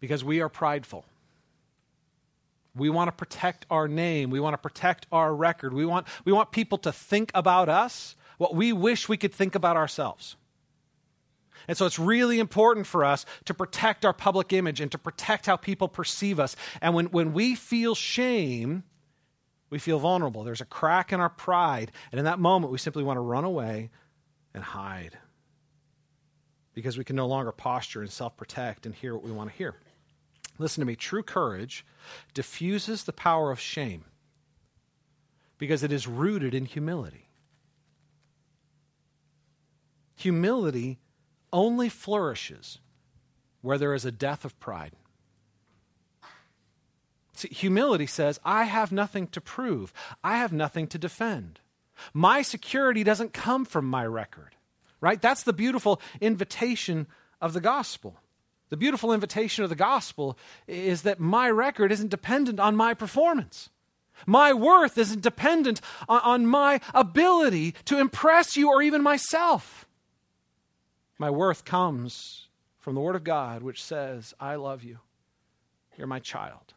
Because 0.00 0.22
we 0.22 0.40
are 0.40 0.48
prideful. 0.48 1.04
We 2.76 2.90
want 2.90 3.08
to 3.08 3.12
protect 3.12 3.66
our 3.70 3.86
name. 3.86 4.30
We 4.30 4.40
want 4.40 4.54
to 4.54 4.58
protect 4.58 5.06
our 5.12 5.34
record. 5.34 5.72
We 5.72 5.86
want, 5.86 6.06
we 6.24 6.32
want 6.32 6.50
people 6.50 6.78
to 6.78 6.92
think 6.92 7.30
about 7.34 7.68
us 7.68 8.16
what 8.38 8.54
we 8.54 8.72
wish 8.72 9.08
we 9.08 9.16
could 9.16 9.32
think 9.32 9.54
about 9.54 9.76
ourselves. 9.76 10.36
And 11.66 11.76
so 11.76 11.86
it's 11.86 11.98
really 11.98 12.40
important 12.40 12.86
for 12.86 13.04
us 13.04 13.24
to 13.46 13.54
protect 13.54 14.04
our 14.04 14.12
public 14.12 14.52
image 14.52 14.80
and 14.80 14.90
to 14.92 14.98
protect 14.98 15.46
how 15.46 15.56
people 15.56 15.88
perceive 15.88 16.38
us. 16.38 16.56
And 16.80 16.94
when, 16.94 17.06
when 17.06 17.32
we 17.32 17.54
feel 17.54 17.94
shame, 17.94 18.82
we 19.70 19.78
feel 19.78 19.98
vulnerable. 19.98 20.44
There's 20.44 20.60
a 20.60 20.66
crack 20.66 21.12
in 21.12 21.20
our 21.20 21.30
pride. 21.30 21.90
And 22.12 22.18
in 22.18 22.26
that 22.26 22.38
moment, 22.38 22.72
we 22.72 22.78
simply 22.78 23.02
want 23.02 23.16
to 23.16 23.22
run 23.22 23.44
away 23.44 23.90
and 24.52 24.62
hide 24.62 25.16
because 26.74 26.98
we 26.98 27.04
can 27.04 27.16
no 27.16 27.26
longer 27.26 27.52
posture 27.52 28.02
and 28.02 28.10
self 28.10 28.36
protect 28.36 28.84
and 28.84 28.94
hear 28.94 29.14
what 29.14 29.24
we 29.24 29.32
want 29.32 29.50
to 29.50 29.56
hear. 29.56 29.74
Listen 30.58 30.80
to 30.80 30.86
me 30.86 30.96
true 30.96 31.22
courage 31.22 31.84
diffuses 32.32 33.04
the 33.04 33.12
power 33.12 33.50
of 33.50 33.58
shame 33.58 34.04
because 35.58 35.82
it 35.82 35.92
is 35.92 36.06
rooted 36.06 36.54
in 36.54 36.64
humility. 36.64 37.28
Humility 40.16 40.98
only 41.52 41.88
flourishes 41.88 42.78
where 43.62 43.78
there 43.78 43.94
is 43.94 44.04
a 44.04 44.12
death 44.12 44.44
of 44.44 44.58
pride. 44.60 44.92
See, 47.34 47.48
humility 47.48 48.06
says, 48.06 48.38
I 48.44 48.64
have 48.64 48.92
nothing 48.92 49.26
to 49.28 49.40
prove, 49.40 49.92
I 50.22 50.36
have 50.36 50.52
nothing 50.52 50.86
to 50.88 50.98
defend. 50.98 51.60
My 52.12 52.42
security 52.42 53.04
doesn't 53.04 53.32
come 53.32 53.64
from 53.64 53.86
my 53.86 54.04
record, 54.04 54.56
right? 55.00 55.20
That's 55.20 55.42
the 55.42 55.52
beautiful 55.52 56.00
invitation 56.20 57.06
of 57.40 57.52
the 57.52 57.60
gospel. 57.60 58.20
The 58.70 58.76
beautiful 58.76 59.12
invitation 59.12 59.62
of 59.62 59.70
the 59.70 59.76
gospel 59.76 60.38
is 60.66 61.02
that 61.02 61.20
my 61.20 61.50
record 61.50 61.92
isn't 61.92 62.08
dependent 62.08 62.58
on 62.58 62.76
my 62.76 62.94
performance. 62.94 63.70
My 64.26 64.52
worth 64.52 64.96
isn't 64.96 65.22
dependent 65.22 65.80
on, 66.08 66.20
on, 66.20 66.46
my 66.46 66.80
ability 66.94 67.74
to 67.86 67.98
impress 67.98 68.56
you 68.56 68.68
or 68.68 68.80
even 68.80 69.02
myself. 69.02 69.86
My 71.18 71.30
worth 71.30 71.64
comes 71.64 72.48
from 72.78 72.94
the 72.94 73.00
Word 73.00 73.16
of 73.16 73.24
God, 73.24 73.62
which 73.62 73.82
says, 73.82 74.34
I 74.38 74.54
love 74.54 74.82
you. 74.82 74.98
You're 75.96 76.06
my 76.06 76.20
child. 76.20 76.74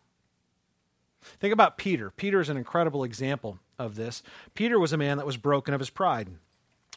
Think 1.39 1.53
about 1.53 1.77
Peter. 1.77 2.11
Peter 2.11 2.39
is 2.39 2.49
an 2.49 2.57
incredible 2.57 3.03
example 3.03 3.59
of 3.77 3.95
this. 3.95 4.23
Peter 4.53 4.79
was 4.79 4.93
a 4.93 4.97
man 4.97 5.17
that 5.17 5.25
was 5.25 5.37
broken 5.37 5.73
of 5.73 5.79
his 5.79 5.89
pride. 5.89 6.29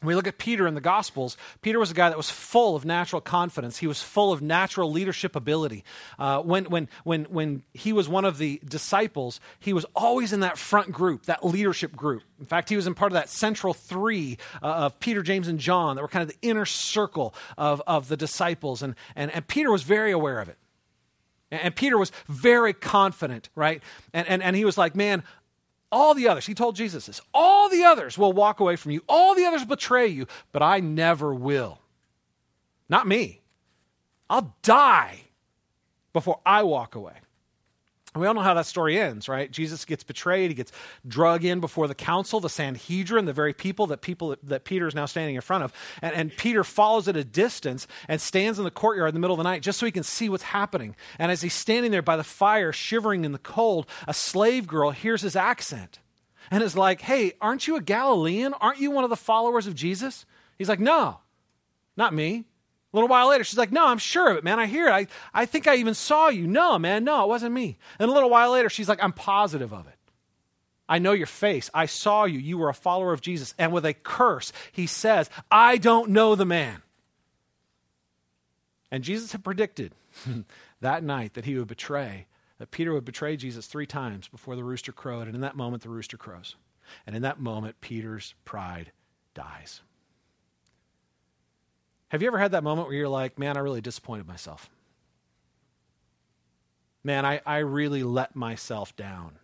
When 0.01 0.09
we 0.09 0.15
look 0.15 0.27
at 0.27 0.39
Peter 0.39 0.67
in 0.67 0.75
the 0.75 0.81
Gospels, 0.81 1.37
Peter 1.61 1.79
was 1.79 1.91
a 1.91 1.95
guy 1.95 2.09
that 2.09 2.17
was 2.17 2.31
full 2.31 2.75
of 2.75 2.87
natural 2.87 3.21
confidence. 3.21 3.77
He 3.77 3.87
was 3.87 4.01
full 4.01 4.33
of 4.33 4.41
natural 4.41 4.91
leadership 4.91 5.37
ability. 5.37 5.85
Uh, 6.19 6.41
when, 6.41 6.65
when, 6.65 6.89
when, 7.05 7.25
when 7.25 7.63
he 7.75 7.93
was 7.93 8.09
one 8.09 8.25
of 8.25 8.39
the 8.39 8.63
disciples, 8.65 9.41
he 9.59 9.75
was 9.75 9.85
always 9.95 10.33
in 10.33 10.41
that 10.41 10.57
front 10.57 10.91
group, 10.91 11.27
that 11.27 11.45
leadership 11.45 11.95
group. 11.95 12.23
In 12.39 12.47
fact, 12.47 12.71
he 12.71 12.77
was 12.77 12.87
in 12.87 12.95
part 12.95 13.13
of 13.13 13.15
that 13.15 13.29
central 13.29 13.75
three 13.75 14.39
uh, 14.63 14.67
of 14.67 15.01
Peter, 15.01 15.23
James, 15.23 15.49
and 15.49 15.59
John 15.59 15.97
that 15.97 16.03
were 16.03 16.09
kind 16.09 16.23
of 16.23 16.29
the 16.29 16.49
inner 16.49 16.65
circle 16.65 17.35
of, 17.59 17.83
of 17.87 18.09
the 18.09 18.17
disciples. 18.17 18.83
And, 18.83 18.95
and, 19.15 19.31
and 19.33 19.47
Peter 19.47 19.71
was 19.71 19.83
very 19.83 20.13
aware 20.13 20.41
of 20.41 20.49
it. 20.49 20.57
And 21.51 21.75
Peter 21.75 21.99
was 21.99 22.13
very 22.29 22.73
confident, 22.73 23.51
right? 23.57 23.83
And, 24.15 24.27
and, 24.29 24.43
and 24.43 24.55
he 24.55 24.65
was 24.65 24.79
like, 24.79 24.95
man, 24.95 25.25
all 25.93 26.15
the 26.15 26.29
others, 26.29 26.47
he 26.47 26.55
told 26.55 26.77
Jesus 26.77 27.07
this, 27.07 27.21
all 27.35 27.69
the 27.69 27.85
others 27.85 28.17
will 28.17 28.33
walk 28.33 28.61
away 28.61 28.77
from 28.77 28.93
you, 28.93 29.03
all 29.09 29.35
the 29.35 29.45
others 29.45 29.65
betray 29.65 30.07
you, 30.07 30.27
but 30.53 30.63
I 30.63 30.81
never 30.81 31.35
will. 31.35 31.79
Not 32.89 33.07
me. 33.07 33.41
I'll 34.29 34.55
die 34.63 35.23
before 36.13 36.41
I 36.47 36.63
walk 36.63 36.95
away. 36.95 37.15
We 38.17 38.27
all 38.27 38.35
know 38.35 38.41
how 38.41 38.55
that 38.55 38.67
story 38.67 38.99
ends, 38.99 39.29
right? 39.29 39.49
Jesus 39.49 39.85
gets 39.85 40.03
betrayed. 40.03 40.51
He 40.51 40.55
gets 40.55 40.73
drug 41.07 41.45
in 41.45 41.61
before 41.61 41.87
the 41.87 41.95
council, 41.95 42.41
the 42.41 42.49
Sanhedrin, 42.49 43.25
the 43.25 43.33
very 43.33 43.55
people 43.55 43.87
that 43.89 44.01
people 44.01 44.37
that 44.43 44.65
Peter 44.65 44.89
is 44.89 44.97
now 44.97 45.07
standing 45.07 45.37
in 45.37 45.41
front 45.41 45.63
of. 45.63 45.73
And, 46.03 46.15
and, 46.15 46.37
Peter 46.37 46.65
follows 46.65 47.07
at 47.07 47.17
a 47.17 47.23
distance 47.23 47.87
and 48.09 48.21
stands 48.21 48.59
in 48.59 48.65
the 48.65 48.71
courtyard 48.71 49.11
in 49.11 49.15
the 49.15 49.21
middle 49.21 49.35
of 49.35 49.39
the 49.39 49.45
night 49.45 49.63
just 49.63 49.79
so 49.79 49.87
he 49.87 49.93
can 49.93 50.03
see 50.03 50.29
what's 50.29 50.43
happening. 50.43 50.97
And 51.21 51.31
as 51.31 51.41
he's 51.41 51.55
standing 51.55 51.93
there 51.93 52.03
by 52.03 52.17
the 52.17 52.25
fire, 52.25 52.73
shivering 52.73 53.25
in 53.25 53.31
the 53.31 53.39
cold, 53.39 53.87
a 54.09 54.15
slave 54.15 54.67
girl 54.67 54.91
hears 54.91 55.23
his 55.23 55.37
accent 55.37 56.01
and 56.51 56.65
is 56.65 56.77
like, 56.77 57.03
Hey, 57.03 57.35
aren't 57.41 57.69
you 57.69 57.77
a 57.77 57.81
Galilean? 57.81 58.55
Aren't 58.55 58.81
you 58.81 58.91
one 58.91 59.05
of 59.05 59.11
the 59.11 59.17
followers 59.17 59.69
of 59.69 59.77
Jesus? 59.77 60.27
He's 60.59 60.69
like, 60.69 60.81
No, 60.81 61.21
not 61.97 62.13
me. 62.13 62.47
A 62.93 62.97
little 62.97 63.09
while 63.09 63.29
later, 63.29 63.45
she's 63.45 63.59
like, 63.59 63.71
No, 63.71 63.87
I'm 63.87 63.99
sure 63.99 64.31
of 64.31 64.37
it, 64.37 64.45
man. 64.45 64.59
I 64.59 64.67
hear 64.67 64.89
it. 64.89 64.93
I, 64.93 65.07
I 65.33 65.47
think 65.47 65.67
I 65.67 65.77
even 65.77 65.95
saw 65.95 66.29
you. 66.29 66.47
No, 66.47 66.79
man, 66.79 67.05
no, 67.05 67.25
it 67.25 67.29
wasn't 67.29 67.55
me. 67.55 67.79
And 67.99 68.11
a 68.11 68.13
little 68.13 68.31
while 68.31 68.51
later, 68.51 68.69
she's 68.69 68.89
like, 68.89 69.03
I'm 69.03 69.13
positive 69.13 69.73
of 69.73 69.87
it. 69.87 69.95
I 70.89 70.99
know 70.99 71.13
your 71.13 71.29
face. 71.29 71.71
I 71.73 71.87
saw 71.87 72.25
you. 72.25 72.41
You 72.41 72.59
were 72.59 72.69
a 72.69 72.75
follower 72.75 73.13
of 73.13 73.21
Jesus. 73.21 73.55
And 73.59 73.73
with 73.73 73.87
a 73.87 73.95
curse, 73.95 74.53
he 74.73 74.89
says, 74.89 75.31
I 75.49 75.77
don't 75.77 76.11
know 76.11 76.35
the 76.35 76.45
man. 76.45 76.83
And 78.91 79.05
Jesus 79.05 79.31
had 79.31 79.45
predicted 79.45 79.95
that 80.81 81.05
night 81.05 81.35
that 81.35 81.45
he 81.45 81.57
would 81.57 81.69
betray, 81.69 82.27
that 82.59 82.73
Peter 82.73 82.93
would 82.93 83.05
betray 83.05 83.37
Jesus 83.37 83.69
three 83.69 83.87
times 83.87 84.27
before 84.27 84.57
the 84.57 84.65
rooster 84.65 84.91
crowed. 84.91 85.29
And 85.29 85.37
in 85.37 85.43
that 85.43 85.57
moment, 85.57 85.85
the 85.85 85.89
rooster 85.89 86.17
crows. 86.17 86.57
And 87.07 87.15
in 87.15 87.23
that 87.23 87.39
moment, 87.39 87.81
Peter's 87.81 88.35
pride 88.45 88.91
dies. 89.33 89.83
Have 92.11 92.23
you 92.23 92.29
ever 92.29 92.39
had 92.39 92.53
that 92.53 92.65
moment 92.65 92.89
where 92.89 92.97
you're 92.97 93.09
like, 93.09 93.39
man, 93.39 93.57
I 93.57 93.61
really 93.61 93.81
disappointed 93.81 94.27
myself? 94.27 94.69
Man, 97.03 97.25
I, 97.25 97.41
I 97.47 97.59
really 97.59 98.03
let 98.03 98.37
myself 98.37 98.95
down. 98.97 99.39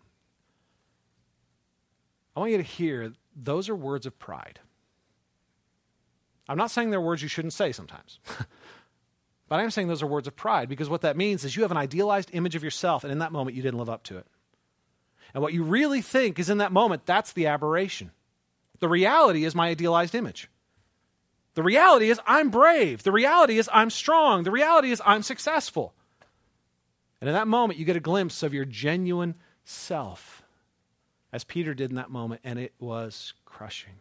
I 2.34 2.40
want 2.40 2.52
you 2.52 2.58
to 2.58 2.62
hear 2.62 3.12
those 3.34 3.68
are 3.68 3.76
words 3.76 4.04
of 4.04 4.18
pride. 4.18 4.60
I'm 6.48 6.58
not 6.58 6.70
saying 6.70 6.90
they're 6.90 7.00
words 7.00 7.22
you 7.22 7.28
shouldn't 7.28 7.54
say 7.54 7.72
sometimes. 7.72 8.18
but 9.48 9.60
I'm 9.60 9.70
saying 9.70 9.88
those 9.88 10.02
are 10.02 10.06
words 10.06 10.26
of 10.26 10.36
pride 10.36 10.68
because 10.68 10.88
what 10.88 11.00
that 11.00 11.16
means 11.16 11.44
is 11.44 11.56
you 11.56 11.62
have 11.62 11.70
an 11.70 11.76
idealized 11.76 12.30
image 12.32 12.56
of 12.56 12.64
yourself, 12.64 13.04
and 13.04 13.12
in 13.12 13.20
that 13.20 13.32
moment, 13.32 13.56
you 13.56 13.62
didn't 13.62 13.78
live 13.78 13.88
up 13.88 14.02
to 14.04 14.18
it. 14.18 14.26
And 15.34 15.42
what 15.42 15.52
you 15.52 15.62
really 15.62 16.02
think 16.02 16.38
is 16.38 16.50
in 16.50 16.58
that 16.58 16.72
moment, 16.72 17.06
that's 17.06 17.32
the 17.32 17.46
aberration. 17.46 18.10
The 18.80 18.88
reality 18.88 19.44
is 19.44 19.54
my 19.54 19.68
idealized 19.68 20.14
image. 20.14 20.50
The 21.56 21.62
reality 21.62 22.10
is, 22.10 22.20
I'm 22.26 22.50
brave. 22.50 23.02
The 23.02 23.10
reality 23.10 23.56
is, 23.56 23.68
I'm 23.72 23.88
strong. 23.88 24.42
The 24.42 24.50
reality 24.50 24.90
is, 24.90 25.00
I'm 25.06 25.22
successful. 25.22 25.94
And 27.18 27.28
in 27.28 27.34
that 27.34 27.48
moment, 27.48 27.78
you 27.78 27.86
get 27.86 27.96
a 27.96 28.00
glimpse 28.00 28.42
of 28.42 28.52
your 28.52 28.66
genuine 28.66 29.34
self, 29.64 30.42
as 31.32 31.44
Peter 31.44 31.72
did 31.72 31.88
in 31.88 31.96
that 31.96 32.10
moment, 32.10 32.42
and 32.44 32.58
it 32.58 32.74
was 32.78 33.32
crushing. 33.46 33.94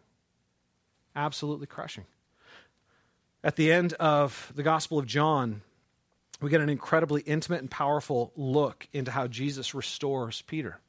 Absolutely 1.15 1.65
crushing. 1.65 2.03
At 3.41 3.55
the 3.55 3.71
end 3.71 3.93
of 3.93 4.51
the 4.53 4.63
Gospel 4.63 4.99
of 4.99 5.05
John, 5.05 5.61
we 6.41 6.49
get 6.49 6.59
an 6.59 6.67
incredibly 6.67 7.21
intimate 7.21 7.61
and 7.61 7.71
powerful 7.71 8.33
look 8.35 8.85
into 8.91 9.11
how 9.11 9.27
Jesus 9.27 9.73
restores 9.73 10.41
Peter. 10.41 10.81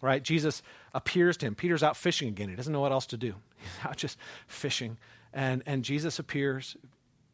Right? 0.00 0.22
Jesus 0.22 0.62
appears 0.94 1.36
to 1.36 1.46
him. 1.46 1.54
Peter's 1.54 1.82
out 1.82 1.98
fishing 1.98 2.28
again. 2.28 2.48
He 2.48 2.56
doesn't 2.56 2.72
know 2.72 2.80
what 2.80 2.92
else 2.92 3.06
to 3.08 3.18
do. 3.18 3.34
He's 3.58 3.86
out 3.86 3.98
just 3.98 4.16
fishing. 4.46 4.96
And, 5.32 5.62
and 5.66 5.84
Jesus 5.84 6.18
appears. 6.18 6.76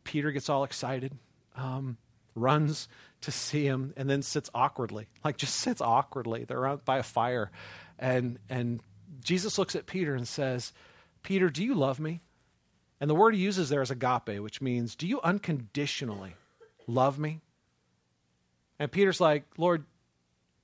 Peter 0.04 0.30
gets 0.30 0.48
all 0.48 0.64
excited, 0.64 1.12
um, 1.56 1.96
runs 2.34 2.88
to 3.22 3.30
see 3.30 3.64
him, 3.64 3.92
and 3.96 4.08
then 4.08 4.22
sits 4.22 4.48
awkwardly. 4.54 5.08
Like, 5.24 5.36
just 5.36 5.56
sits 5.56 5.80
awkwardly. 5.80 6.44
They're 6.44 6.66
out 6.66 6.84
by 6.84 6.98
a 6.98 7.02
fire. 7.02 7.50
And, 7.98 8.38
and 8.48 8.80
Jesus 9.22 9.58
looks 9.58 9.74
at 9.74 9.86
Peter 9.86 10.14
and 10.14 10.26
says, 10.26 10.72
Peter, 11.22 11.50
do 11.50 11.64
you 11.64 11.74
love 11.74 11.98
me? 11.98 12.22
And 13.00 13.10
the 13.10 13.14
word 13.14 13.34
he 13.34 13.40
uses 13.40 13.68
there 13.68 13.82
is 13.82 13.90
agape, 13.90 14.40
which 14.40 14.60
means, 14.60 14.94
do 14.94 15.06
you 15.06 15.20
unconditionally 15.20 16.34
love 16.86 17.18
me? 17.18 17.40
And 18.78 18.90
Peter's 18.90 19.20
like, 19.20 19.44
Lord, 19.56 19.84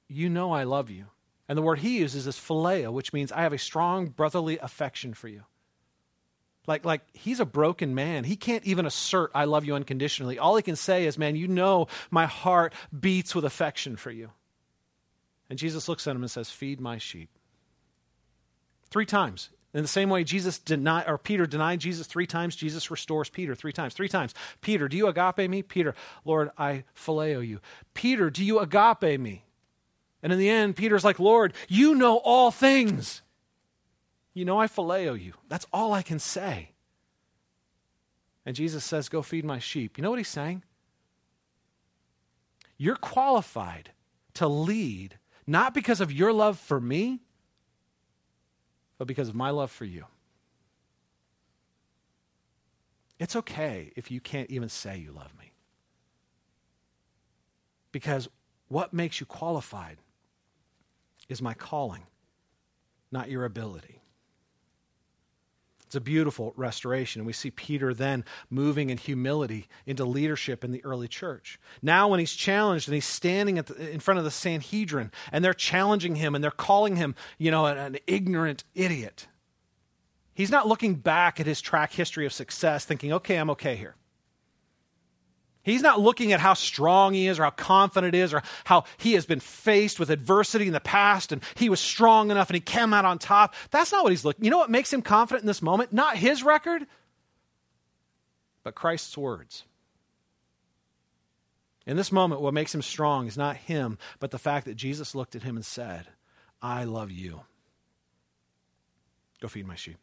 you 0.09 0.29
know 0.29 0.53
I 0.53 0.65
love 0.65 0.91
you. 0.91 1.07
And 1.49 1.59
the 1.59 1.63
word 1.63 1.81
he 1.81 1.99
uses 1.99 2.27
is 2.27 2.37
phileo, 2.37 2.93
which 2.93 3.13
means 3.13 3.31
I 3.31 3.43
have 3.43 3.53
a 3.53 3.59
strong 3.59 4.07
brotherly 4.07 4.59
affection 4.59 5.15
for 5.15 5.29
you. 5.29 5.43
Like, 6.67 6.85
like 6.85 7.03
he's 7.13 7.41
a 7.41 7.45
broken 7.45 7.95
man. 7.95 8.25
He 8.25 8.37
can't 8.37 8.65
even 8.65 8.87
assert, 8.87 9.31
I 9.35 9.45
love 9.45 9.65
you 9.65 9.75
unconditionally. 9.75 10.39
All 10.39 10.57
he 10.57 10.63
can 10.63 10.77
say 10.77 11.07
is, 11.07 11.19
man, 11.19 11.37
you 11.37 11.49
know 11.49 11.89
my 12.11 12.27
heart 12.27 12.73
beats 12.99 13.35
with 13.35 13.45
affection 13.45 13.97
for 13.97 14.11
you. 14.11 14.31
And 15.51 15.59
Jesus 15.59 15.89
looks 15.89 16.07
at 16.07 16.17
him 16.17 16.23
and 16.23 16.31
says, 16.31 16.51
Feed 16.51 16.81
my 16.81 16.99
sheep. 16.99 17.29
Three 18.91 19.07
times. 19.07 19.51
In 19.75 19.83
the 19.83 19.89
same 19.89 20.09
way 20.09 20.23
Jesus 20.23 20.59
denied, 20.61 21.05
or 21.09 21.19
Peter 21.19 21.47
denied 21.47 21.81
Jesus 21.81 22.07
three 22.07 22.29
times, 22.29 22.55
Jesus 22.55 22.93
restores 22.93 23.29
Peter 23.29 23.57
three 23.57 23.73
times. 23.73 23.93
Three 23.93 24.09
times. 24.09 24.33
Peter, 24.61 24.89
do 24.89 24.97
you 24.97 25.09
agape 25.09 25.51
me? 25.51 25.63
Peter, 25.63 25.97
Lord, 26.25 26.51
I 26.57 26.85
phileo 26.97 27.47
you. 27.47 27.61
Peter, 27.93 28.31
do 28.31 28.45
you 28.45 28.61
agape 28.61 29.21
me? 29.21 29.45
And 30.23 30.33
in 30.33 30.39
the 30.39 30.49
end, 30.49 30.77
Peter's 30.77 31.05
like, 31.05 31.19
Lord, 31.19 31.53
you 31.69 31.97
know 31.97 32.17
all 32.19 32.53
things. 32.53 33.21
You 34.35 34.45
know 34.45 34.59
I 34.59 34.67
phileo 34.67 35.21
you. 35.21 35.35
That's 35.49 35.67
all 35.73 35.93
I 35.93 36.03
can 36.03 36.19
say. 36.19 36.73
And 38.45 38.57
Jesus 38.57 38.85
says, 38.85 39.09
Go 39.09 39.23
feed 39.23 39.45
my 39.45 39.59
sheep. 39.59 39.97
You 39.97 40.03
know 40.03 40.11
what 40.11 40.19
he's 40.19 40.29
saying? 40.29 40.65
You're 42.77 42.97
qualified 42.97 43.93
to 44.35 44.49
lead, 44.49 45.19
not 45.47 45.73
because 45.73 46.01
of 46.01 46.13
your 46.13 46.33
love 46.33 46.59
for 46.59 46.81
me, 46.81 47.21
but 48.99 49.07
because 49.07 49.29
of 49.29 49.35
my 49.35 49.51
love 49.51 49.71
for 49.71 49.85
you. 49.85 50.05
It's 53.19 53.37
okay 53.37 53.93
if 53.95 54.11
you 54.11 54.21
can't 54.21 54.51
even 54.51 54.69
say 54.69 54.99
you 54.99 55.13
love 55.13 55.33
me. 55.39 55.53
Because 57.93 58.29
what 58.67 58.93
makes 58.93 59.21
you 59.21 59.27
qualified 59.27 59.99
is 61.29 61.41
my 61.41 61.55
calling, 61.55 62.03
not 63.13 63.31
your 63.31 63.45
ability. 63.45 64.01
It's 65.95 65.97
a 65.97 66.01
beautiful 66.01 66.53
restoration. 66.57 67.21
And 67.21 67.27
we 67.27 67.33
see 67.33 67.53
Peter 67.53 67.95
then 67.95 68.25
moving 68.51 68.91
in 68.91 68.99
humility 68.99 69.69
into 69.87 70.05
leadership 70.05 70.65
in 70.65 70.73
the 70.73 70.85
early 70.85 71.07
church. 71.07 71.61
Now, 71.83 72.09
when 72.09 72.19
he's 72.19 72.33
challenged 72.33 72.89
and 72.89 72.97
he's 72.97 73.05
standing 73.05 73.55
the, 73.55 73.93
in 73.93 74.01
front 74.01 74.19
of 74.19 74.25
the 74.25 74.33
Sanhedrin 74.33 75.13
and 75.31 75.45
they're 75.45 75.55
challenging 75.55 76.17
him 76.17 76.35
and 76.35 76.43
they're 76.43 76.51
calling 76.51 76.97
him, 76.97 77.15
you 77.39 77.53
know, 77.53 77.67
an, 77.67 77.79
an 77.79 77.97
ignorant 78.09 78.65
idiot, 78.75 79.29
he's 80.35 80.51
not 80.51 80.67
looking 80.67 80.97
back 80.97 81.39
at 81.39 81.47
his 81.47 81.61
track 81.61 81.93
history 81.93 82.27
of 82.27 82.33
success 82.33 82.85
thinking, 82.85 83.13
okay, 83.13 83.37
I'm 83.37 83.51
okay 83.51 83.77
here. 83.77 83.95
He's 85.65 85.83
not 85.83 85.99
looking 85.99 86.33
at 86.33 86.41
how 86.41 86.55
strong 86.55 87.15
he 87.15 87.27
is 87.27 87.39
or 87.39 87.45
how 87.45 87.51
confident 87.51 88.15
he 88.15 88.21
is 88.21 88.35
or 88.35 88.43
how 88.65 88.85
he 88.99 89.15
has 89.15 89.25
been 89.25 89.41
faced 89.41 89.99
with 89.99 90.11
adversity 90.11 90.67
in 90.67 90.75
the 90.75 90.81
past 90.81 91.33
and 91.33 91.43
he 91.55 91.71
was 91.71 91.81
strong 91.81 92.31
enough 92.31 92.51
and 92.51 92.55
he 92.55 92.61
came 92.61 92.93
out 92.93 93.07
on 93.07 93.19
top. 93.19 93.55
That's 93.71 93.91
not 93.91 94.05
what 94.05 94.13
he's 94.13 94.25
looking. 94.25 94.45
You 94.45 94.51
know 94.51 94.59
what 94.59 94.71
makes 94.71 94.93
him 94.93 95.01
confident 95.01 95.43
in 95.43 95.47
this 95.47 95.63
moment? 95.63 95.93
Not 95.93 96.19
his 96.19 96.43
record, 96.43 96.87
but 98.63 98.75
Christ's 98.75 99.17
words. 99.17 99.65
In 101.87 101.97
this 101.97 102.13
moment, 102.13 102.43
what 102.43 102.55
makes 102.55 102.75
him 102.75 102.83
strong 102.83 103.27
is 103.27 103.37
not 103.37 103.57
him, 103.57 103.99
but 104.21 104.31
the 104.31 104.39
fact 104.39 104.67
that 104.67 104.75
Jesus 104.75 105.15
looked 105.15 105.35
at 105.35 105.43
him 105.43 105.57
and 105.57 105.65
said, 105.65 106.09
I 106.61 106.85
love 106.85 107.11
you. 107.11 107.41
Go 109.41 109.49
feed 109.49 109.67
my 109.67 109.77
sheep. 109.77 109.97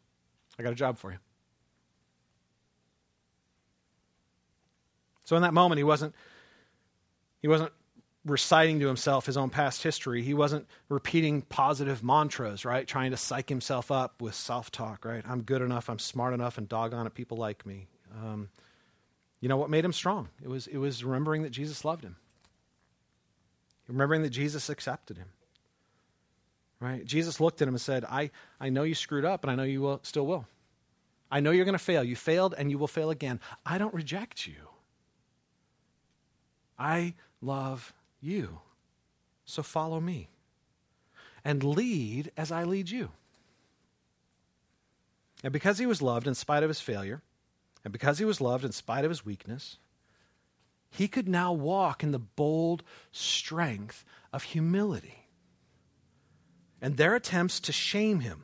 I 0.58 0.62
got 0.62 0.72
a 0.72 0.76
job 0.76 0.98
for 0.98 1.12
you. 1.12 1.18
So 5.24 5.36
in 5.36 5.42
that 5.42 5.54
moment, 5.54 5.78
he 5.78 5.84
wasn't, 5.84 6.14
he 7.40 7.48
wasn't 7.48 7.72
reciting 8.24 8.80
to 8.80 8.86
himself 8.86 9.26
his 9.26 9.36
own 9.36 9.50
past 9.50 9.82
history. 9.82 10.22
He 10.22 10.34
wasn't 10.34 10.66
repeating 10.88 11.42
positive 11.42 12.02
mantras, 12.02 12.64
right? 12.64 12.86
Trying 12.86 13.10
to 13.10 13.16
psych 13.16 13.48
himself 13.48 13.90
up 13.90 14.22
with 14.22 14.34
self 14.34 14.70
talk, 14.70 15.04
right? 15.04 15.24
I'm 15.26 15.42
good 15.42 15.62
enough, 15.62 15.90
I'm 15.90 15.98
smart 15.98 16.34
enough, 16.34 16.58
and 16.58 16.68
doggone 16.68 17.06
it, 17.06 17.14
people 17.14 17.36
like 17.36 17.66
me. 17.66 17.88
Um, 18.14 18.48
you 19.40 19.48
know 19.48 19.56
what 19.56 19.70
made 19.70 19.84
him 19.84 19.92
strong? 19.92 20.28
It 20.42 20.48
was, 20.48 20.66
it 20.66 20.76
was 20.78 21.02
remembering 21.02 21.42
that 21.42 21.50
Jesus 21.50 21.84
loved 21.84 22.04
him, 22.04 22.16
remembering 23.88 24.22
that 24.22 24.30
Jesus 24.30 24.68
accepted 24.68 25.16
him. 25.16 25.28
Right? 26.78 27.04
Jesus 27.04 27.40
looked 27.40 27.62
at 27.62 27.68
him 27.68 27.74
and 27.74 27.80
said, 27.80 28.04
I, 28.04 28.30
I 28.60 28.68
know 28.68 28.82
you 28.82 28.96
screwed 28.96 29.24
up, 29.24 29.44
and 29.44 29.50
I 29.50 29.54
know 29.54 29.62
you 29.62 29.80
will, 29.80 30.00
still 30.02 30.26
will. 30.26 30.46
I 31.30 31.40
know 31.40 31.52
you're 31.52 31.64
going 31.64 31.78
to 31.78 31.78
fail. 31.78 32.02
You 32.02 32.16
failed, 32.16 32.54
and 32.58 32.70
you 32.70 32.78
will 32.78 32.88
fail 32.88 33.10
again. 33.10 33.40
I 33.64 33.78
don't 33.78 33.94
reject 33.94 34.46
you. 34.46 34.71
I 36.82 37.14
love 37.40 37.94
you. 38.20 38.58
So 39.44 39.62
follow 39.62 40.00
me 40.00 40.28
and 41.44 41.62
lead 41.62 42.32
as 42.36 42.50
I 42.50 42.64
lead 42.64 42.90
you. 42.90 43.10
And 45.44 45.52
because 45.52 45.78
he 45.78 45.86
was 45.86 46.02
loved 46.02 46.26
in 46.26 46.34
spite 46.34 46.64
of 46.64 46.68
his 46.68 46.80
failure, 46.80 47.22
and 47.84 47.92
because 47.92 48.18
he 48.18 48.24
was 48.24 48.40
loved 48.40 48.64
in 48.64 48.72
spite 48.72 49.04
of 49.04 49.10
his 49.10 49.24
weakness, 49.24 49.78
he 50.90 51.06
could 51.06 51.28
now 51.28 51.52
walk 51.52 52.02
in 52.02 52.10
the 52.10 52.18
bold 52.18 52.82
strength 53.12 54.04
of 54.32 54.42
humility. 54.42 55.26
And 56.80 56.96
their 56.96 57.14
attempts 57.14 57.60
to 57.60 57.72
shame 57.72 58.20
him 58.20 58.42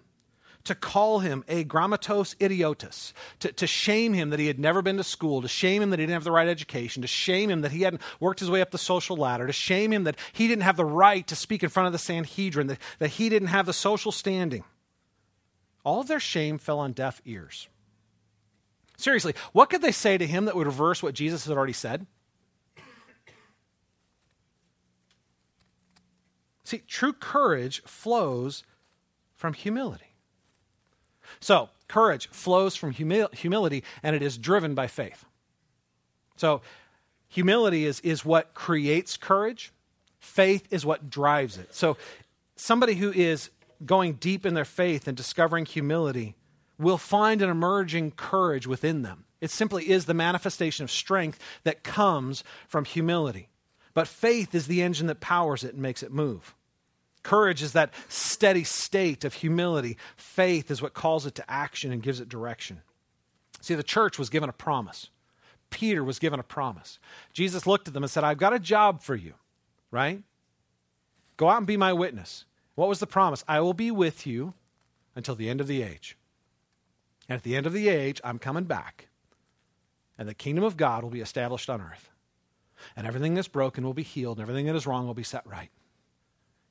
to 0.64 0.74
call 0.74 1.20
him 1.20 1.44
a 1.48 1.64
grammatos 1.64 2.36
idiotus, 2.40 3.14
to, 3.40 3.52
to 3.52 3.66
shame 3.66 4.12
him 4.12 4.30
that 4.30 4.38
he 4.38 4.46
had 4.46 4.58
never 4.58 4.82
been 4.82 4.96
to 4.98 5.04
school, 5.04 5.40
to 5.42 5.48
shame 5.48 5.82
him 5.82 5.90
that 5.90 5.98
he 5.98 6.04
didn't 6.04 6.14
have 6.14 6.24
the 6.24 6.30
right 6.30 6.48
education, 6.48 7.02
to 7.02 7.08
shame 7.08 7.50
him 7.50 7.62
that 7.62 7.72
he 7.72 7.82
hadn't 7.82 8.02
worked 8.20 8.40
his 8.40 8.50
way 8.50 8.60
up 8.60 8.70
the 8.70 8.78
social 8.78 9.16
ladder, 9.16 9.46
to 9.46 9.52
shame 9.52 9.92
him 9.92 10.04
that 10.04 10.16
he 10.32 10.46
didn't 10.46 10.64
have 10.64 10.76
the 10.76 10.84
right 10.84 11.26
to 11.26 11.36
speak 11.36 11.62
in 11.62 11.70
front 11.70 11.86
of 11.86 11.92
the 11.92 11.98
Sanhedrin, 11.98 12.66
that, 12.66 12.78
that 12.98 13.10
he 13.10 13.28
didn't 13.28 13.48
have 13.48 13.66
the 13.66 13.72
social 13.72 14.12
standing. 14.12 14.64
All 15.84 16.00
of 16.00 16.08
their 16.08 16.20
shame 16.20 16.58
fell 16.58 16.80
on 16.80 16.92
deaf 16.92 17.22
ears. 17.24 17.68
Seriously, 18.98 19.34
what 19.52 19.70
could 19.70 19.80
they 19.80 19.92
say 19.92 20.18
to 20.18 20.26
him 20.26 20.44
that 20.46 20.56
would 20.56 20.66
reverse 20.66 21.02
what 21.02 21.14
Jesus 21.14 21.46
had 21.46 21.56
already 21.56 21.72
said? 21.72 22.06
See, 26.64 26.82
true 26.86 27.14
courage 27.14 27.82
flows 27.84 28.64
from 29.34 29.54
humility. 29.54 30.07
So, 31.40 31.70
courage 31.88 32.28
flows 32.28 32.76
from 32.76 32.92
humi- 32.92 33.26
humility 33.32 33.84
and 34.02 34.14
it 34.14 34.22
is 34.22 34.36
driven 34.38 34.74
by 34.74 34.86
faith. 34.86 35.24
So, 36.36 36.62
humility 37.28 37.84
is, 37.84 38.00
is 38.00 38.24
what 38.24 38.54
creates 38.54 39.16
courage, 39.16 39.72
faith 40.20 40.66
is 40.70 40.84
what 40.84 41.10
drives 41.10 41.58
it. 41.58 41.74
So, 41.74 41.96
somebody 42.56 42.94
who 42.94 43.12
is 43.12 43.50
going 43.84 44.14
deep 44.14 44.44
in 44.44 44.54
their 44.54 44.64
faith 44.64 45.06
and 45.06 45.16
discovering 45.16 45.66
humility 45.66 46.34
will 46.78 46.98
find 46.98 47.42
an 47.42 47.50
emerging 47.50 48.12
courage 48.12 48.66
within 48.66 49.02
them. 49.02 49.24
It 49.40 49.50
simply 49.50 49.88
is 49.88 50.06
the 50.06 50.14
manifestation 50.14 50.84
of 50.84 50.90
strength 50.90 51.38
that 51.64 51.84
comes 51.84 52.42
from 52.66 52.84
humility. 52.84 53.48
But 53.94 54.08
faith 54.08 54.54
is 54.54 54.66
the 54.66 54.82
engine 54.82 55.06
that 55.08 55.20
powers 55.20 55.64
it 55.64 55.74
and 55.74 55.82
makes 55.82 56.02
it 56.02 56.12
move. 56.12 56.54
Courage 57.22 57.62
is 57.62 57.72
that 57.72 57.92
steady 58.08 58.64
state 58.64 59.24
of 59.24 59.34
humility. 59.34 59.96
Faith 60.16 60.70
is 60.70 60.80
what 60.80 60.94
calls 60.94 61.26
it 61.26 61.34
to 61.36 61.50
action 61.50 61.92
and 61.92 62.02
gives 62.02 62.20
it 62.20 62.28
direction. 62.28 62.82
See, 63.60 63.74
the 63.74 63.82
church 63.82 64.18
was 64.18 64.30
given 64.30 64.48
a 64.48 64.52
promise. 64.52 65.10
Peter 65.70 66.02
was 66.02 66.18
given 66.18 66.40
a 66.40 66.44
promise. 66.44 66.98
Jesus 67.32 67.66
looked 67.66 67.88
at 67.88 67.94
them 67.94 68.02
and 68.02 68.10
said, 68.10 68.24
I've 68.24 68.38
got 68.38 68.54
a 68.54 68.58
job 68.58 69.02
for 69.02 69.14
you, 69.14 69.34
right? 69.90 70.22
Go 71.36 71.48
out 71.48 71.58
and 71.58 71.66
be 71.66 71.76
my 71.76 71.92
witness. 71.92 72.44
What 72.74 72.88
was 72.88 73.00
the 73.00 73.06
promise? 73.06 73.44
I 73.46 73.60
will 73.60 73.74
be 73.74 73.90
with 73.90 74.26
you 74.26 74.54
until 75.14 75.34
the 75.34 75.50
end 75.50 75.60
of 75.60 75.66
the 75.66 75.82
age. 75.82 76.16
And 77.28 77.36
at 77.36 77.42
the 77.42 77.56
end 77.56 77.66
of 77.66 77.72
the 77.72 77.88
age, 77.88 78.20
I'm 78.24 78.38
coming 78.38 78.64
back. 78.64 79.08
And 80.16 80.28
the 80.28 80.34
kingdom 80.34 80.64
of 80.64 80.76
God 80.76 81.02
will 81.02 81.10
be 81.10 81.20
established 81.20 81.68
on 81.68 81.80
earth. 81.80 82.10
And 82.96 83.06
everything 83.06 83.34
that's 83.34 83.48
broken 83.48 83.84
will 83.84 83.94
be 83.94 84.02
healed, 84.02 84.38
and 84.38 84.42
everything 84.42 84.66
that 84.66 84.76
is 84.76 84.86
wrong 84.86 85.06
will 85.06 85.14
be 85.14 85.22
set 85.24 85.46
right. 85.46 85.70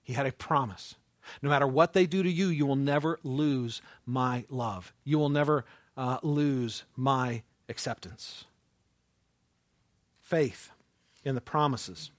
He 0.08 0.14
had 0.14 0.26
a 0.26 0.32
promise. 0.32 0.95
No 1.41 1.49
matter 1.49 1.68
what 1.68 1.91
they 1.91 2.05
do 2.05 2.24
to 2.24 2.32
you, 2.32 2.47
you 2.47 2.66
will 2.66 2.78
never 2.78 3.20
lose 3.24 3.82
my 4.05 4.45
love. 4.49 4.93
You 5.03 5.20
will 5.20 5.28
never 5.28 5.66
uh, 5.97 6.20
lose 6.24 6.86
my 6.95 7.43
acceptance. 7.68 8.45
Faith 10.22 10.72
in 11.26 11.36
the 11.36 11.41
promises. 11.41 12.12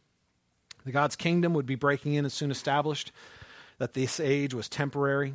The 0.85 0.93
God's 0.93 1.17
kingdom 1.17 1.55
would 1.55 1.65
be 1.65 1.77
breaking 1.77 2.13
in 2.13 2.27
and 2.27 2.33
soon 2.33 2.51
established, 2.51 3.11
that 3.79 3.95
this 3.95 4.21
age 4.21 4.53
was 4.53 4.69
temporary. 4.69 5.33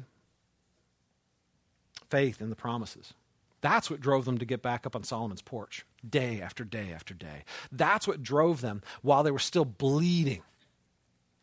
Faith 2.08 2.40
in 2.40 2.52
the 2.52 2.56
promises. 2.56 3.16
That's 3.62 3.90
what 3.90 4.00
drove 4.00 4.26
them 4.26 4.38
to 4.38 4.46
get 4.46 4.62
back 4.62 4.86
up 4.86 4.96
on 4.96 5.04
Solomon's 5.04 5.42
porch 5.42 5.88
day 6.08 6.40
after 6.40 6.64
day 6.64 6.92
after 6.94 7.16
day. 7.16 7.46
That's 7.72 8.08
what 8.08 8.22
drove 8.22 8.62
them 8.62 8.84
while 9.02 9.24
they 9.24 9.32
were 9.32 9.40
still 9.40 9.66
bleeding 9.66 10.44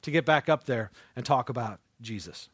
to 0.03 0.11
get 0.11 0.25
back 0.25 0.49
up 0.49 0.65
there 0.65 0.91
and 1.17 1.25
talk 1.25 1.49
about 1.49 1.81
Jesus. 2.01 2.49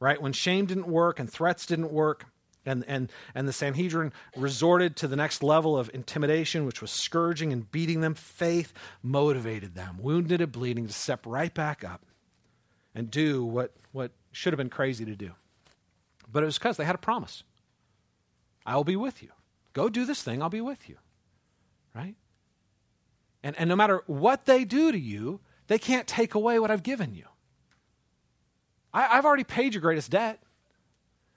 Right? 0.00 0.20
When 0.20 0.32
shame 0.32 0.66
didn't 0.66 0.88
work 0.88 1.18
and 1.18 1.30
threats 1.30 1.66
didn't 1.66 1.92
work, 1.92 2.26
and, 2.66 2.84
and, 2.88 3.12
and 3.34 3.46
the 3.46 3.52
Sanhedrin 3.52 4.12
resorted 4.36 4.96
to 4.96 5.08
the 5.08 5.16
next 5.16 5.42
level 5.42 5.76
of 5.76 5.90
intimidation, 5.92 6.64
which 6.64 6.80
was 6.80 6.90
scourging 6.90 7.52
and 7.52 7.70
beating 7.70 8.00
them, 8.00 8.14
faith 8.14 8.72
motivated 9.02 9.74
them, 9.74 9.98
wounded 10.00 10.40
and 10.40 10.50
bleeding, 10.50 10.86
to 10.86 10.92
step 10.92 11.24
right 11.26 11.52
back 11.52 11.84
up 11.84 12.02
and 12.94 13.10
do 13.10 13.44
what, 13.44 13.72
what 13.92 14.12
should 14.32 14.52
have 14.52 14.58
been 14.58 14.70
crazy 14.70 15.04
to 15.04 15.16
do. 15.16 15.32
But 16.30 16.42
it 16.42 16.46
was 16.46 16.58
because 16.58 16.76
they 16.76 16.84
had 16.84 16.94
a 16.94 16.98
promise 16.98 17.42
I 18.66 18.76
will 18.76 18.84
be 18.84 18.96
with 18.96 19.22
you. 19.22 19.30
Go 19.74 19.88
do 19.88 20.04
this 20.04 20.22
thing, 20.22 20.42
I'll 20.42 20.48
be 20.48 20.60
with 20.60 20.88
you. 20.88 20.96
Right? 21.94 22.14
And, 23.42 23.54
and 23.58 23.68
no 23.68 23.76
matter 23.76 24.02
what 24.06 24.46
they 24.46 24.64
do 24.64 24.90
to 24.90 24.98
you, 24.98 25.40
they 25.66 25.78
can't 25.78 26.06
take 26.06 26.34
away 26.34 26.58
what 26.58 26.70
I've 26.70 26.82
given 26.82 27.14
you. 27.14 27.24
I, 28.92 29.16
have 29.16 29.24
already 29.24 29.44
paid 29.44 29.74
your 29.74 29.80
greatest 29.80 30.10
debt, 30.10 30.40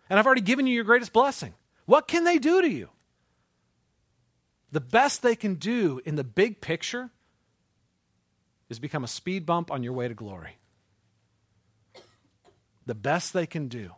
and 0.10 0.20
I've 0.20 0.26
already 0.26 0.42
given 0.42 0.68
you 0.68 0.76
your 0.76 0.84
greatest 0.84 1.12
blessing. 1.14 1.54
What 1.86 2.08
can 2.08 2.24
they 2.24 2.38
do 2.38 2.62
to 2.62 2.70
you? 2.70 2.90
The 4.72 4.82
best 4.82 5.22
they 5.22 5.36
can 5.36 5.56
do 5.56 6.02
in 6.06 6.16
the 6.16 6.24
big 6.24 6.62
picture 6.62 7.10
is 8.70 8.80
become 8.80 9.04
a 9.04 9.08
speed 9.08 9.46
bump 9.46 9.72
on 9.72 9.82
your 9.82 9.94
way 9.94 10.08
to 10.08 10.14
glory. 10.14 10.58
the 12.86 12.96
best 12.96 13.34
they 13.34 13.46
can 13.46 13.68
do 13.68 13.92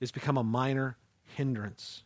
is 0.00 0.12
become 0.12 0.36
a 0.36 0.44
minor 0.44 0.96
hindrance 1.36 2.04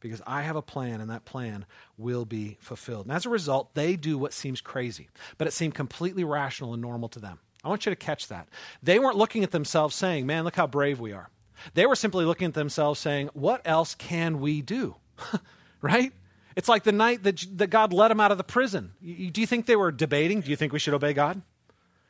because 0.00 0.22
I 0.26 0.42
have 0.42 0.56
a 0.56 0.62
plan 0.62 1.00
and 1.00 1.10
that 1.10 1.24
plan 1.24 1.66
will 1.96 2.24
be 2.24 2.58
fulfilled. 2.60 3.06
And 3.06 3.14
as 3.14 3.26
a 3.26 3.30
result, 3.30 3.74
they 3.74 3.96
do 3.96 4.18
what 4.18 4.32
seems 4.32 4.60
crazy, 4.60 5.08
but 5.38 5.46
it 5.46 5.52
seemed 5.52 5.74
completely 5.74 6.24
rational 6.24 6.72
and 6.72 6.82
normal 6.82 7.08
to 7.10 7.20
them. 7.20 7.38
I 7.64 7.68
want 7.68 7.86
you 7.86 7.90
to 7.90 7.96
catch 7.96 8.28
that. 8.28 8.48
They 8.82 8.98
weren't 8.98 9.16
looking 9.16 9.42
at 9.42 9.50
themselves 9.50 9.94
saying, 9.94 10.26
man, 10.26 10.44
look 10.44 10.56
how 10.56 10.66
brave 10.66 11.00
we 11.00 11.12
are. 11.12 11.30
They 11.74 11.86
were 11.86 11.96
simply 11.96 12.24
looking 12.24 12.48
at 12.48 12.54
themselves 12.54 13.00
saying, 13.00 13.30
what 13.32 13.62
else 13.64 13.94
can 13.94 14.40
we 14.40 14.62
do? 14.62 14.96
right? 15.80 16.12
It's 16.54 16.68
like 16.68 16.84
the 16.84 16.92
night 16.92 17.22
that, 17.24 17.44
that 17.58 17.68
God 17.68 17.92
let 17.92 18.08
them 18.08 18.20
out 18.20 18.30
of 18.30 18.38
the 18.38 18.44
prison. 18.44 18.92
do 19.02 19.40
you 19.40 19.46
think 19.46 19.66
they 19.66 19.76
were 19.76 19.90
debating? 19.90 20.40
Do 20.40 20.50
you 20.50 20.56
think 20.56 20.72
we 20.72 20.78
should 20.78 20.94
obey 20.94 21.12
God? 21.12 21.42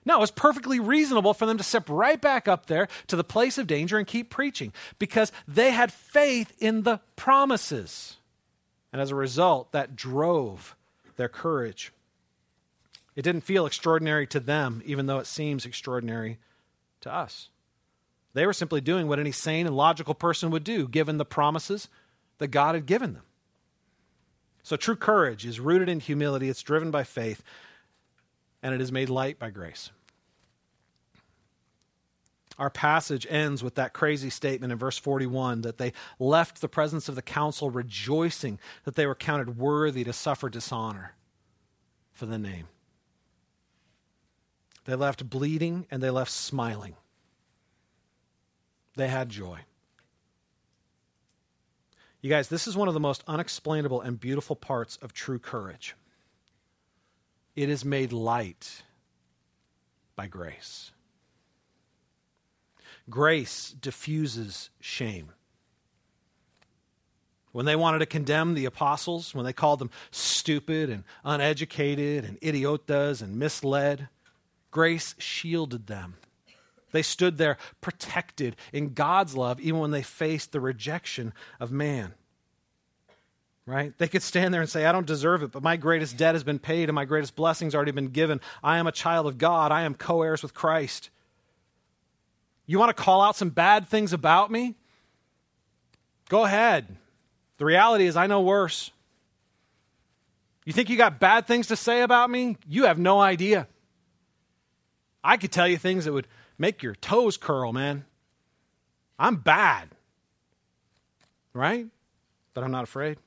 No, 0.06 0.22
it's 0.22 0.30
perfectly 0.30 0.78
reasonable 0.78 1.34
for 1.34 1.46
them 1.46 1.58
to 1.58 1.64
step 1.64 1.90
right 1.90 2.20
back 2.20 2.46
up 2.46 2.66
there 2.66 2.86
to 3.08 3.16
the 3.16 3.24
place 3.24 3.58
of 3.58 3.66
danger 3.66 3.98
and 3.98 4.06
keep 4.06 4.30
preaching 4.30 4.72
because 5.00 5.32
they 5.48 5.72
had 5.72 5.92
faith 5.92 6.52
in 6.60 6.82
the 6.82 7.00
promises. 7.16 8.16
And 8.92 9.02
as 9.02 9.10
a 9.10 9.16
result, 9.16 9.72
that 9.72 9.96
drove 9.96 10.76
their 11.16 11.28
courage. 11.28 11.92
It 13.16 13.22
didn't 13.22 13.40
feel 13.40 13.66
extraordinary 13.66 14.28
to 14.28 14.38
them, 14.38 14.80
even 14.86 15.06
though 15.06 15.18
it 15.18 15.26
seems 15.26 15.66
extraordinary 15.66 16.38
to 17.00 17.12
us. 17.12 17.48
They 18.32 18.46
were 18.46 18.52
simply 18.52 18.80
doing 18.80 19.08
what 19.08 19.18
any 19.18 19.32
sane 19.32 19.66
and 19.66 19.76
logical 19.76 20.14
person 20.14 20.50
would 20.50 20.64
do, 20.64 20.86
given 20.86 21.16
the 21.18 21.24
promises 21.24 21.88
that 22.38 22.48
God 22.48 22.76
had 22.76 22.86
given 22.86 23.14
them. 23.14 23.22
So 24.62 24.76
true 24.76 24.96
courage 24.96 25.44
is 25.46 25.58
rooted 25.58 25.88
in 25.88 25.98
humility, 25.98 26.48
it's 26.48 26.62
driven 26.62 26.90
by 26.90 27.02
faith, 27.02 27.42
and 28.62 28.74
it 28.74 28.80
is 28.80 28.92
made 28.92 29.08
light 29.08 29.38
by 29.38 29.50
grace. 29.50 29.90
Our 32.58 32.70
passage 32.70 33.26
ends 33.28 33.62
with 33.62 33.74
that 33.74 33.92
crazy 33.92 34.30
statement 34.30 34.72
in 34.72 34.78
verse 34.78 34.96
41 34.96 35.60
that 35.62 35.76
they 35.76 35.92
left 36.18 36.60
the 36.60 36.68
presence 36.68 37.08
of 37.08 37.14
the 37.14 37.22
council 37.22 37.70
rejoicing 37.70 38.58
that 38.84 38.94
they 38.94 39.06
were 39.06 39.14
counted 39.14 39.58
worthy 39.58 40.04
to 40.04 40.12
suffer 40.12 40.48
dishonor 40.48 41.14
for 42.12 42.24
the 42.24 42.38
name. 42.38 42.68
They 44.86 44.94
left 44.94 45.28
bleeding 45.28 45.86
and 45.90 46.02
they 46.02 46.10
left 46.10 46.30
smiling. 46.30 46.94
They 48.94 49.08
had 49.08 49.28
joy. 49.28 49.60
You 52.22 52.30
guys, 52.30 52.48
this 52.48 52.66
is 52.66 52.76
one 52.76 52.88
of 52.88 52.94
the 52.94 53.00
most 53.00 53.22
unexplainable 53.26 54.00
and 54.00 54.18
beautiful 54.18 54.56
parts 54.56 54.96
of 55.02 55.12
true 55.12 55.38
courage. 55.38 55.94
It 57.54 57.68
is 57.68 57.84
made 57.84 58.12
light 58.12 58.82
by 60.14 60.26
grace. 60.26 60.92
Grace 63.08 63.74
diffuses 63.80 64.70
shame. 64.80 65.32
When 67.52 67.64
they 67.64 67.76
wanted 67.76 68.00
to 68.00 68.06
condemn 68.06 68.54
the 68.54 68.66
apostles, 68.66 69.34
when 69.34 69.46
they 69.46 69.52
called 69.52 69.78
them 69.78 69.90
stupid 70.10 70.90
and 70.90 71.04
uneducated 71.24 72.24
and 72.24 72.38
idiotas 72.40 73.22
and 73.22 73.38
misled, 73.38 74.08
grace 74.70 75.14
shielded 75.18 75.86
them. 75.86 76.16
They 76.92 77.02
stood 77.02 77.38
there 77.38 77.56
protected 77.80 78.56
in 78.72 78.94
God's 78.94 79.36
love 79.36 79.60
even 79.60 79.80
when 79.80 79.90
they 79.90 80.02
faced 80.02 80.52
the 80.52 80.60
rejection 80.60 81.32
of 81.58 81.72
man. 81.72 82.14
Right? 83.64 83.96
They 83.98 84.06
could 84.06 84.22
stand 84.22 84.54
there 84.54 84.60
and 84.60 84.70
say, 84.70 84.84
I 84.84 84.92
don't 84.92 85.06
deserve 85.06 85.42
it, 85.42 85.50
but 85.50 85.62
my 85.62 85.76
greatest 85.76 86.16
debt 86.16 86.34
has 86.34 86.44
been 86.44 86.58
paid 86.58 86.88
and 86.88 86.94
my 86.94 87.04
greatest 87.04 87.34
blessings 87.34 87.74
already 87.74 87.90
been 87.90 88.08
given. 88.08 88.40
I 88.62 88.78
am 88.78 88.86
a 88.86 88.92
child 88.92 89.26
of 89.26 89.38
God. 89.38 89.72
I 89.72 89.82
am 89.82 89.94
co 89.94 90.22
heirs 90.22 90.42
with 90.42 90.54
Christ. 90.54 91.10
You 92.66 92.78
want 92.78 92.94
to 92.96 93.02
call 93.02 93.22
out 93.22 93.36
some 93.36 93.50
bad 93.50 93.88
things 93.88 94.12
about 94.12 94.50
me? 94.50 94.74
Go 96.28 96.44
ahead. 96.44 96.96
The 97.58 97.64
reality 97.64 98.06
is, 98.06 98.16
I 98.16 98.26
know 98.26 98.40
worse. 98.40 98.90
You 100.64 100.72
think 100.72 100.90
you 100.90 100.96
got 100.96 101.20
bad 101.20 101.46
things 101.46 101.68
to 101.68 101.76
say 101.76 102.02
about 102.02 102.28
me? 102.28 102.56
You 102.68 102.84
have 102.84 102.98
no 102.98 103.20
idea. 103.20 103.68
I 105.22 105.36
could 105.36 105.52
tell 105.52 105.68
you 105.68 105.76
things 105.76 106.04
that 106.04 106.12
would 106.12 106.26
make 106.58 106.82
your 106.82 106.96
toes 106.96 107.36
curl, 107.36 107.72
man. 107.72 108.04
I'm 109.18 109.36
bad. 109.36 109.90
Right? 111.52 111.86
But 112.52 112.64
I'm 112.64 112.72
not 112.72 112.84
afraid. 112.84 113.18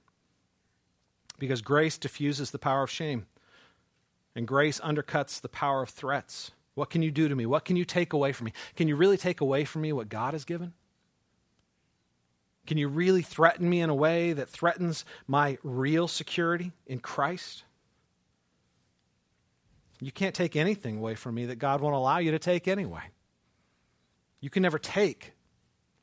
Because 1.40 1.62
grace 1.62 1.98
diffuses 1.98 2.52
the 2.52 2.60
power 2.60 2.84
of 2.84 2.92
shame, 2.92 3.26
and 4.36 4.46
grace 4.46 4.82
undercuts 4.82 5.40
the 5.40 5.48
power 5.48 5.82
of 5.82 5.90
threats. 5.90 6.52
What 6.80 6.90
can 6.90 7.02
you 7.02 7.12
do 7.12 7.28
to 7.28 7.36
me? 7.36 7.46
What 7.46 7.66
can 7.66 7.76
you 7.76 7.84
take 7.84 8.14
away 8.14 8.32
from 8.32 8.46
me? 8.46 8.54
Can 8.78 8.88
you 8.88 8.96
really 8.96 9.18
take 9.18 9.42
away 9.42 9.66
from 9.66 9.82
me 9.82 9.92
what 9.92 10.08
God 10.08 10.34
has 10.34 10.46
given? 10.46 10.72
Can 12.68 12.78
you 12.78 12.88
really 12.88 13.22
threaten 13.22 13.70
me 13.70 13.82
in 13.82 13.90
a 13.90 13.94
way 13.94 14.32
that 14.32 14.48
threatens 14.48 15.04
my 15.28 15.58
real 15.62 16.08
security 16.08 16.72
in 16.88 17.00
Christ? 17.00 17.66
You 20.00 20.14
can't 20.14 20.34
take 20.34 20.56
anything 20.56 21.00
away 21.00 21.16
from 21.16 21.36
me 21.36 21.48
that 21.48 21.58
God 21.58 21.82
won't 21.82 21.96
allow 21.96 22.20
you 22.20 22.32
to 22.32 22.40
take 22.40 22.66
anyway. 22.66 23.04
You 24.40 24.50
can 24.50 24.64
never 24.64 24.80
take 24.80 25.34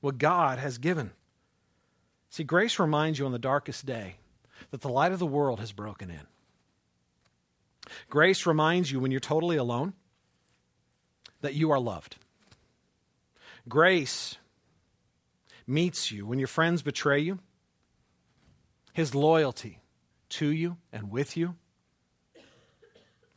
what 0.03 0.19
God 0.19 0.59
has 0.59 0.77
given. 0.77 1.13
See, 2.29 2.45
grace 2.45 2.79
reminds 2.79 3.19
you 3.19 3.25
on 3.25 3.33
the 3.33 3.39
darkest 3.39 3.87
day 3.87 4.17
that 4.73 4.83
the 4.83 4.91
light 4.91 5.13
of 5.13 5.21
the 5.21 5.27
world 5.27 5.59
has 5.61 5.73
broken 5.73 6.11
in. 6.11 6.27
Grace 8.11 8.45
reminds 8.45 8.93
you 8.93 9.01
when 9.01 9.11
you're 9.11 9.21
totally 9.21 9.57
alone 9.57 9.95
that 11.41 11.55
you 11.55 11.71
are 11.71 11.79
loved. 11.79 12.17
Grace 13.69 14.37
meets 15.67 16.11
you 16.11 16.27
when 16.27 16.39
your 16.39 16.49
friends 16.49 16.83
betray 16.83 17.21
you. 17.21 17.39
His 18.93 19.15
loyalty 19.15 19.81
to 20.31 20.49
you 20.49 20.77
and 20.93 21.11
with 21.11 21.37
you 21.37 21.57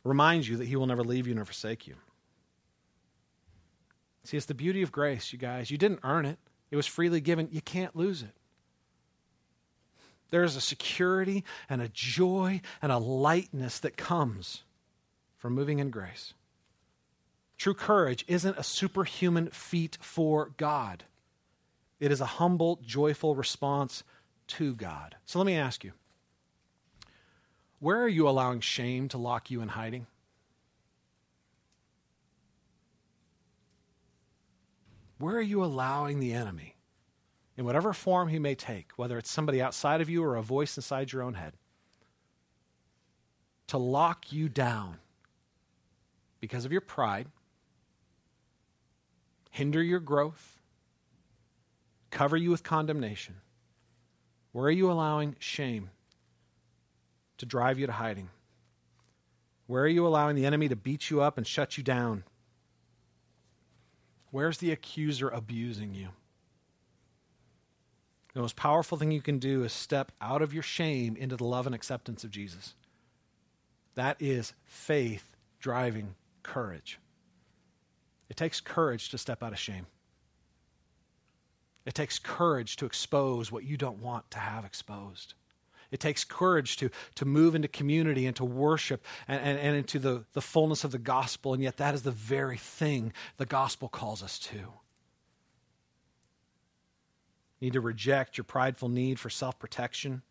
reminds 0.04 0.48
you 0.48 0.56
that 0.56 0.66
he 0.66 0.76
will 0.76 0.86
never 0.86 1.04
leave 1.04 1.26
you 1.26 1.34
nor 1.34 1.44
forsake 1.44 1.86
you. 1.86 1.96
See, 4.24 4.36
it's 4.36 4.46
the 4.46 4.54
beauty 4.54 4.82
of 4.82 4.92
grace, 4.92 5.32
you 5.32 5.38
guys. 5.38 5.70
You 5.70 5.78
didn't 5.78 6.00
earn 6.02 6.24
it, 6.24 6.38
it 6.70 6.76
was 6.76 6.86
freely 6.86 7.20
given. 7.20 7.48
You 7.50 7.60
can't 7.60 7.96
lose 7.96 8.22
it. 8.22 8.34
There 10.30 10.44
is 10.44 10.54
a 10.54 10.60
security 10.60 11.44
and 11.68 11.82
a 11.82 11.88
joy 11.88 12.60
and 12.80 12.92
a 12.92 12.98
lightness 12.98 13.80
that 13.80 13.96
comes 13.96 14.62
from 15.36 15.54
moving 15.54 15.80
in 15.80 15.90
grace. 15.90 16.34
True 17.60 17.74
courage 17.74 18.24
isn't 18.26 18.56
a 18.56 18.62
superhuman 18.62 19.50
feat 19.50 19.98
for 20.00 20.52
God, 20.56 21.04
it 21.98 22.10
is 22.10 22.22
a 22.22 22.40
humble, 22.40 22.80
joyful 22.82 23.34
response 23.34 24.02
to 24.46 24.74
God. 24.74 25.16
So 25.26 25.38
let 25.38 25.44
me 25.44 25.56
ask 25.56 25.84
you 25.84 25.92
where 27.78 28.00
are 28.00 28.08
you 28.08 28.26
allowing 28.26 28.60
shame 28.60 29.08
to 29.08 29.18
lock 29.18 29.50
you 29.50 29.60
in 29.60 29.68
hiding? 29.68 30.06
Where 35.18 35.36
are 35.36 35.42
you 35.42 35.62
allowing 35.62 36.18
the 36.18 36.32
enemy, 36.32 36.76
in 37.58 37.66
whatever 37.66 37.92
form 37.92 38.28
he 38.28 38.38
may 38.38 38.54
take, 38.54 38.92
whether 38.96 39.18
it's 39.18 39.30
somebody 39.30 39.60
outside 39.60 40.00
of 40.00 40.08
you 40.08 40.24
or 40.24 40.36
a 40.36 40.42
voice 40.42 40.78
inside 40.78 41.12
your 41.12 41.20
own 41.20 41.34
head, 41.34 41.52
to 43.66 43.76
lock 43.76 44.32
you 44.32 44.48
down 44.48 44.96
because 46.40 46.64
of 46.64 46.72
your 46.72 46.80
pride, 46.80 47.26
hinder 49.60 49.82
your 49.82 50.00
growth, 50.00 50.58
cover 52.10 52.34
you 52.34 52.50
with 52.50 52.62
condemnation? 52.62 53.34
Where 54.52 54.64
are 54.64 54.70
you 54.70 54.90
allowing 54.90 55.36
shame 55.38 55.90
to 57.36 57.44
drive 57.44 57.78
you 57.78 57.84
to 57.84 57.92
hiding? 57.92 58.30
Where 59.66 59.82
are 59.82 59.88
you 59.88 60.06
allowing 60.06 60.34
the 60.34 60.46
enemy 60.46 60.68
to 60.68 60.76
beat 60.76 61.10
you 61.10 61.20
up 61.20 61.36
and 61.36 61.46
shut 61.46 61.76
you 61.76 61.84
down? 61.84 62.24
Where's 64.30 64.56
the 64.56 64.72
accuser 64.72 65.28
abusing 65.28 65.92
you? 65.92 66.08
The 68.32 68.40
most 68.40 68.56
powerful 68.56 68.96
thing 68.96 69.10
you 69.10 69.20
can 69.20 69.38
do 69.38 69.62
is 69.62 69.74
step 69.74 70.10
out 70.22 70.40
of 70.40 70.54
your 70.54 70.62
shame 70.62 71.16
into 71.16 71.36
the 71.36 71.44
love 71.44 71.66
and 71.66 71.74
acceptance 71.74 72.24
of 72.24 72.30
Jesus. 72.30 72.74
That 73.94 74.16
is 74.20 74.54
faith 74.64 75.36
driving 75.60 76.14
courage. 76.42 76.98
It 78.30 78.36
takes 78.36 78.60
courage 78.60 79.10
to 79.10 79.18
step 79.18 79.42
out 79.42 79.52
of 79.52 79.58
shame. 79.58 79.86
It 81.84 81.94
takes 81.94 82.18
courage 82.18 82.76
to 82.76 82.86
expose 82.86 83.50
what 83.50 83.64
you 83.64 83.76
don't 83.76 84.00
want 84.00 84.30
to 84.30 84.38
have 84.38 84.64
exposed. 84.64 85.34
It 85.90 85.98
takes 85.98 86.22
courage 86.22 86.76
to, 86.76 86.90
to 87.16 87.24
move 87.24 87.56
into 87.56 87.66
community 87.66 88.26
and 88.26 88.36
to 88.36 88.44
worship 88.44 89.04
and, 89.26 89.42
and, 89.42 89.58
and 89.58 89.76
into 89.76 89.98
the, 89.98 90.24
the 90.34 90.40
fullness 90.40 90.84
of 90.84 90.92
the 90.92 90.98
gospel, 90.98 91.52
and 91.52 91.62
yet 91.62 91.78
that 91.78 91.94
is 91.94 92.02
the 92.02 92.12
very 92.12 92.56
thing 92.56 93.12
the 93.38 93.46
gospel 93.46 93.88
calls 93.88 94.22
us 94.22 94.38
to. 94.38 94.56
You 97.58 97.66
need 97.66 97.72
to 97.72 97.80
reject 97.80 98.38
your 98.38 98.44
prideful 98.44 98.88
need 98.88 99.18
for 99.18 99.28
self 99.28 99.58
protection 99.58 100.22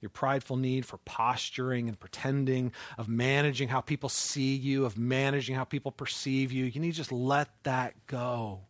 your 0.00 0.10
prideful 0.10 0.56
need 0.56 0.86
for 0.86 0.98
posturing 0.98 1.88
and 1.88 1.98
pretending, 1.98 2.72
of 2.96 3.08
managing 3.08 3.68
how 3.68 3.80
people 3.80 4.08
see 4.08 4.54
you, 4.54 4.84
of 4.84 4.96
managing 4.96 5.54
how 5.54 5.64
people 5.64 5.92
perceive 5.92 6.52
you. 6.52 6.64
You 6.64 6.80
need 6.80 6.92
to 6.92 6.96
just 6.96 7.12
let 7.12 7.48
that 7.64 8.06
go. 8.06 8.60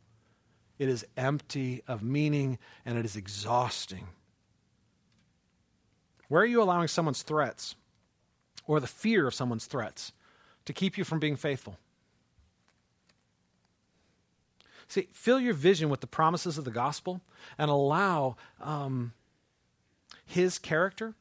It 0.78 0.89
is 0.89 1.07
empty 1.16 1.83
of 1.87 2.03
meaning 2.03 2.59
and 2.85 2.99
it 2.99 3.05
is 3.05 3.14
exhausting. 3.14 4.09
Where 6.28 6.43
are 6.43 6.47
you 6.47 6.62
allowing 6.62 6.89
someone's 6.89 7.22
threats 7.22 7.74
or 8.66 8.81
the 8.81 8.87
fear 8.87 9.26
of 9.26 9.35
someone's 9.35 9.66
threats 9.66 10.12
to 10.64 10.72
keep 10.72 10.97
you 10.97 11.05
from 11.05 11.18
being 11.18 11.37
faithful? 11.37 11.76
See, 14.89 15.09
fill 15.12 15.39
your 15.39 15.55
vision 15.55 15.89
with 15.89 16.01
the 16.01 16.07
promises 16.07 16.59
of 16.59 16.64
the 16.64 16.70
gospel 16.70 17.20
and 17.57 17.70
allow 17.70 18.37
um, 18.61 19.12
His 20.24 20.59
character, 20.59 21.14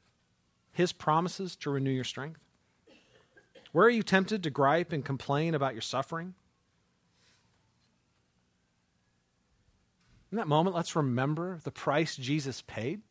His 0.72 0.94
promises 0.94 1.56
to 1.58 1.70
renew 1.70 1.92
your 1.92 2.04
strength. 2.04 2.40
Where 3.72 3.86
are 3.86 3.92
you 3.92 4.04
tempted 4.04 4.44
to 4.44 4.50
gripe 4.50 4.92
and 4.92 5.06
complain 5.06 5.54
about 5.54 5.74
your 5.74 5.82
suffering? 5.82 6.34
In 10.32 10.38
that 10.38 10.48
moment, 10.48 10.76
let's 10.76 10.96
remember 10.96 11.60
the 11.64 11.72
price 11.72 12.16
Jesus 12.16 12.62
paid 12.62 13.02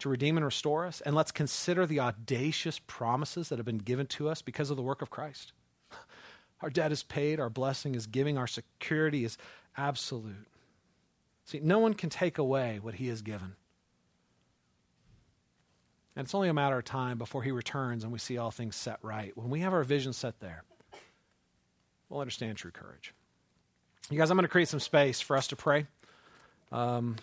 to 0.00 0.08
redeem 0.08 0.36
and 0.36 0.44
restore 0.44 0.86
us, 0.86 1.00
and 1.02 1.14
let's 1.14 1.30
consider 1.30 1.86
the 1.86 2.00
audacious 2.00 2.80
promises 2.86 3.48
that 3.48 3.58
have 3.58 3.66
been 3.66 3.78
given 3.78 4.06
to 4.06 4.28
us 4.28 4.42
because 4.42 4.70
of 4.70 4.76
the 4.76 4.82
work 4.82 5.02
of 5.02 5.10
Christ. 5.10 5.52
Our 6.62 6.70
debt 6.70 6.92
is 6.92 7.02
paid, 7.02 7.40
our 7.40 7.48
blessing 7.48 7.94
is 7.94 8.06
giving, 8.06 8.36
our 8.36 8.46
security 8.46 9.24
is 9.24 9.38
absolute. 9.78 10.46
See, 11.46 11.58
no 11.60 11.78
one 11.78 11.94
can 11.94 12.10
take 12.10 12.36
away 12.36 12.78
what 12.82 12.96
he 12.96 13.08
has 13.08 13.22
given. 13.22 13.56
And 16.20 16.26
it's 16.26 16.34
only 16.34 16.50
a 16.50 16.52
matter 16.52 16.76
of 16.76 16.84
time 16.84 17.16
before 17.16 17.42
he 17.42 17.50
returns 17.50 18.04
and 18.04 18.12
we 18.12 18.18
see 18.18 18.36
all 18.36 18.50
things 18.50 18.76
set 18.76 18.98
right. 19.00 19.34
When 19.38 19.48
we 19.48 19.60
have 19.60 19.72
our 19.72 19.82
vision 19.82 20.12
set 20.12 20.38
there, 20.38 20.64
we'll 22.10 22.20
understand 22.20 22.58
true 22.58 22.70
courage. 22.70 23.14
You 24.10 24.18
guys, 24.18 24.30
I'm 24.30 24.36
going 24.36 24.44
to 24.44 24.50
create 24.50 24.68
some 24.68 24.80
space 24.80 25.22
for 25.22 25.34
us 25.34 25.46
to 25.46 25.56
pray. 25.56 25.86
Um, 26.72 27.16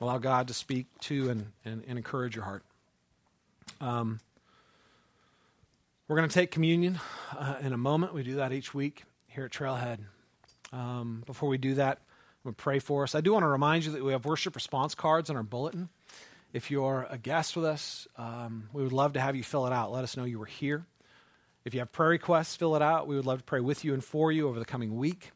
allow 0.00 0.18
God 0.18 0.48
to 0.48 0.54
speak 0.54 0.86
to 1.02 1.30
and, 1.30 1.46
and, 1.64 1.84
and 1.86 1.96
encourage 1.96 2.34
your 2.34 2.44
heart. 2.44 2.64
Um, 3.80 4.18
we're 6.08 6.16
going 6.16 6.28
to 6.28 6.34
take 6.34 6.50
communion 6.50 6.98
uh, 7.38 7.58
in 7.60 7.72
a 7.72 7.78
moment. 7.78 8.14
We 8.14 8.24
do 8.24 8.34
that 8.34 8.52
each 8.52 8.74
week 8.74 9.04
here 9.28 9.44
at 9.44 9.52
Trailhead. 9.52 10.00
Um, 10.72 11.22
before 11.24 11.48
we 11.48 11.56
do 11.56 11.74
that, 11.74 11.98
I'm 11.98 12.50
going 12.50 12.54
to 12.56 12.60
pray 12.60 12.78
for 12.80 13.04
us. 13.04 13.14
I 13.14 13.20
do 13.20 13.32
want 13.32 13.44
to 13.44 13.48
remind 13.48 13.84
you 13.84 13.92
that 13.92 14.02
we 14.02 14.10
have 14.10 14.24
worship 14.24 14.56
response 14.56 14.96
cards 14.96 15.30
in 15.30 15.36
our 15.36 15.44
bulletin. 15.44 15.88
If 16.54 16.70
you're 16.70 17.06
a 17.10 17.18
guest 17.18 17.54
with 17.54 17.66
us, 17.66 18.08
um, 18.16 18.70
we 18.72 18.82
would 18.82 18.94
love 18.94 19.12
to 19.12 19.20
have 19.20 19.36
you 19.36 19.42
fill 19.42 19.66
it 19.66 19.74
out. 19.74 19.92
Let 19.92 20.04
us 20.04 20.16
know 20.16 20.24
you 20.24 20.38
were 20.38 20.46
here. 20.46 20.86
If 21.66 21.74
you 21.74 21.80
have 21.80 21.92
prayer 21.92 22.08
requests, 22.08 22.56
fill 22.56 22.76
it 22.76 22.80
out. 22.80 23.06
We 23.06 23.16
would 23.16 23.26
love 23.26 23.38
to 23.38 23.44
pray 23.44 23.60
with 23.60 23.84
you 23.84 23.92
and 23.92 24.02
for 24.02 24.32
you 24.32 24.48
over 24.48 24.58
the 24.58 24.64
coming 24.64 24.96
week. 24.96 25.32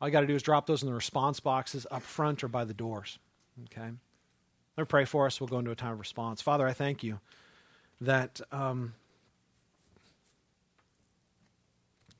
All 0.00 0.08
you 0.08 0.12
got 0.12 0.22
to 0.22 0.26
do 0.26 0.34
is 0.34 0.42
drop 0.42 0.66
those 0.66 0.82
in 0.82 0.88
the 0.88 0.94
response 0.94 1.40
boxes 1.40 1.86
up 1.90 2.02
front 2.02 2.42
or 2.42 2.48
by 2.48 2.64
the 2.64 2.72
doors. 2.72 3.18
Okay? 3.66 3.82
Let 3.82 3.92
me 4.78 4.84
pray 4.86 5.04
for 5.04 5.26
us. 5.26 5.40
We'll 5.40 5.48
go 5.48 5.58
into 5.58 5.70
a 5.70 5.76
time 5.76 5.92
of 5.92 5.98
response. 5.98 6.40
Father, 6.40 6.66
I 6.66 6.72
thank 6.72 7.02
you 7.02 7.20
that 8.00 8.40
um, 8.50 8.94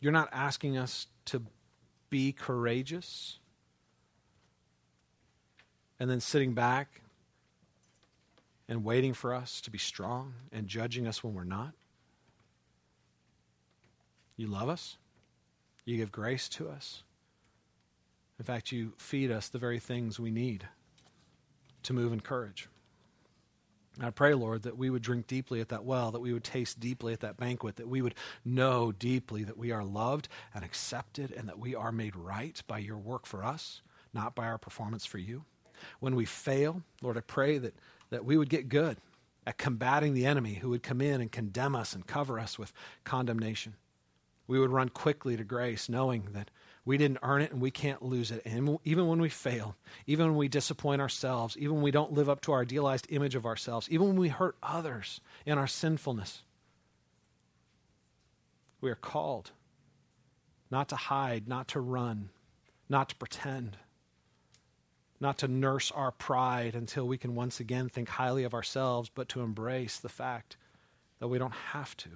You're 0.01 0.13
not 0.13 0.31
asking 0.33 0.79
us 0.79 1.07
to 1.27 1.43
be 2.09 2.33
courageous 2.33 3.39
and 6.01 6.11
then 6.11 6.21
sitting 6.21 6.55
back 6.55 7.03
and 8.71 8.85
waiting 8.85 9.13
for 9.13 9.35
us 9.35 9.61
to 9.61 9.71
be 9.71 9.79
strong 9.79 10.33
and 10.53 10.69
judging 10.69 11.09
us 11.09 11.25
when 11.25 11.35
we're 11.35 11.43
not. 11.43 11.73
You 14.37 14.47
love 14.47 14.69
us. 14.69 14.97
You 15.85 15.97
give 15.97 16.13
grace 16.13 16.49
to 16.51 16.69
us. 16.69 17.03
In 18.39 18.45
fact, 18.45 18.71
you 18.71 18.95
feed 18.97 19.33
us 19.33 19.49
the 19.49 19.59
very 19.59 19.81
things 19.81 20.21
we 20.21 20.31
need 20.31 20.69
to 21.83 21.93
move 21.93 22.13
in 22.13 22.21
courage. 22.21 22.69
I 24.01 24.11
pray, 24.11 24.35
Lord, 24.35 24.63
that 24.63 24.79
we 24.79 24.89
would 24.89 25.03
drink 25.03 25.27
deeply 25.27 25.61
at 25.61 25.69
that 25.71 25.85
well, 25.85 26.13
that 26.13 26.21
we 26.21 26.33
would 26.33 26.45
taste 26.45 26.79
deeply 26.79 27.13
at 27.13 27.21
that 27.21 27.37
banquet, 27.37 27.75
that 27.77 27.89
we 27.89 28.01
would 28.01 28.15
know 28.45 28.93
deeply 28.93 29.43
that 29.43 29.59
we 29.59 29.73
are 29.73 29.85
loved 29.85 30.29
and 30.55 30.65
accepted 30.65 31.33
and 31.33 31.49
that 31.49 31.59
we 31.59 31.75
are 31.75 31.91
made 31.91 32.15
right 32.15 32.63
by 32.69 32.79
your 32.79 32.99
work 32.99 33.27
for 33.27 33.45
us, 33.45 33.83
not 34.15 34.37
by 34.37 34.47
our 34.47 34.59
performance 34.59 35.05
for 35.05 35.19
you. 35.19 35.45
When 35.99 36.15
we 36.15 36.25
fail, 36.25 36.83
Lord, 37.03 37.19
I 37.19 37.23
pray 37.23 37.59
that, 37.59 37.75
that 38.11 38.25
we 38.25 38.37
would 38.37 38.49
get 38.49 38.69
good 38.69 38.99
at 39.47 39.59
combating 39.59 40.15
the 40.15 40.27
enemy 40.27 40.55
who 40.55 40.71
would 40.71 40.83
come 40.83 41.01
in 41.01 41.21
and 41.21 41.33
condemn 41.33 41.75
us 41.75 41.95
and 41.95 42.07
cover 42.07 42.39
us 42.39 42.59
with 42.59 42.73
condemnation. 43.05 43.75
We 44.47 44.59
would 44.59 44.71
run 44.71 44.89
quickly 44.89 45.37
to 45.37 45.45
grace, 45.45 45.89
knowing 45.89 46.29
that 46.33 46.51
we 46.85 46.99
didn't 46.99 47.19
earn 47.23 47.43
it 47.43 47.53
and 47.53 47.61
we 47.61 47.71
can't 47.71 48.03
lose 48.03 48.31
it. 48.31 48.43
And 48.45 48.79
even 48.85 49.07
when 49.07 49.21
we 49.21 49.29
fail, 49.29 49.77
even 50.07 50.27
when 50.27 50.37
we 50.37 50.49
disappoint 50.49 51.01
ourselves, 51.01 51.57
even 51.57 51.77
when 51.77 51.85
we 51.85 51.91
don't 51.91 52.13
live 52.13 52.29
up 52.29 52.41
to 52.43 52.53
our 52.53 52.63
idealized 52.63 53.07
image 53.11 53.35
of 53.35 53.47
ourselves, 53.47 53.89
even 53.91 54.09
when 54.09 54.21
we 54.21 54.29
hurt 54.29 54.57
others 54.63 55.21
in 55.47 55.57
our 55.57 55.67
sinfulness, 55.67 56.43
we 58.81 58.91
are 58.91 58.97
called 58.97 59.53
not 60.71 60.89
to 60.89 60.97
hide, 60.97 61.49
not 61.49 61.69
to 61.69 61.81
run, 61.81 62.31
not 62.89 63.09
to 63.11 63.17
pretend, 63.17 63.77
not 65.21 65.37
to 65.39 65.49
nurse 65.49 65.93
our 65.93 66.11
pride 66.11 66.75
until 66.75 67.07
we 67.07 67.19
can 67.19 67.35
once 67.35 67.61
again 67.61 67.89
think 67.89 68.09
highly 68.09 68.43
of 68.43 68.55
ourselves, 68.55 69.11
but 69.15 69.29
to 69.29 69.43
embrace 69.43 69.99
the 69.99 70.09
fact 70.09 70.57
that 71.19 71.29
we 71.29 71.39
don't 71.39 71.53
have 71.73 71.97
to. 71.99 72.09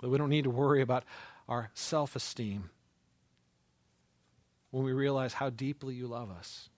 That 0.00 0.08
we 0.08 0.18
don't 0.18 0.30
need 0.30 0.44
to 0.44 0.50
worry 0.50 0.82
about 0.82 1.04
our 1.48 1.70
self 1.74 2.16
esteem 2.16 2.70
when 4.70 4.84
we 4.84 4.92
realize 4.92 5.34
how 5.34 5.50
deeply 5.50 5.94
you 5.94 6.08
love 6.08 6.30
us, 6.30 6.70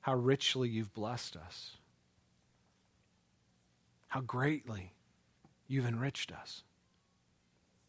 how 0.00 0.14
richly 0.14 0.68
you've 0.68 0.94
blessed 0.94 1.36
us, 1.36 1.76
how 4.08 4.20
greatly 4.20 4.94
you've 5.66 5.86
enriched 5.86 6.32
us 6.32 6.62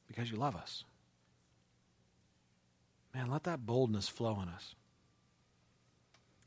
because 0.08 0.30
you 0.30 0.38
love 0.38 0.56
us. 0.56 0.84
Man, 3.14 3.30
let 3.30 3.43
that 3.43 3.66
boldness 3.66 4.07
flow 4.07 4.39
in 4.41 4.49
us. 4.49 4.76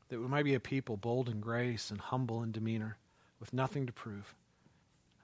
That 0.09 0.21
we 0.21 0.27
might 0.27 0.45
be 0.45 0.55
a 0.55 0.61
people 0.61 0.97
bold 0.97 1.29
in 1.29 1.41
grace 1.41 1.91
and 1.91 2.01
humble 2.01 2.43
in 2.43 2.53
demeanor, 2.53 2.99
with 3.41 3.53
nothing 3.53 3.87
to 3.87 3.93
prove 3.93 4.35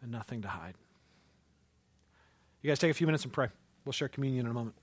and 0.03 0.11
nothing 0.11 0.43
to 0.43 0.49
hide. 0.49 0.75
You 2.63 2.69
guys 2.69 2.79
take 2.79 2.91
a 2.91 2.95
few 2.95 3.07
minutes 3.07 3.25
and 3.25 3.33
pray. 3.33 3.49
We'll 3.85 3.93
share 3.93 4.09
communion 4.09 4.47
in 4.47 4.51
a 4.51 4.55
moment. 4.55 4.77